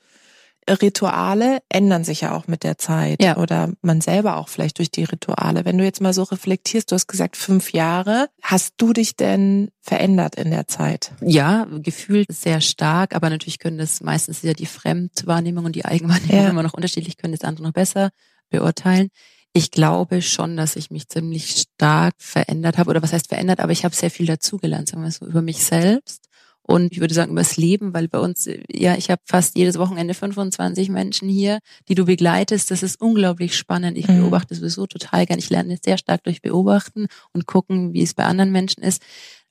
Rituale 0.68 1.60
ändern 1.70 2.04
sich 2.04 2.22
ja 2.22 2.36
auch 2.36 2.48
mit 2.48 2.64
der 2.64 2.80
Zeit 2.80 3.22
ja. 3.22 3.38
oder 3.38 3.70
man 3.84 4.02
selber 4.02 4.38
auch 4.38 4.48
vielleicht 4.48 4.80
durch 4.80 4.90
die 4.90 5.04
Rituale. 5.04 5.66
Wenn 5.66 5.78
du 5.78 5.84
jetzt 5.84 6.02
mal 6.02 6.14
so 6.14 6.24
reflektierst, 6.24 6.90
du 6.90 6.96
hast 6.96 7.06
gesagt 7.06 7.38
fünf 7.38 7.74
Jahre, 7.74 8.28
hast 8.42 8.74
du 8.78 8.92
dich 8.92 9.16
denn 9.16 9.70
verändert 9.82 10.34
in 10.34 10.50
der 10.50 10.66
Zeit? 10.66 11.12
Ja, 11.22 11.68
gefühlt 11.70 12.32
sehr 12.32 12.60
stark, 12.60 13.16
aber 13.16 13.30
natürlich 13.30 13.60
können 13.60 13.78
das 13.78 14.02
meistens 14.02 14.42
ja 14.42 14.54
die 14.54 14.66
Fremdwahrnehmung 14.66 15.66
und 15.66 15.76
die 15.76 15.86
Eigenwahrnehmung 15.86 16.44
ja. 16.44 16.50
immer 16.50 16.64
noch 16.64 16.74
unterschiedlich, 16.74 17.18
können 17.18 17.34
das 17.34 17.48
andere 17.48 17.66
noch 17.68 17.74
besser 17.74 18.10
beurteilen. 18.50 19.10
Ich 19.54 19.70
glaube 19.70 20.22
schon, 20.22 20.58
dass 20.58 20.76
ich 20.76 20.90
mich 20.90 21.08
ziemlich 21.08 21.52
stark 21.52 22.16
verändert 22.18 22.78
habe 22.78 22.90
oder 22.90 23.04
was 23.04 23.14
heißt 23.14 23.28
verändert, 23.28 23.60
aber 23.60 23.72
ich 23.72 23.86
habe 23.86 23.96
sehr 23.96 24.10
viel 24.10 24.26
dazugelernt, 24.26 24.90
sagen 24.90 25.04
wir 25.04 25.12
so, 25.12 25.28
über 25.28 25.44
mich 25.44 25.64
selbst 25.64 26.28
und 26.66 26.94
ich 26.94 27.02
würde 27.02 27.14
sagen 27.14 27.34
übers 27.34 27.58
Leben, 27.58 27.94
weil 27.94 28.08
bei 28.08 28.20
uns, 28.20 28.50
ja, 28.72 28.96
ich 28.96 29.12
habe 29.12 29.22
fast 29.26 29.58
jedes 29.58 29.78
Wochenende 29.78 30.14
25 30.14 30.90
Menschen 30.90 31.28
hier, 31.28 31.60
die 31.90 31.96
du 31.96 32.06
begleitest. 32.06 32.72
Das 32.72 32.84
ist 32.84 33.02
unglaublich 33.02 33.58
spannend. 33.58 33.98
Ich 33.98 34.08
mhm. 34.08 34.22
beobachte 34.22 34.56
sowieso 34.56 34.88
total 34.88 35.26
gern. 35.26 35.40
Ich 35.40 35.50
lerne 35.50 35.78
sehr 35.84 35.98
stark 35.98 36.24
durch 36.24 36.42
Beobachten 36.42 37.08
und 37.34 37.48
gucken, 37.48 37.94
wie 37.94 38.02
es 38.02 38.14
bei 38.14 38.24
anderen 38.24 38.54
Menschen 38.54 38.82
ist. 38.82 39.02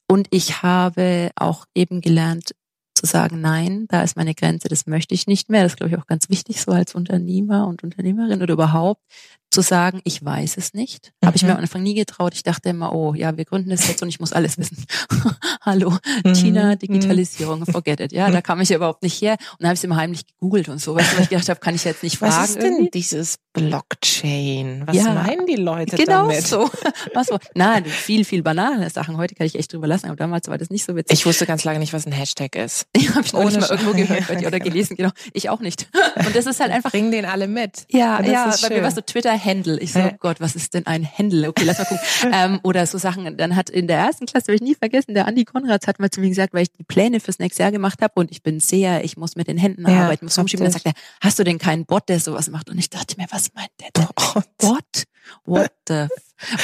Und 0.09 0.27
ich 0.31 0.63
habe 0.63 1.31
auch 1.37 1.67
eben 1.75 2.01
gelernt, 2.01 2.53
zu 2.95 3.07
sagen, 3.07 3.41
nein, 3.41 3.87
da 3.89 4.03
ist 4.03 4.17
meine 4.17 4.35
Grenze, 4.35 4.69
das 4.69 4.87
möchte 4.87 5.15
ich 5.15 5.27
nicht 5.27 5.51
mehr. 5.51 5.63
Das 5.63 5.73
ist, 5.73 5.77
glaube 5.77 5.91
ich, 5.91 5.99
auch 5.99 6.07
ganz 6.07 6.31
wichtig, 6.31 6.61
so 6.63 6.73
als 6.73 6.95
Unternehmer 6.95 7.67
und 7.67 7.83
Unternehmerin 7.83 8.43
oder 8.43 8.55
überhaupt, 8.55 9.03
zu 9.53 9.61
sagen, 9.61 10.01
ich 10.05 10.25
weiß 10.25 10.57
es 10.57 10.75
nicht. 10.75 11.13
Mhm. 11.21 11.27
Habe 11.27 11.37
ich 11.37 11.43
mir 11.43 11.53
am 11.53 11.59
Anfang 11.59 11.83
nie 11.83 11.95
getraut. 11.95 12.35
Ich 12.35 12.43
dachte 12.43 12.71
immer, 12.71 12.93
oh 12.93 13.15
ja, 13.15 13.37
wir 13.37 13.45
gründen 13.45 13.71
das 13.71 13.87
jetzt 13.87 14.03
und 14.03 14.09
ich 14.09 14.19
muss 14.19 14.33
alles 14.33 14.59
wissen. 14.59 14.85
Hallo, 15.61 15.97
mhm. 16.25 16.35
China, 16.35 16.75
Digitalisierung, 16.77 17.65
forget 17.67 18.01
it. 18.01 18.13
Ja, 18.13 18.31
da 18.31 18.41
kam 18.41 18.61
ich 18.61 18.71
ja 18.71 18.77
überhaupt 18.77 19.03
nicht 19.03 19.21
her. 19.21 19.33
Und 19.33 19.61
dann 19.61 19.69
habe 19.69 19.75
ich 19.75 19.81
es 19.81 19.85
immer 19.85 19.97
heimlich 19.97 20.27
gegoogelt 20.27 20.69
und 20.69 20.81
so, 20.81 20.97
weil 20.97 21.05
ich 21.21 21.29
gedacht 21.29 21.49
habe, 21.49 21.61
kann 21.61 21.75
ich 21.75 21.85
jetzt 21.85 22.03
nicht 22.03 22.19
fragen. 22.19 22.33
Was 22.35 22.51
ist 22.51 22.63
denn 22.63 22.73
irgendwie? 22.73 22.91
dieses 22.91 23.37
Blockchain? 23.53 24.83
Was 24.87 24.97
ja, 24.97 25.13
meinen 25.13 25.47
die 25.47 25.57
Leute 25.57 25.97
genau 25.97 26.29
damit? 26.29 26.47
so. 26.47 26.71
Was 27.15 27.27
so. 27.27 27.39
Na, 27.55 27.83
viel, 27.85 28.25
viel 28.25 28.43
banale 28.43 28.89
Sachen. 28.89 29.19
Heute 29.19 29.35
kann 29.35 29.47
ich 29.47 29.55
echt 29.55 29.73
drüber 29.73 29.87
lassen, 29.87 30.07
aber 30.07 30.17
damals 30.17 30.49
war 30.49 30.57
das 30.57 30.71
nicht 30.71 30.85
so 30.85 30.97
witzig. 30.97 31.19
Ich 31.19 31.27
wusste 31.27 31.45
ganz 31.45 31.65
lange 31.65 31.79
nicht, 31.79 31.93
was 31.93 32.07
ein 32.07 32.13
Hashtag 32.13 32.57
ist. 32.57 32.87
Ja, 33.03 33.17
habe 33.17 33.27
ich 33.27 33.33
noch 33.33 33.45
nicht 33.45 33.61
mal 33.61 33.69
irgendwo 33.69 33.93
gehört 33.93 34.41
dir 34.41 34.47
oder 34.47 34.61
gelesen, 34.61 34.97
genau. 34.97 35.11
Ich 35.33 35.51
auch 35.51 35.59
nicht. 35.59 35.89
Und 36.25 36.37
das 36.37 36.47
ist 36.47 36.61
halt 36.61 36.71
einfach. 36.71 36.93
Bring 36.93 37.11
den 37.11 37.25
alle 37.25 37.49
mit. 37.49 37.85
Ja, 37.91 38.23
ja, 38.23 38.55
bei 38.63 38.69
mir 38.71 38.83
war 38.83 38.91
so 38.93 39.01
Twitter 39.01 39.33
Händel. 39.45 39.83
Ich 39.83 39.93
so, 39.93 40.01
oh 40.01 40.11
Gott, 40.19 40.41
was 40.41 40.55
ist 40.55 40.75
denn 40.75 40.87
ein 40.87 41.03
Händel? 41.03 41.49
Okay, 41.49 41.65
lass 41.65 41.79
mal 41.79 41.85
gucken. 41.85 42.05
ähm, 42.33 42.61
oder 42.63 42.87
so 42.87 42.99
Sachen. 42.99 43.37
Dann 43.37 43.57
hat 43.57 43.71
in 43.71 43.87
der 43.87 43.99
ersten 43.99 44.27
Klasse, 44.27 44.47
habe 44.49 44.57
ich 44.57 44.63
nie 44.63 44.75
vergessen, 44.75 45.15
der 45.15 45.27
Andi 45.27 45.45
Konrads 45.45 45.87
hat 45.87 45.99
mal 45.99 46.11
zu 46.11 46.21
mir 46.21 46.29
gesagt, 46.29 46.55
weil 46.55 46.63
ich 46.63 46.73
die 46.73 46.85
Pläne 46.85 47.21
fürs 47.21 47.39
nächste 47.39 47.63
Jahr 47.63 47.73
gemacht 47.73 48.03
habe 48.03 48.15
und 48.17 48.31
ich 48.31 48.43
bin 48.43 48.61
sehr, 48.61 49.05
ich 49.05 49.17
muss 49.17 49.37
mit 49.37 49.49
den 49.49 49.59
Händen 49.59 49.89
ja, 49.89 50.05
arbeiten, 50.05 50.27
muss 50.27 50.39
umschieben. 50.39 50.65
Dann 50.65 50.73
sagt 50.73 50.87
er, 50.87 50.93
hast 51.21 51.39
du 51.39 51.45
denn 51.45 51.59
keinen 51.59 51.87
Bot, 51.87 52.09
der 52.09 52.21
sowas 52.21 52.51
macht? 52.51 52.71
Und 52.71 52.79
ich 52.79 52.91
dachte 52.91 53.17
mir, 53.17 53.27
was 53.31 53.53
meint 53.55 53.71
der 53.81 53.89
denn? 53.97 54.07
Bot? 54.15 54.45
Bot? 54.59 55.05
What 55.45 55.73
the 55.89 56.09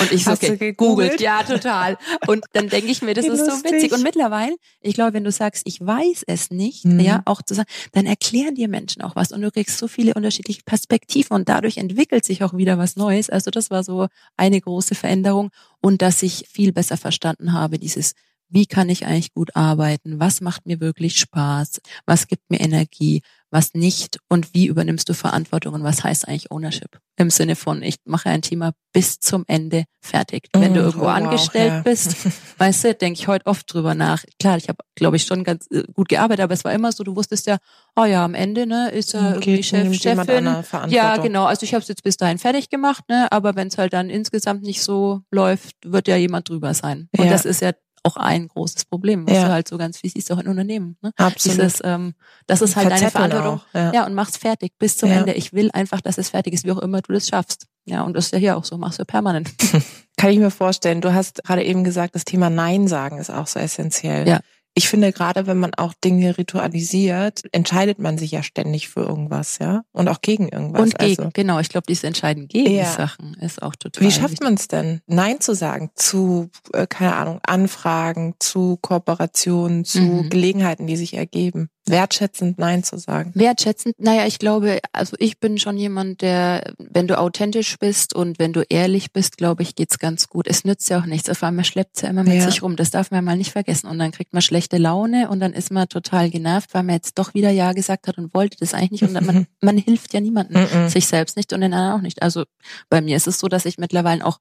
und 0.00 0.12
ich 0.12 0.24
so, 0.24 0.32
okay, 0.32 0.72
googelt, 0.72 1.20
ja, 1.20 1.42
total. 1.42 1.98
Und 2.26 2.44
dann 2.52 2.68
denke 2.68 2.90
ich 2.90 3.02
mir, 3.02 3.14
das 3.14 3.24
ist 3.24 3.46
lustig. 3.46 3.70
so 3.70 3.76
witzig. 3.76 3.92
Und 3.92 4.02
mittlerweile, 4.02 4.56
ich 4.80 4.94
glaube, 4.94 5.14
wenn 5.14 5.24
du 5.24 5.32
sagst, 5.32 5.62
ich 5.66 5.80
weiß 5.80 6.24
es 6.26 6.50
nicht, 6.50 6.84
mhm. 6.84 7.00
ja, 7.00 7.22
auch 7.24 7.42
zu 7.42 7.54
sagen, 7.54 7.68
dann 7.92 8.06
erklären 8.06 8.54
dir 8.54 8.68
Menschen 8.68 9.02
auch 9.02 9.16
was 9.16 9.32
und 9.32 9.42
du 9.42 9.50
kriegst 9.50 9.78
so 9.78 9.88
viele 9.88 10.14
unterschiedliche 10.14 10.62
Perspektiven 10.64 11.34
und 11.34 11.48
dadurch 11.48 11.78
entwickelt 11.78 12.24
sich 12.24 12.42
auch 12.42 12.56
wieder 12.56 12.78
was 12.78 12.96
Neues. 12.96 13.30
Also 13.30 13.50
das 13.50 13.70
war 13.70 13.84
so 13.84 14.08
eine 14.36 14.60
große 14.60 14.94
Veränderung 14.94 15.50
und 15.80 16.02
dass 16.02 16.22
ich 16.22 16.46
viel 16.50 16.72
besser 16.72 16.96
verstanden 16.96 17.52
habe, 17.52 17.78
dieses 17.78 18.14
wie 18.50 18.66
kann 18.66 18.88
ich 18.88 19.06
eigentlich 19.06 19.34
gut 19.34 19.54
arbeiten? 19.56 20.20
Was 20.20 20.40
macht 20.40 20.66
mir 20.66 20.80
wirklich 20.80 21.18
Spaß? 21.18 21.80
Was 22.06 22.28
gibt 22.28 22.50
mir 22.50 22.60
Energie? 22.60 23.22
Was 23.50 23.74
nicht 23.74 24.18
und 24.28 24.54
wie 24.54 24.66
übernimmst 24.66 25.08
du 25.08 25.14
Verantwortung 25.14 25.74
und 25.74 25.82
was 25.82 26.04
heißt 26.04 26.28
eigentlich 26.28 26.50
Ownership? 26.50 26.98
Im 27.16 27.30
Sinne 27.30 27.56
von, 27.56 27.82
ich 27.82 27.96
mache 28.04 28.28
ein 28.28 28.42
Thema 28.42 28.72
bis 28.92 29.18
zum 29.18 29.44
Ende 29.48 29.84
fertig. 30.00 30.48
Wenn 30.52 30.74
du 30.74 30.80
mm, 30.80 30.84
irgendwo 30.84 31.06
oh, 31.06 31.08
angestellt 31.08 31.70
wow, 31.70 31.76
ja. 31.78 31.82
bist, 31.82 32.16
weißt 32.58 32.84
du, 32.84 32.94
denke 32.94 33.18
ich 33.18 33.26
heute 33.26 33.46
oft 33.46 33.72
drüber 33.72 33.94
nach. 33.94 34.22
Klar, 34.38 34.56
ich 34.56 34.68
habe, 34.68 34.78
glaube 34.94 35.16
ich, 35.16 35.24
schon 35.24 35.44
ganz 35.44 35.66
äh, 35.70 35.82
gut 35.92 36.08
gearbeitet, 36.08 36.44
aber 36.44 36.54
es 36.54 36.64
war 36.64 36.72
immer 36.72 36.92
so, 36.92 37.04
du 37.04 37.16
wusstest 37.16 37.46
ja, 37.46 37.58
oh 37.96 38.04
ja, 38.04 38.24
am 38.24 38.34
Ende 38.34 38.66
ne, 38.66 38.90
ist 38.90 39.14
er 39.14 39.34
irgendwie 39.34 39.62
Chef, 39.62 39.94
Chefin. 39.94 40.48
Ja, 40.88 41.16
genau. 41.16 41.46
Also 41.46 41.64
ich 41.64 41.74
habe 41.74 41.82
es 41.82 41.88
jetzt 41.88 42.02
bis 42.02 42.16
dahin 42.16 42.38
fertig 42.38 42.70
gemacht, 42.70 43.04
ne, 43.08 43.30
aber 43.32 43.56
wenn 43.56 43.68
es 43.68 43.78
halt 43.78 43.92
dann 43.92 44.10
insgesamt 44.10 44.62
nicht 44.62 44.82
so 44.82 45.22
läuft, 45.30 45.74
wird 45.84 46.06
ja 46.06 46.16
jemand 46.16 46.48
drüber 46.48 46.74
sein. 46.74 47.08
Und 47.16 47.24
ja. 47.24 47.30
das 47.30 47.44
ist 47.44 47.62
ja 47.62 47.72
auch 48.02 48.16
ein 48.16 48.48
großes 48.48 48.84
Problem, 48.84 49.26
was 49.26 49.34
ja. 49.34 49.44
du 49.44 49.52
halt 49.52 49.68
so 49.68 49.78
ganz 49.78 50.02
wie 50.02 50.08
siehst 50.08 50.30
auch 50.32 50.38
in 50.38 50.48
Unternehmen. 50.48 50.96
Ne? 51.02 51.12
Absolut. 51.16 51.58
Dieses, 51.58 51.80
ähm, 51.84 52.14
das 52.46 52.62
ist 52.62 52.76
halt 52.76 52.90
deine 52.90 53.10
Verantwortung. 53.10 53.60
Auch, 53.60 53.74
ja. 53.74 53.92
ja. 53.92 54.06
und 54.06 54.14
mach's 54.14 54.36
fertig 54.36 54.72
bis 54.78 54.96
zum 54.96 55.10
ja. 55.10 55.20
Ende. 55.20 55.32
Ich 55.32 55.52
will 55.52 55.70
einfach, 55.72 56.00
dass 56.00 56.18
es 56.18 56.30
fertig 56.30 56.54
ist, 56.54 56.64
wie 56.64 56.72
auch 56.72 56.78
immer 56.78 57.00
du 57.02 57.12
das 57.12 57.28
schaffst. 57.28 57.66
Ja, 57.84 58.02
und 58.02 58.14
das 58.14 58.26
ist 58.26 58.32
ja 58.32 58.38
hier 58.38 58.56
auch 58.56 58.64
so, 58.64 58.76
machst 58.76 58.98
du 58.98 59.04
permanent. 59.04 59.50
Kann 60.16 60.30
ich 60.30 60.38
mir 60.38 60.50
vorstellen. 60.50 61.00
Du 61.00 61.14
hast 61.14 61.42
gerade 61.44 61.64
eben 61.64 61.84
gesagt, 61.84 62.14
das 62.14 62.24
Thema 62.24 62.50
Nein 62.50 62.88
sagen 62.88 63.18
ist 63.18 63.30
auch 63.30 63.46
so 63.46 63.58
essentiell. 63.58 64.28
Ja 64.28 64.40
ich 64.78 64.88
finde 64.88 65.12
gerade, 65.12 65.48
wenn 65.48 65.58
man 65.58 65.74
auch 65.74 65.92
Dinge 65.92 66.38
ritualisiert, 66.38 67.42
entscheidet 67.50 67.98
man 67.98 68.16
sich 68.16 68.30
ja 68.30 68.44
ständig 68.44 68.88
für 68.88 69.00
irgendwas, 69.00 69.58
ja, 69.58 69.82
und 69.90 70.06
auch 70.08 70.20
gegen 70.20 70.48
irgendwas. 70.48 70.82
Und 70.82 70.98
gegen, 70.98 71.18
also. 71.18 71.30
genau. 71.34 71.58
Ich 71.58 71.68
glaube, 71.68 71.86
dieses 71.88 72.04
Entscheiden 72.04 72.46
gegen 72.46 72.76
ja. 72.76 72.84
Sachen 72.84 73.34
ist 73.40 73.60
auch 73.60 73.74
total. 73.74 74.06
Wie 74.06 74.12
schafft 74.12 74.40
man 74.40 74.54
es 74.54 74.68
denn, 74.68 75.00
Nein 75.06 75.40
zu 75.40 75.56
sagen 75.56 75.90
zu, 75.96 76.50
äh, 76.72 76.86
keine 76.86 77.16
Ahnung, 77.16 77.40
Anfragen, 77.42 78.36
zu 78.38 78.78
Kooperationen, 78.80 79.84
zu 79.84 79.98
mhm. 79.98 80.30
Gelegenheiten, 80.30 80.86
die 80.86 80.96
sich 80.96 81.14
ergeben? 81.14 81.70
Wertschätzend 81.90 82.58
Nein 82.58 82.84
zu 82.84 82.98
sagen. 82.98 83.32
Wertschätzend, 83.34 83.94
naja, 83.98 84.26
ich 84.26 84.38
glaube, 84.38 84.80
also 84.92 85.16
ich 85.18 85.38
bin 85.38 85.58
schon 85.58 85.76
jemand, 85.76 86.22
der, 86.22 86.74
wenn 86.78 87.06
du 87.06 87.18
authentisch 87.18 87.78
bist 87.78 88.14
und 88.14 88.38
wenn 88.38 88.52
du 88.52 88.62
ehrlich 88.68 89.12
bist, 89.12 89.36
glaube 89.36 89.62
ich, 89.62 89.74
geht's 89.74 89.98
ganz 89.98 90.28
gut. 90.28 90.46
Es 90.48 90.64
nützt 90.64 90.88
ja 90.90 91.00
auch 91.00 91.06
nichts. 91.06 91.28
Auf 91.28 91.42
einmal 91.42 91.64
schleppt's 91.64 92.02
ja 92.02 92.08
immer 92.08 92.24
mit 92.24 92.34
ja. 92.34 92.50
sich 92.50 92.62
rum. 92.62 92.76
Das 92.76 92.90
darf 92.90 93.10
man 93.10 93.24
mal 93.24 93.36
nicht 93.36 93.52
vergessen. 93.52 93.86
Und 93.88 93.98
dann 93.98 94.12
kriegt 94.12 94.32
man 94.32 94.42
schlechte 94.42 94.78
Laune 94.78 95.28
und 95.28 95.40
dann 95.40 95.52
ist 95.52 95.70
man 95.70 95.88
total 95.88 96.30
genervt, 96.30 96.74
weil 96.74 96.82
man 96.82 96.94
jetzt 96.94 97.18
doch 97.18 97.34
wieder 97.34 97.50
Ja 97.50 97.72
gesagt 97.72 98.08
hat 98.08 98.18
und 98.18 98.34
wollte 98.34 98.56
das 98.60 98.74
eigentlich 98.74 99.02
nicht. 99.02 99.02
Und 99.04 99.14
dann, 99.14 99.26
man, 99.26 99.46
man 99.60 99.78
hilft 99.78 100.14
ja 100.14 100.20
niemandem, 100.20 100.88
sich 100.88 101.06
selbst 101.06 101.36
nicht 101.36 101.52
und 101.52 101.60
den 101.60 101.72
anderen 101.72 101.98
auch 101.98 102.02
nicht. 102.02 102.22
Also 102.22 102.44
bei 102.88 103.00
mir 103.00 103.16
ist 103.16 103.26
es 103.26 103.38
so, 103.38 103.48
dass 103.48 103.64
ich 103.64 103.78
mittlerweile 103.78 104.24
auch 104.24 104.38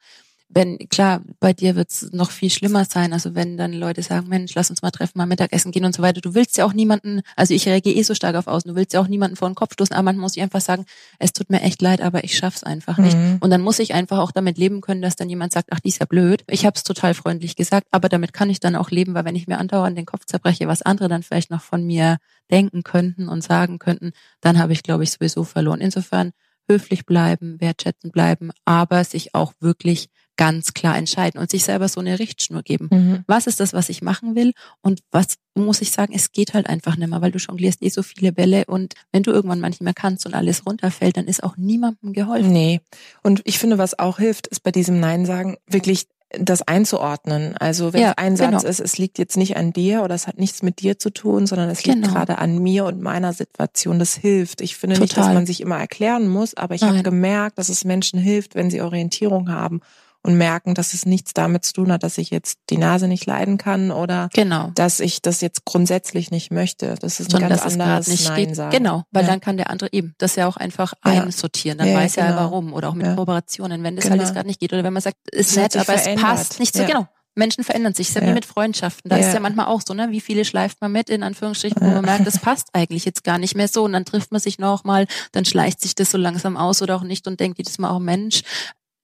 wenn, 0.50 0.78
klar, 0.90 1.22
bei 1.40 1.52
dir 1.52 1.76
wird 1.76 1.90
es 1.90 2.12
noch 2.14 2.32
viel 2.32 2.50
schlimmer 2.50 2.86
sein. 2.86 3.12
Also 3.12 3.36
wenn 3.36 3.58
dann 3.58 3.74
Leute 3.74 4.02
sagen, 4.02 4.30
Mensch, 4.30 4.56
lass 4.56 4.70
uns 4.70 4.82
mal 4.82 4.92
treffen, 4.92 5.18
mal 5.18 5.26
Mittagessen 5.26 5.72
gehen 5.72 5.84
und 5.84 5.94
so 5.94 6.02
weiter. 6.02 6.22
Du 6.22 6.36
willst 6.36 6.58
ja 6.58 6.66
auch 6.66 6.74
niemanden, 6.74 7.22
also 7.36 7.54
ich 7.54 7.68
reagiere 7.68 7.98
eh 7.98 8.04
so 8.04 8.16
stark 8.16 8.36
auf 8.36 8.48
außen, 8.48 8.70
du 8.70 8.76
willst 8.76 8.94
ja 8.94 9.02
auch 9.02 9.08
niemanden 9.08 9.36
vor 9.36 9.50
den 9.50 9.56
Kopf 9.56 9.74
stoßen, 9.74 9.94
aber 9.94 10.04
man 10.04 10.18
muss 10.18 10.38
ich 10.38 10.44
einfach 10.44 10.62
sagen, 10.62 10.86
es 11.20 11.34
tut 11.34 11.50
mir 11.50 11.62
echt 11.62 11.82
leid, 11.82 12.02
aber 12.02 12.24
ich 12.24 12.38
schaff's 12.38 12.64
einfach 12.64 12.98
nicht. 12.98 13.18
Mhm. 13.18 13.38
Und 13.42 13.50
dann 13.50 13.62
muss 13.62 13.80
ich 13.80 13.94
einfach 13.94 14.20
auch 14.20 14.32
damit 14.32 14.58
leben 14.58 14.82
können, 14.82 15.02
dass 15.02 15.18
dann 15.18 15.30
jemand 15.30 15.52
sagt, 15.52 15.70
ach, 15.72 15.82
die 15.82 15.90
ist 15.90 16.00
ja 16.00 16.06
blöd. 16.06 16.44
Ich 16.48 16.66
habe 16.66 16.76
es 16.76 16.84
total 16.84 17.14
freundlich 17.14 17.56
gesagt, 17.56 17.88
aber 17.92 18.08
damit 18.08 18.32
kann 18.32 18.50
ich 18.50 18.60
dann 18.60 18.76
auch 18.76 18.90
leben, 18.90 19.14
weil 19.14 19.26
wenn 19.26 19.36
ich 19.36 19.48
mir 19.48 19.58
andauernd 19.58 19.98
den 19.98 20.06
Kopf 20.06 20.26
zerbreche, 20.26 20.68
was 20.68 20.82
andere 20.82 21.10
dann 21.10 21.24
vielleicht 21.24 21.52
noch 21.52 21.62
von 21.62 21.86
mir 21.86 22.18
denken 22.50 22.84
könnten 22.84 23.28
und 23.28 23.44
sagen 23.44 23.80
könnten, 23.80 24.14
dann 24.40 24.58
habe 24.58 24.72
ich, 24.72 24.84
glaube 24.84 25.04
ich, 25.04 25.12
sowieso 25.12 25.44
verloren. 25.44 25.82
Insofern 25.82 26.32
höflich 26.70 27.06
bleiben, 27.06 27.60
wertschätzend 27.60 28.14
bleiben, 28.14 28.52
aber 28.66 29.04
sich 29.04 29.34
auch 29.34 29.54
wirklich 29.60 30.10
ganz 30.38 30.74
klar 30.74 30.98
entscheiden 30.98 31.40
und 31.40 31.50
sich 31.50 31.64
selber 31.64 31.90
so 31.90 32.00
eine 32.00 32.20
Richtschnur 32.20 32.64
geben. 32.64 32.88
Mhm. 32.92 33.24
Was 33.28 33.48
ist 33.48 33.60
das, 33.60 33.74
was 33.74 33.90
ich 33.90 34.02
machen 34.02 34.36
will 34.36 34.54
und 34.82 35.02
was 35.12 35.36
muss 35.56 35.82
ich 35.82 35.92
sagen, 35.92 36.14
es 36.16 36.32
geht 36.32 36.54
halt 36.54 36.68
einfach 36.68 36.96
nicht 36.96 37.10
mehr, 37.10 37.22
weil 37.22 37.32
du 37.32 37.40
jonglierst 37.40 37.82
eh 37.82 37.90
so 37.90 38.04
viele 38.04 38.32
Bälle 38.32 38.66
und 38.66 38.94
wenn 39.12 39.24
du 39.24 39.32
irgendwann 39.32 39.60
manchmal 39.60 39.86
mehr 39.86 39.94
kannst 39.94 40.26
und 40.26 40.36
alles 40.36 40.66
runterfällt, 40.66 41.18
dann 41.18 41.28
ist 41.28 41.44
auch 41.44 41.58
niemandem 41.58 42.14
geholfen. 42.14 42.54
Nee. 42.54 42.80
Und 43.24 43.42
ich 43.46 43.58
finde, 43.58 43.78
was 43.78 43.98
auch 43.98 44.20
hilft, 44.20 44.48
ist 44.48 44.62
bei 44.62 44.72
diesem 44.72 45.00
Nein 45.00 45.26
sagen 45.26 45.58
wirklich 45.68 46.08
das 46.30 46.62
einzuordnen. 46.62 47.56
Also 47.58 47.94
wenn 47.94 48.02
ja, 48.02 48.10
es 48.10 48.18
ein 48.18 48.36
Satz 48.36 48.62
genau. 48.62 48.70
ist, 48.70 48.80
es 48.80 48.98
liegt 48.98 49.18
jetzt 49.18 49.38
nicht 49.38 49.56
an 49.56 49.72
dir 49.72 50.04
oder 50.04 50.14
es 50.14 50.28
hat 50.28 50.38
nichts 50.38 50.62
mit 50.62 50.82
dir 50.82 51.00
zu 51.00 51.10
tun, 51.10 51.48
sondern 51.48 51.70
es 51.70 51.86
liegt 51.86 52.02
genau. 52.02 52.14
gerade 52.14 52.38
an 52.38 52.60
mir 52.60 52.86
und 52.86 53.02
meiner 53.02 53.32
Situation. 53.34 53.98
Das 53.98 54.16
hilft. 54.16 54.62
Ich 54.62 54.76
finde 54.76 54.96
Total. 54.96 55.04
nicht, 55.04 55.18
dass 55.18 55.34
man 55.34 55.46
sich 55.46 55.62
immer 55.62 55.78
erklären 55.78 56.28
muss, 56.28 56.56
aber 56.56 56.76
ich 56.76 56.84
habe 56.84 57.02
gemerkt, 57.02 57.58
dass 57.58 57.70
es 57.70 57.86
Menschen 57.86 58.20
hilft, 58.20 58.56
wenn 58.56 58.70
sie 58.70 58.82
Orientierung 58.82 59.50
haben 59.50 59.82
und 60.24 60.38
merken, 60.38 60.76
dass 60.76 60.94
es 60.94 61.06
nichts 61.06 61.34
damit 61.34 61.64
zu 61.64 61.74
tun 61.74 61.92
hat, 61.92 62.04
dass 62.04 62.18
ich 62.18 62.30
jetzt 62.30 62.60
die 62.70 62.78
Nase 62.78 63.08
nicht 63.08 63.26
leiden 63.26 63.58
kann 63.58 63.92
oder 63.92 64.30
genau. 64.34 64.72
dass 64.76 65.00
ich 65.00 65.22
das 65.22 65.42
jetzt 65.42 65.66
grundsätzlich 65.66 66.32
nicht 66.32 66.52
möchte. 66.52 66.96
Das 67.00 67.20
ist 67.20 67.28
ein 67.28 67.32
Sondern 67.32 67.50
ganz 67.50 67.64
anderes 67.64 68.08
nicht 68.08 68.28
Nein 68.28 68.54
sagen. 68.54 68.72
Genau, 68.72 69.04
weil 69.12 69.24
ja. 69.24 69.30
dann 69.30 69.42
kann 69.42 69.58
der 69.58 69.70
andere 69.70 69.90
eben 69.94 70.16
das 70.18 70.36
ja 70.36 70.48
auch 70.48 70.58
einfach 70.58 70.94
ja. 71.06 71.24
einsortieren. 71.24 71.78
Dann 71.78 71.88
ja, 71.88 71.96
weiß 71.96 72.16
genau. 72.16 72.28
er 72.28 72.36
warum 72.36 72.74
oder 72.74 72.90
auch 72.90 72.94
mit 72.96 73.16
Kooperationen, 73.16 73.84
wenn 73.84 73.96
das 73.96 74.04
genau. 74.04 74.18
alles 74.18 74.34
gerade 74.34 74.48
nicht 74.48 74.60
geht 74.60 74.74
oder 74.74 74.84
wenn 74.84 74.94
man 74.94 75.02
sagt, 75.02 75.18
ist 75.32 75.56
nett, 75.56 75.76
aber 75.76 75.86
verändert. 75.86 76.18
es 76.18 76.22
passt 76.22 76.60
nicht 76.60 76.76
so 76.76 76.84
genau. 76.84 77.08
Menschen 77.38 77.64
verändern 77.64 77.94
sich, 77.94 78.10
ist 78.10 78.16
ja, 78.16 78.24
wie 78.24 78.34
mit 78.34 78.46
Freundschaften. 78.46 79.10
Da 79.10 79.18
ist 79.18 79.34
ja 79.34 79.40
manchmal 79.40 79.68
auch 79.68 79.82
so, 79.86 79.94
ne? 79.94 80.08
Wie 80.10 80.22
viele 80.22 80.44
schleift 80.44 80.82
man 80.82 80.92
mit, 80.92 81.10
in 81.10 81.24
Anführungsstrichen, 81.24 81.80
wo 81.80 81.86
man 81.86 82.04
merkt, 82.04 82.26
das 82.26 82.40
passt 82.40 82.70
eigentlich 82.74 83.06
jetzt 83.06 83.24
gar 83.24 83.38
nicht 83.38 83.56
mehr 83.56 83.68
so. 83.68 83.84
Und 83.84 83.94
dann 83.94 84.06
trifft 84.06 84.32
man 84.32 84.42
sich 84.42 84.58
nochmal, 84.58 85.06
dann 85.32 85.46
schleicht 85.46 85.80
sich 85.80 85.94
das 85.94 86.10
so 86.12 86.18
langsam 86.18 86.58
aus 86.58 86.82
oder 86.82 86.96
auch 86.96 87.04
nicht 87.04 87.28
und 87.28 87.40
denkt 87.40 87.60
jedes 87.60 87.78
Mal, 87.78 87.92
auch 87.92 87.98
oh 87.98 88.00
Mensch, 88.00 88.42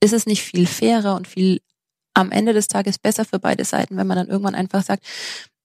ist 0.03 0.13
es 0.13 0.25
nicht 0.25 0.43
viel 0.43 0.67
fairer 0.67 1.15
und 1.15 1.27
viel 1.27 1.61
am 2.13 2.31
Ende 2.31 2.53
des 2.53 2.67
Tages 2.67 2.99
besser 2.99 3.25
für 3.25 3.39
beide 3.39 3.65
Seiten, 3.65 3.97
wenn 3.97 4.05
man 4.05 4.17
dann 4.17 4.27
irgendwann 4.27 4.53
einfach 4.53 4.83
sagt, 4.83 5.03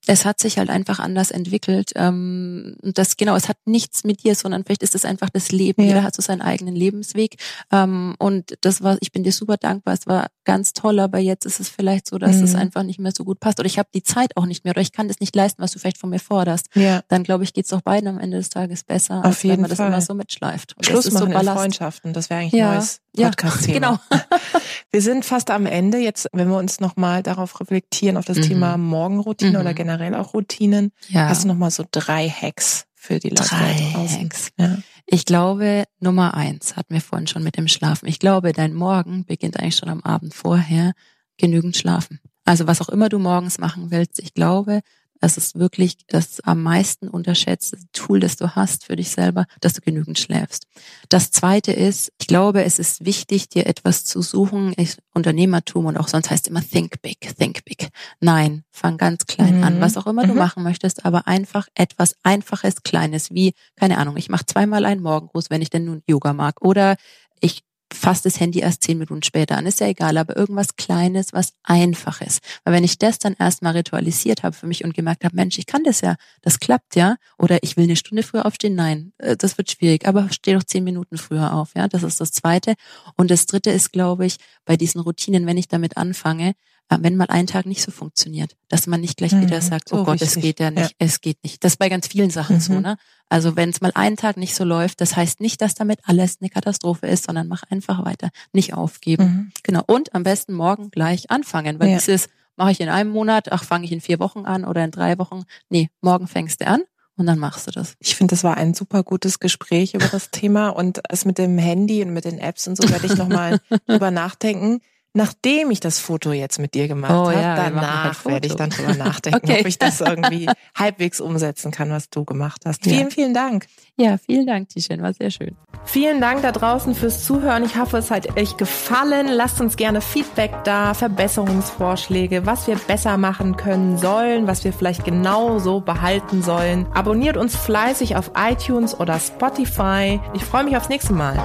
es 0.06 0.24
hat 0.24 0.40
sich 0.40 0.56
halt 0.58 0.70
einfach 0.70 1.00
anders 1.00 1.30
entwickelt. 1.30 1.92
Ähm, 1.94 2.76
und 2.82 2.96
das 2.96 3.16
genau, 3.18 3.36
es 3.36 3.48
hat 3.48 3.58
nichts 3.66 4.04
mit 4.04 4.24
dir, 4.24 4.34
sondern 4.34 4.64
vielleicht 4.64 4.82
ist 4.82 4.94
es 4.94 5.04
einfach 5.04 5.28
das 5.28 5.52
Leben. 5.52 5.82
Ja. 5.82 5.88
Jeder 5.88 6.02
hat 6.02 6.16
so 6.16 6.22
seinen 6.22 6.40
eigenen 6.40 6.74
Lebensweg. 6.74 7.36
Ähm, 7.70 8.14
und 8.18 8.56
das 8.62 8.82
war, 8.82 8.96
ich 9.00 9.12
bin 9.12 9.22
dir 9.22 9.32
super 9.32 9.58
dankbar. 9.58 9.94
Es 9.94 10.06
war 10.06 10.28
ganz 10.48 10.72
toll, 10.72 10.98
aber 10.98 11.18
jetzt 11.18 11.44
ist 11.44 11.60
es 11.60 11.68
vielleicht 11.68 12.08
so, 12.08 12.16
dass 12.16 12.36
mhm. 12.36 12.44
es 12.44 12.54
einfach 12.54 12.82
nicht 12.82 12.98
mehr 12.98 13.12
so 13.14 13.22
gut 13.22 13.38
passt. 13.38 13.60
Oder 13.60 13.66
ich 13.66 13.78
habe 13.78 13.90
die 13.92 14.02
Zeit 14.02 14.34
auch 14.34 14.46
nicht 14.46 14.64
mehr 14.64 14.70
oder 14.70 14.80
ich 14.80 14.92
kann 14.92 15.06
das 15.06 15.20
nicht 15.20 15.36
leisten, 15.36 15.60
was 15.60 15.72
du 15.72 15.78
vielleicht 15.78 15.98
von 15.98 16.08
mir 16.08 16.20
forderst. 16.20 16.68
Ja. 16.74 17.02
Dann 17.08 17.22
glaube 17.22 17.44
ich, 17.44 17.52
geht's 17.52 17.70
auch 17.74 17.82
beiden 17.82 18.08
am 18.08 18.18
Ende 18.18 18.38
des 18.38 18.48
Tages 18.48 18.82
besser, 18.82 19.18
Auf 19.18 19.26
als 19.26 19.42
jeden 19.42 19.56
wenn 19.56 19.60
man 19.60 19.70
Fall. 19.76 19.90
das 19.90 19.94
immer 19.94 20.00
so 20.00 20.14
mitschleift. 20.14 20.74
Und 20.74 20.86
Schluss 20.86 21.10
machen 21.12 21.32
so 21.32 21.38
in 21.38 21.46
Freundschaften, 21.46 22.14
das 22.14 22.30
wäre 22.30 22.40
eigentlich 22.40 22.54
ja. 22.54 22.70
ein 22.70 22.74
neues 22.76 23.00
Podcast-Thema. 23.14 23.74
Ja, 23.74 24.00
genau. 24.10 24.28
wir 24.90 25.02
sind 25.02 25.26
fast 25.26 25.50
am 25.50 25.66
Ende. 25.66 25.98
Jetzt, 25.98 26.30
wenn 26.32 26.48
wir 26.48 26.56
uns 26.56 26.80
nochmal 26.80 27.22
darauf 27.22 27.60
reflektieren, 27.60 28.16
auf 28.16 28.24
das 28.24 28.38
mhm. 28.38 28.42
Thema 28.42 28.78
Morgenroutine 28.78 29.58
mhm. 29.58 29.60
oder 29.60 29.74
generell 29.74 30.14
auch 30.14 30.32
Routinen, 30.32 30.92
ja. 31.08 31.28
hast 31.28 31.44
du 31.44 31.48
nochmal 31.48 31.70
so 31.70 31.84
drei 31.90 32.26
Hacks 32.26 32.86
für 32.94 33.18
die 33.18 33.28
Leute 33.28 33.50
drei 33.50 33.74
Hacks. 33.74 34.48
Ja. 34.58 34.78
Ich 35.10 35.24
glaube, 35.24 35.84
Nummer 36.00 36.34
eins 36.34 36.76
hatten 36.76 36.92
wir 36.92 37.00
vorhin 37.00 37.26
schon 37.26 37.42
mit 37.42 37.56
dem 37.56 37.66
Schlafen. 37.66 38.06
Ich 38.08 38.18
glaube, 38.18 38.52
dein 38.52 38.74
Morgen 38.74 39.24
beginnt 39.24 39.58
eigentlich 39.58 39.76
schon 39.76 39.88
am 39.88 40.02
Abend 40.02 40.34
vorher. 40.34 40.92
Genügend 41.38 41.78
schlafen. 41.78 42.20
Also 42.44 42.66
was 42.66 42.82
auch 42.82 42.90
immer 42.90 43.08
du 43.08 43.18
morgens 43.18 43.58
machen 43.58 43.90
willst, 43.90 44.18
ich 44.18 44.34
glaube, 44.34 44.80
es 45.20 45.36
ist 45.36 45.58
wirklich 45.58 45.96
das 46.06 46.40
am 46.40 46.62
meisten 46.62 47.08
unterschätzte 47.08 47.78
Tool, 47.92 48.20
das 48.20 48.36
du 48.36 48.54
hast 48.54 48.84
für 48.84 48.96
dich 48.96 49.10
selber, 49.10 49.46
dass 49.60 49.74
du 49.74 49.80
genügend 49.80 50.18
schläfst. 50.18 50.66
Das 51.08 51.30
zweite 51.30 51.72
ist, 51.72 52.12
ich 52.20 52.26
glaube, 52.26 52.64
es 52.64 52.78
ist 52.78 53.04
wichtig, 53.04 53.48
dir 53.48 53.66
etwas 53.66 54.04
zu 54.04 54.22
suchen. 54.22 54.74
Ich, 54.76 54.96
Unternehmertum 55.14 55.86
und 55.86 55.96
auch 55.96 56.08
sonst 56.08 56.30
heißt 56.30 56.48
immer 56.48 56.62
think 56.62 57.02
big, 57.02 57.18
think 57.36 57.64
big. 57.64 57.88
Nein, 58.20 58.64
fang 58.70 58.96
ganz 58.96 59.26
klein 59.26 59.58
mhm. 59.58 59.64
an, 59.64 59.80
was 59.80 59.96
auch 59.96 60.06
immer 60.06 60.24
mhm. 60.24 60.28
du 60.28 60.34
machen 60.34 60.62
möchtest, 60.62 61.04
aber 61.04 61.26
einfach 61.26 61.68
etwas 61.74 62.16
Einfaches, 62.22 62.82
Kleines, 62.82 63.32
wie, 63.32 63.54
keine 63.76 63.98
Ahnung, 63.98 64.16
ich 64.16 64.28
mache 64.28 64.46
zweimal 64.46 64.84
einen 64.84 65.02
Morgengruß, 65.02 65.50
wenn 65.50 65.62
ich 65.62 65.70
denn 65.70 65.84
nun 65.84 66.02
Yoga 66.06 66.32
mag. 66.32 66.62
Oder 66.62 66.96
ich 67.40 67.62
fasst 67.92 68.26
das 68.26 68.38
Handy 68.40 68.60
erst 68.60 68.82
zehn 68.82 68.98
Minuten 68.98 69.22
später 69.22 69.56
an, 69.56 69.66
ist 69.66 69.80
ja 69.80 69.86
egal, 69.86 70.16
aber 70.18 70.36
irgendwas 70.36 70.76
Kleines, 70.76 71.32
was 71.32 71.52
Einfaches. 71.62 72.38
Weil 72.64 72.74
wenn 72.74 72.84
ich 72.84 72.98
das 72.98 73.18
dann 73.18 73.34
erstmal 73.38 73.76
ritualisiert 73.76 74.42
habe 74.42 74.54
für 74.54 74.66
mich 74.66 74.84
und 74.84 74.94
gemerkt 74.94 75.24
habe, 75.24 75.34
Mensch, 75.34 75.58
ich 75.58 75.66
kann 75.66 75.84
das 75.84 76.00
ja, 76.00 76.16
das 76.42 76.60
klappt 76.60 76.96
ja, 76.96 77.16
oder 77.38 77.58
ich 77.62 77.76
will 77.76 77.84
eine 77.84 77.96
Stunde 77.96 78.22
früher 78.22 78.46
aufstehen, 78.46 78.74
nein, 78.74 79.12
äh, 79.18 79.36
das 79.36 79.58
wird 79.58 79.70
schwierig, 79.70 80.06
aber 80.06 80.28
steh 80.30 80.54
doch 80.54 80.64
zehn 80.64 80.84
Minuten 80.84 81.16
früher 81.18 81.52
auf, 81.54 81.70
ja, 81.76 81.88
das 81.88 82.02
ist 82.02 82.20
das 82.20 82.32
Zweite. 82.32 82.74
Und 83.16 83.30
das 83.30 83.46
Dritte 83.46 83.70
ist, 83.70 83.92
glaube 83.92 84.26
ich, 84.26 84.36
bei 84.64 84.76
diesen 84.76 85.00
Routinen, 85.00 85.46
wenn 85.46 85.56
ich 85.56 85.68
damit 85.68 85.96
anfange, 85.96 86.54
wenn 86.90 87.16
mal 87.16 87.26
ein 87.28 87.46
Tag 87.46 87.66
nicht 87.66 87.82
so 87.82 87.90
funktioniert, 87.90 88.56
dass 88.68 88.86
man 88.86 89.00
nicht 89.00 89.16
gleich 89.16 89.32
mhm. 89.32 89.42
wieder 89.42 89.60
sagt, 89.60 89.92
oh 89.92 89.98
so 89.98 90.04
Gott, 90.04 90.14
richtig. 90.14 90.36
es 90.36 90.42
geht 90.42 90.60
ja 90.60 90.70
nicht, 90.70 90.90
ja. 90.90 90.96
es 90.98 91.20
geht 91.20 91.42
nicht. 91.42 91.62
Das 91.62 91.72
ist 91.72 91.76
bei 91.78 91.88
ganz 91.88 92.06
vielen 92.06 92.30
Sachen 92.30 92.56
mhm. 92.56 92.60
so, 92.60 92.80
ne? 92.80 92.96
Also 93.28 93.56
wenn 93.56 93.68
es 93.68 93.82
mal 93.82 93.92
einen 93.94 94.16
Tag 94.16 94.38
nicht 94.38 94.54
so 94.54 94.64
läuft, 94.64 95.02
das 95.02 95.14
heißt 95.14 95.40
nicht, 95.40 95.60
dass 95.60 95.74
damit 95.74 96.00
alles 96.04 96.38
eine 96.40 96.48
Katastrophe 96.48 97.06
ist, 97.06 97.26
sondern 97.26 97.46
mach 97.46 97.62
einfach 97.64 98.04
weiter, 98.04 98.30
nicht 98.52 98.72
aufgeben. 98.72 99.24
Mhm. 99.24 99.52
Genau. 99.62 99.82
Und 99.86 100.14
am 100.14 100.22
besten 100.22 100.54
morgen 100.54 100.90
gleich 100.90 101.30
anfangen, 101.30 101.78
weil 101.78 101.90
ja. 101.90 101.98
dieses 101.98 102.28
mache 102.56 102.70
ich 102.70 102.80
in 102.80 102.88
einem 102.88 103.10
Monat, 103.10 103.52
ach, 103.52 103.64
fange 103.64 103.84
ich 103.84 103.92
in 103.92 104.00
vier 104.00 104.18
Wochen 104.18 104.46
an 104.46 104.64
oder 104.64 104.82
in 104.82 104.90
drei 104.90 105.18
Wochen. 105.18 105.44
Nee, 105.68 105.90
morgen 106.00 106.26
fängst 106.26 106.62
du 106.62 106.66
an 106.66 106.82
und 107.16 107.26
dann 107.26 107.38
machst 107.38 107.66
du 107.66 107.70
das. 107.70 107.96
Ich 108.00 108.16
finde, 108.16 108.32
das 108.32 108.44
war 108.44 108.56
ein 108.56 108.72
super 108.72 109.02
gutes 109.02 109.40
Gespräch 109.40 109.94
über 109.94 110.06
das 110.06 110.30
Thema 110.30 110.70
und 110.70 111.00
es 111.10 111.26
mit 111.26 111.36
dem 111.36 111.58
Handy 111.58 112.02
und 112.02 112.14
mit 112.14 112.24
den 112.24 112.38
Apps 112.38 112.66
und 112.66 112.76
so 112.76 112.88
werde 112.88 113.06
ich 113.06 113.16
nochmal 113.16 113.60
drüber 113.86 114.10
nachdenken 114.10 114.80
nachdem 115.14 115.70
ich 115.70 115.80
das 115.80 115.98
Foto 115.98 116.32
jetzt 116.32 116.58
mit 116.58 116.74
dir 116.74 116.88
gemacht 116.88 117.12
oh, 117.12 117.30
habe, 117.30 117.34
ja, 117.34 117.56
danach 117.56 118.24
werde 118.24 118.46
ich 118.46 118.54
dann 118.54 118.70
drüber 118.70 118.94
nachdenken, 118.98 119.40
okay. 119.42 119.60
ob 119.60 119.66
ich 119.66 119.78
das 119.78 120.00
irgendwie 120.00 120.48
halbwegs 120.74 121.20
umsetzen 121.20 121.70
kann, 121.70 121.90
was 121.90 122.10
du 122.10 122.24
gemacht 122.24 122.62
hast. 122.64 122.84
Ja. 122.86 122.92
Vielen, 122.92 123.10
vielen 123.10 123.34
Dank. 123.34 123.66
Ja, 123.96 124.16
vielen 124.18 124.46
Dank, 124.46 124.68
Tishan, 124.68 125.02
war 125.02 125.12
sehr 125.12 125.30
schön. 125.30 125.56
Vielen 125.84 126.20
Dank 126.20 126.42
da 126.42 126.52
draußen 126.52 126.94
fürs 126.94 127.24
Zuhören. 127.24 127.64
Ich 127.64 127.76
hoffe, 127.76 127.98
es 127.98 128.10
hat 128.10 128.38
euch 128.38 128.56
gefallen. 128.56 129.26
Lasst 129.28 129.60
uns 129.60 129.76
gerne 129.76 130.00
Feedback 130.00 130.52
da, 130.64 130.94
Verbesserungsvorschläge, 130.94 132.46
was 132.46 132.66
wir 132.66 132.76
besser 132.76 133.16
machen 133.16 133.56
können 133.56 133.98
sollen, 133.98 134.46
was 134.46 134.64
wir 134.64 134.72
vielleicht 134.72 135.04
genau 135.04 135.58
so 135.58 135.80
behalten 135.80 136.42
sollen. 136.42 136.86
Abonniert 136.94 137.36
uns 137.36 137.56
fleißig 137.56 138.16
auf 138.16 138.32
iTunes 138.36 138.98
oder 138.98 139.18
Spotify. 139.18 140.20
Ich 140.34 140.44
freue 140.44 140.64
mich 140.64 140.76
aufs 140.76 140.88
nächste 140.88 141.12
Mal. 141.12 141.42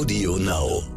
Audio 0.00 0.36
Now. 0.38 0.89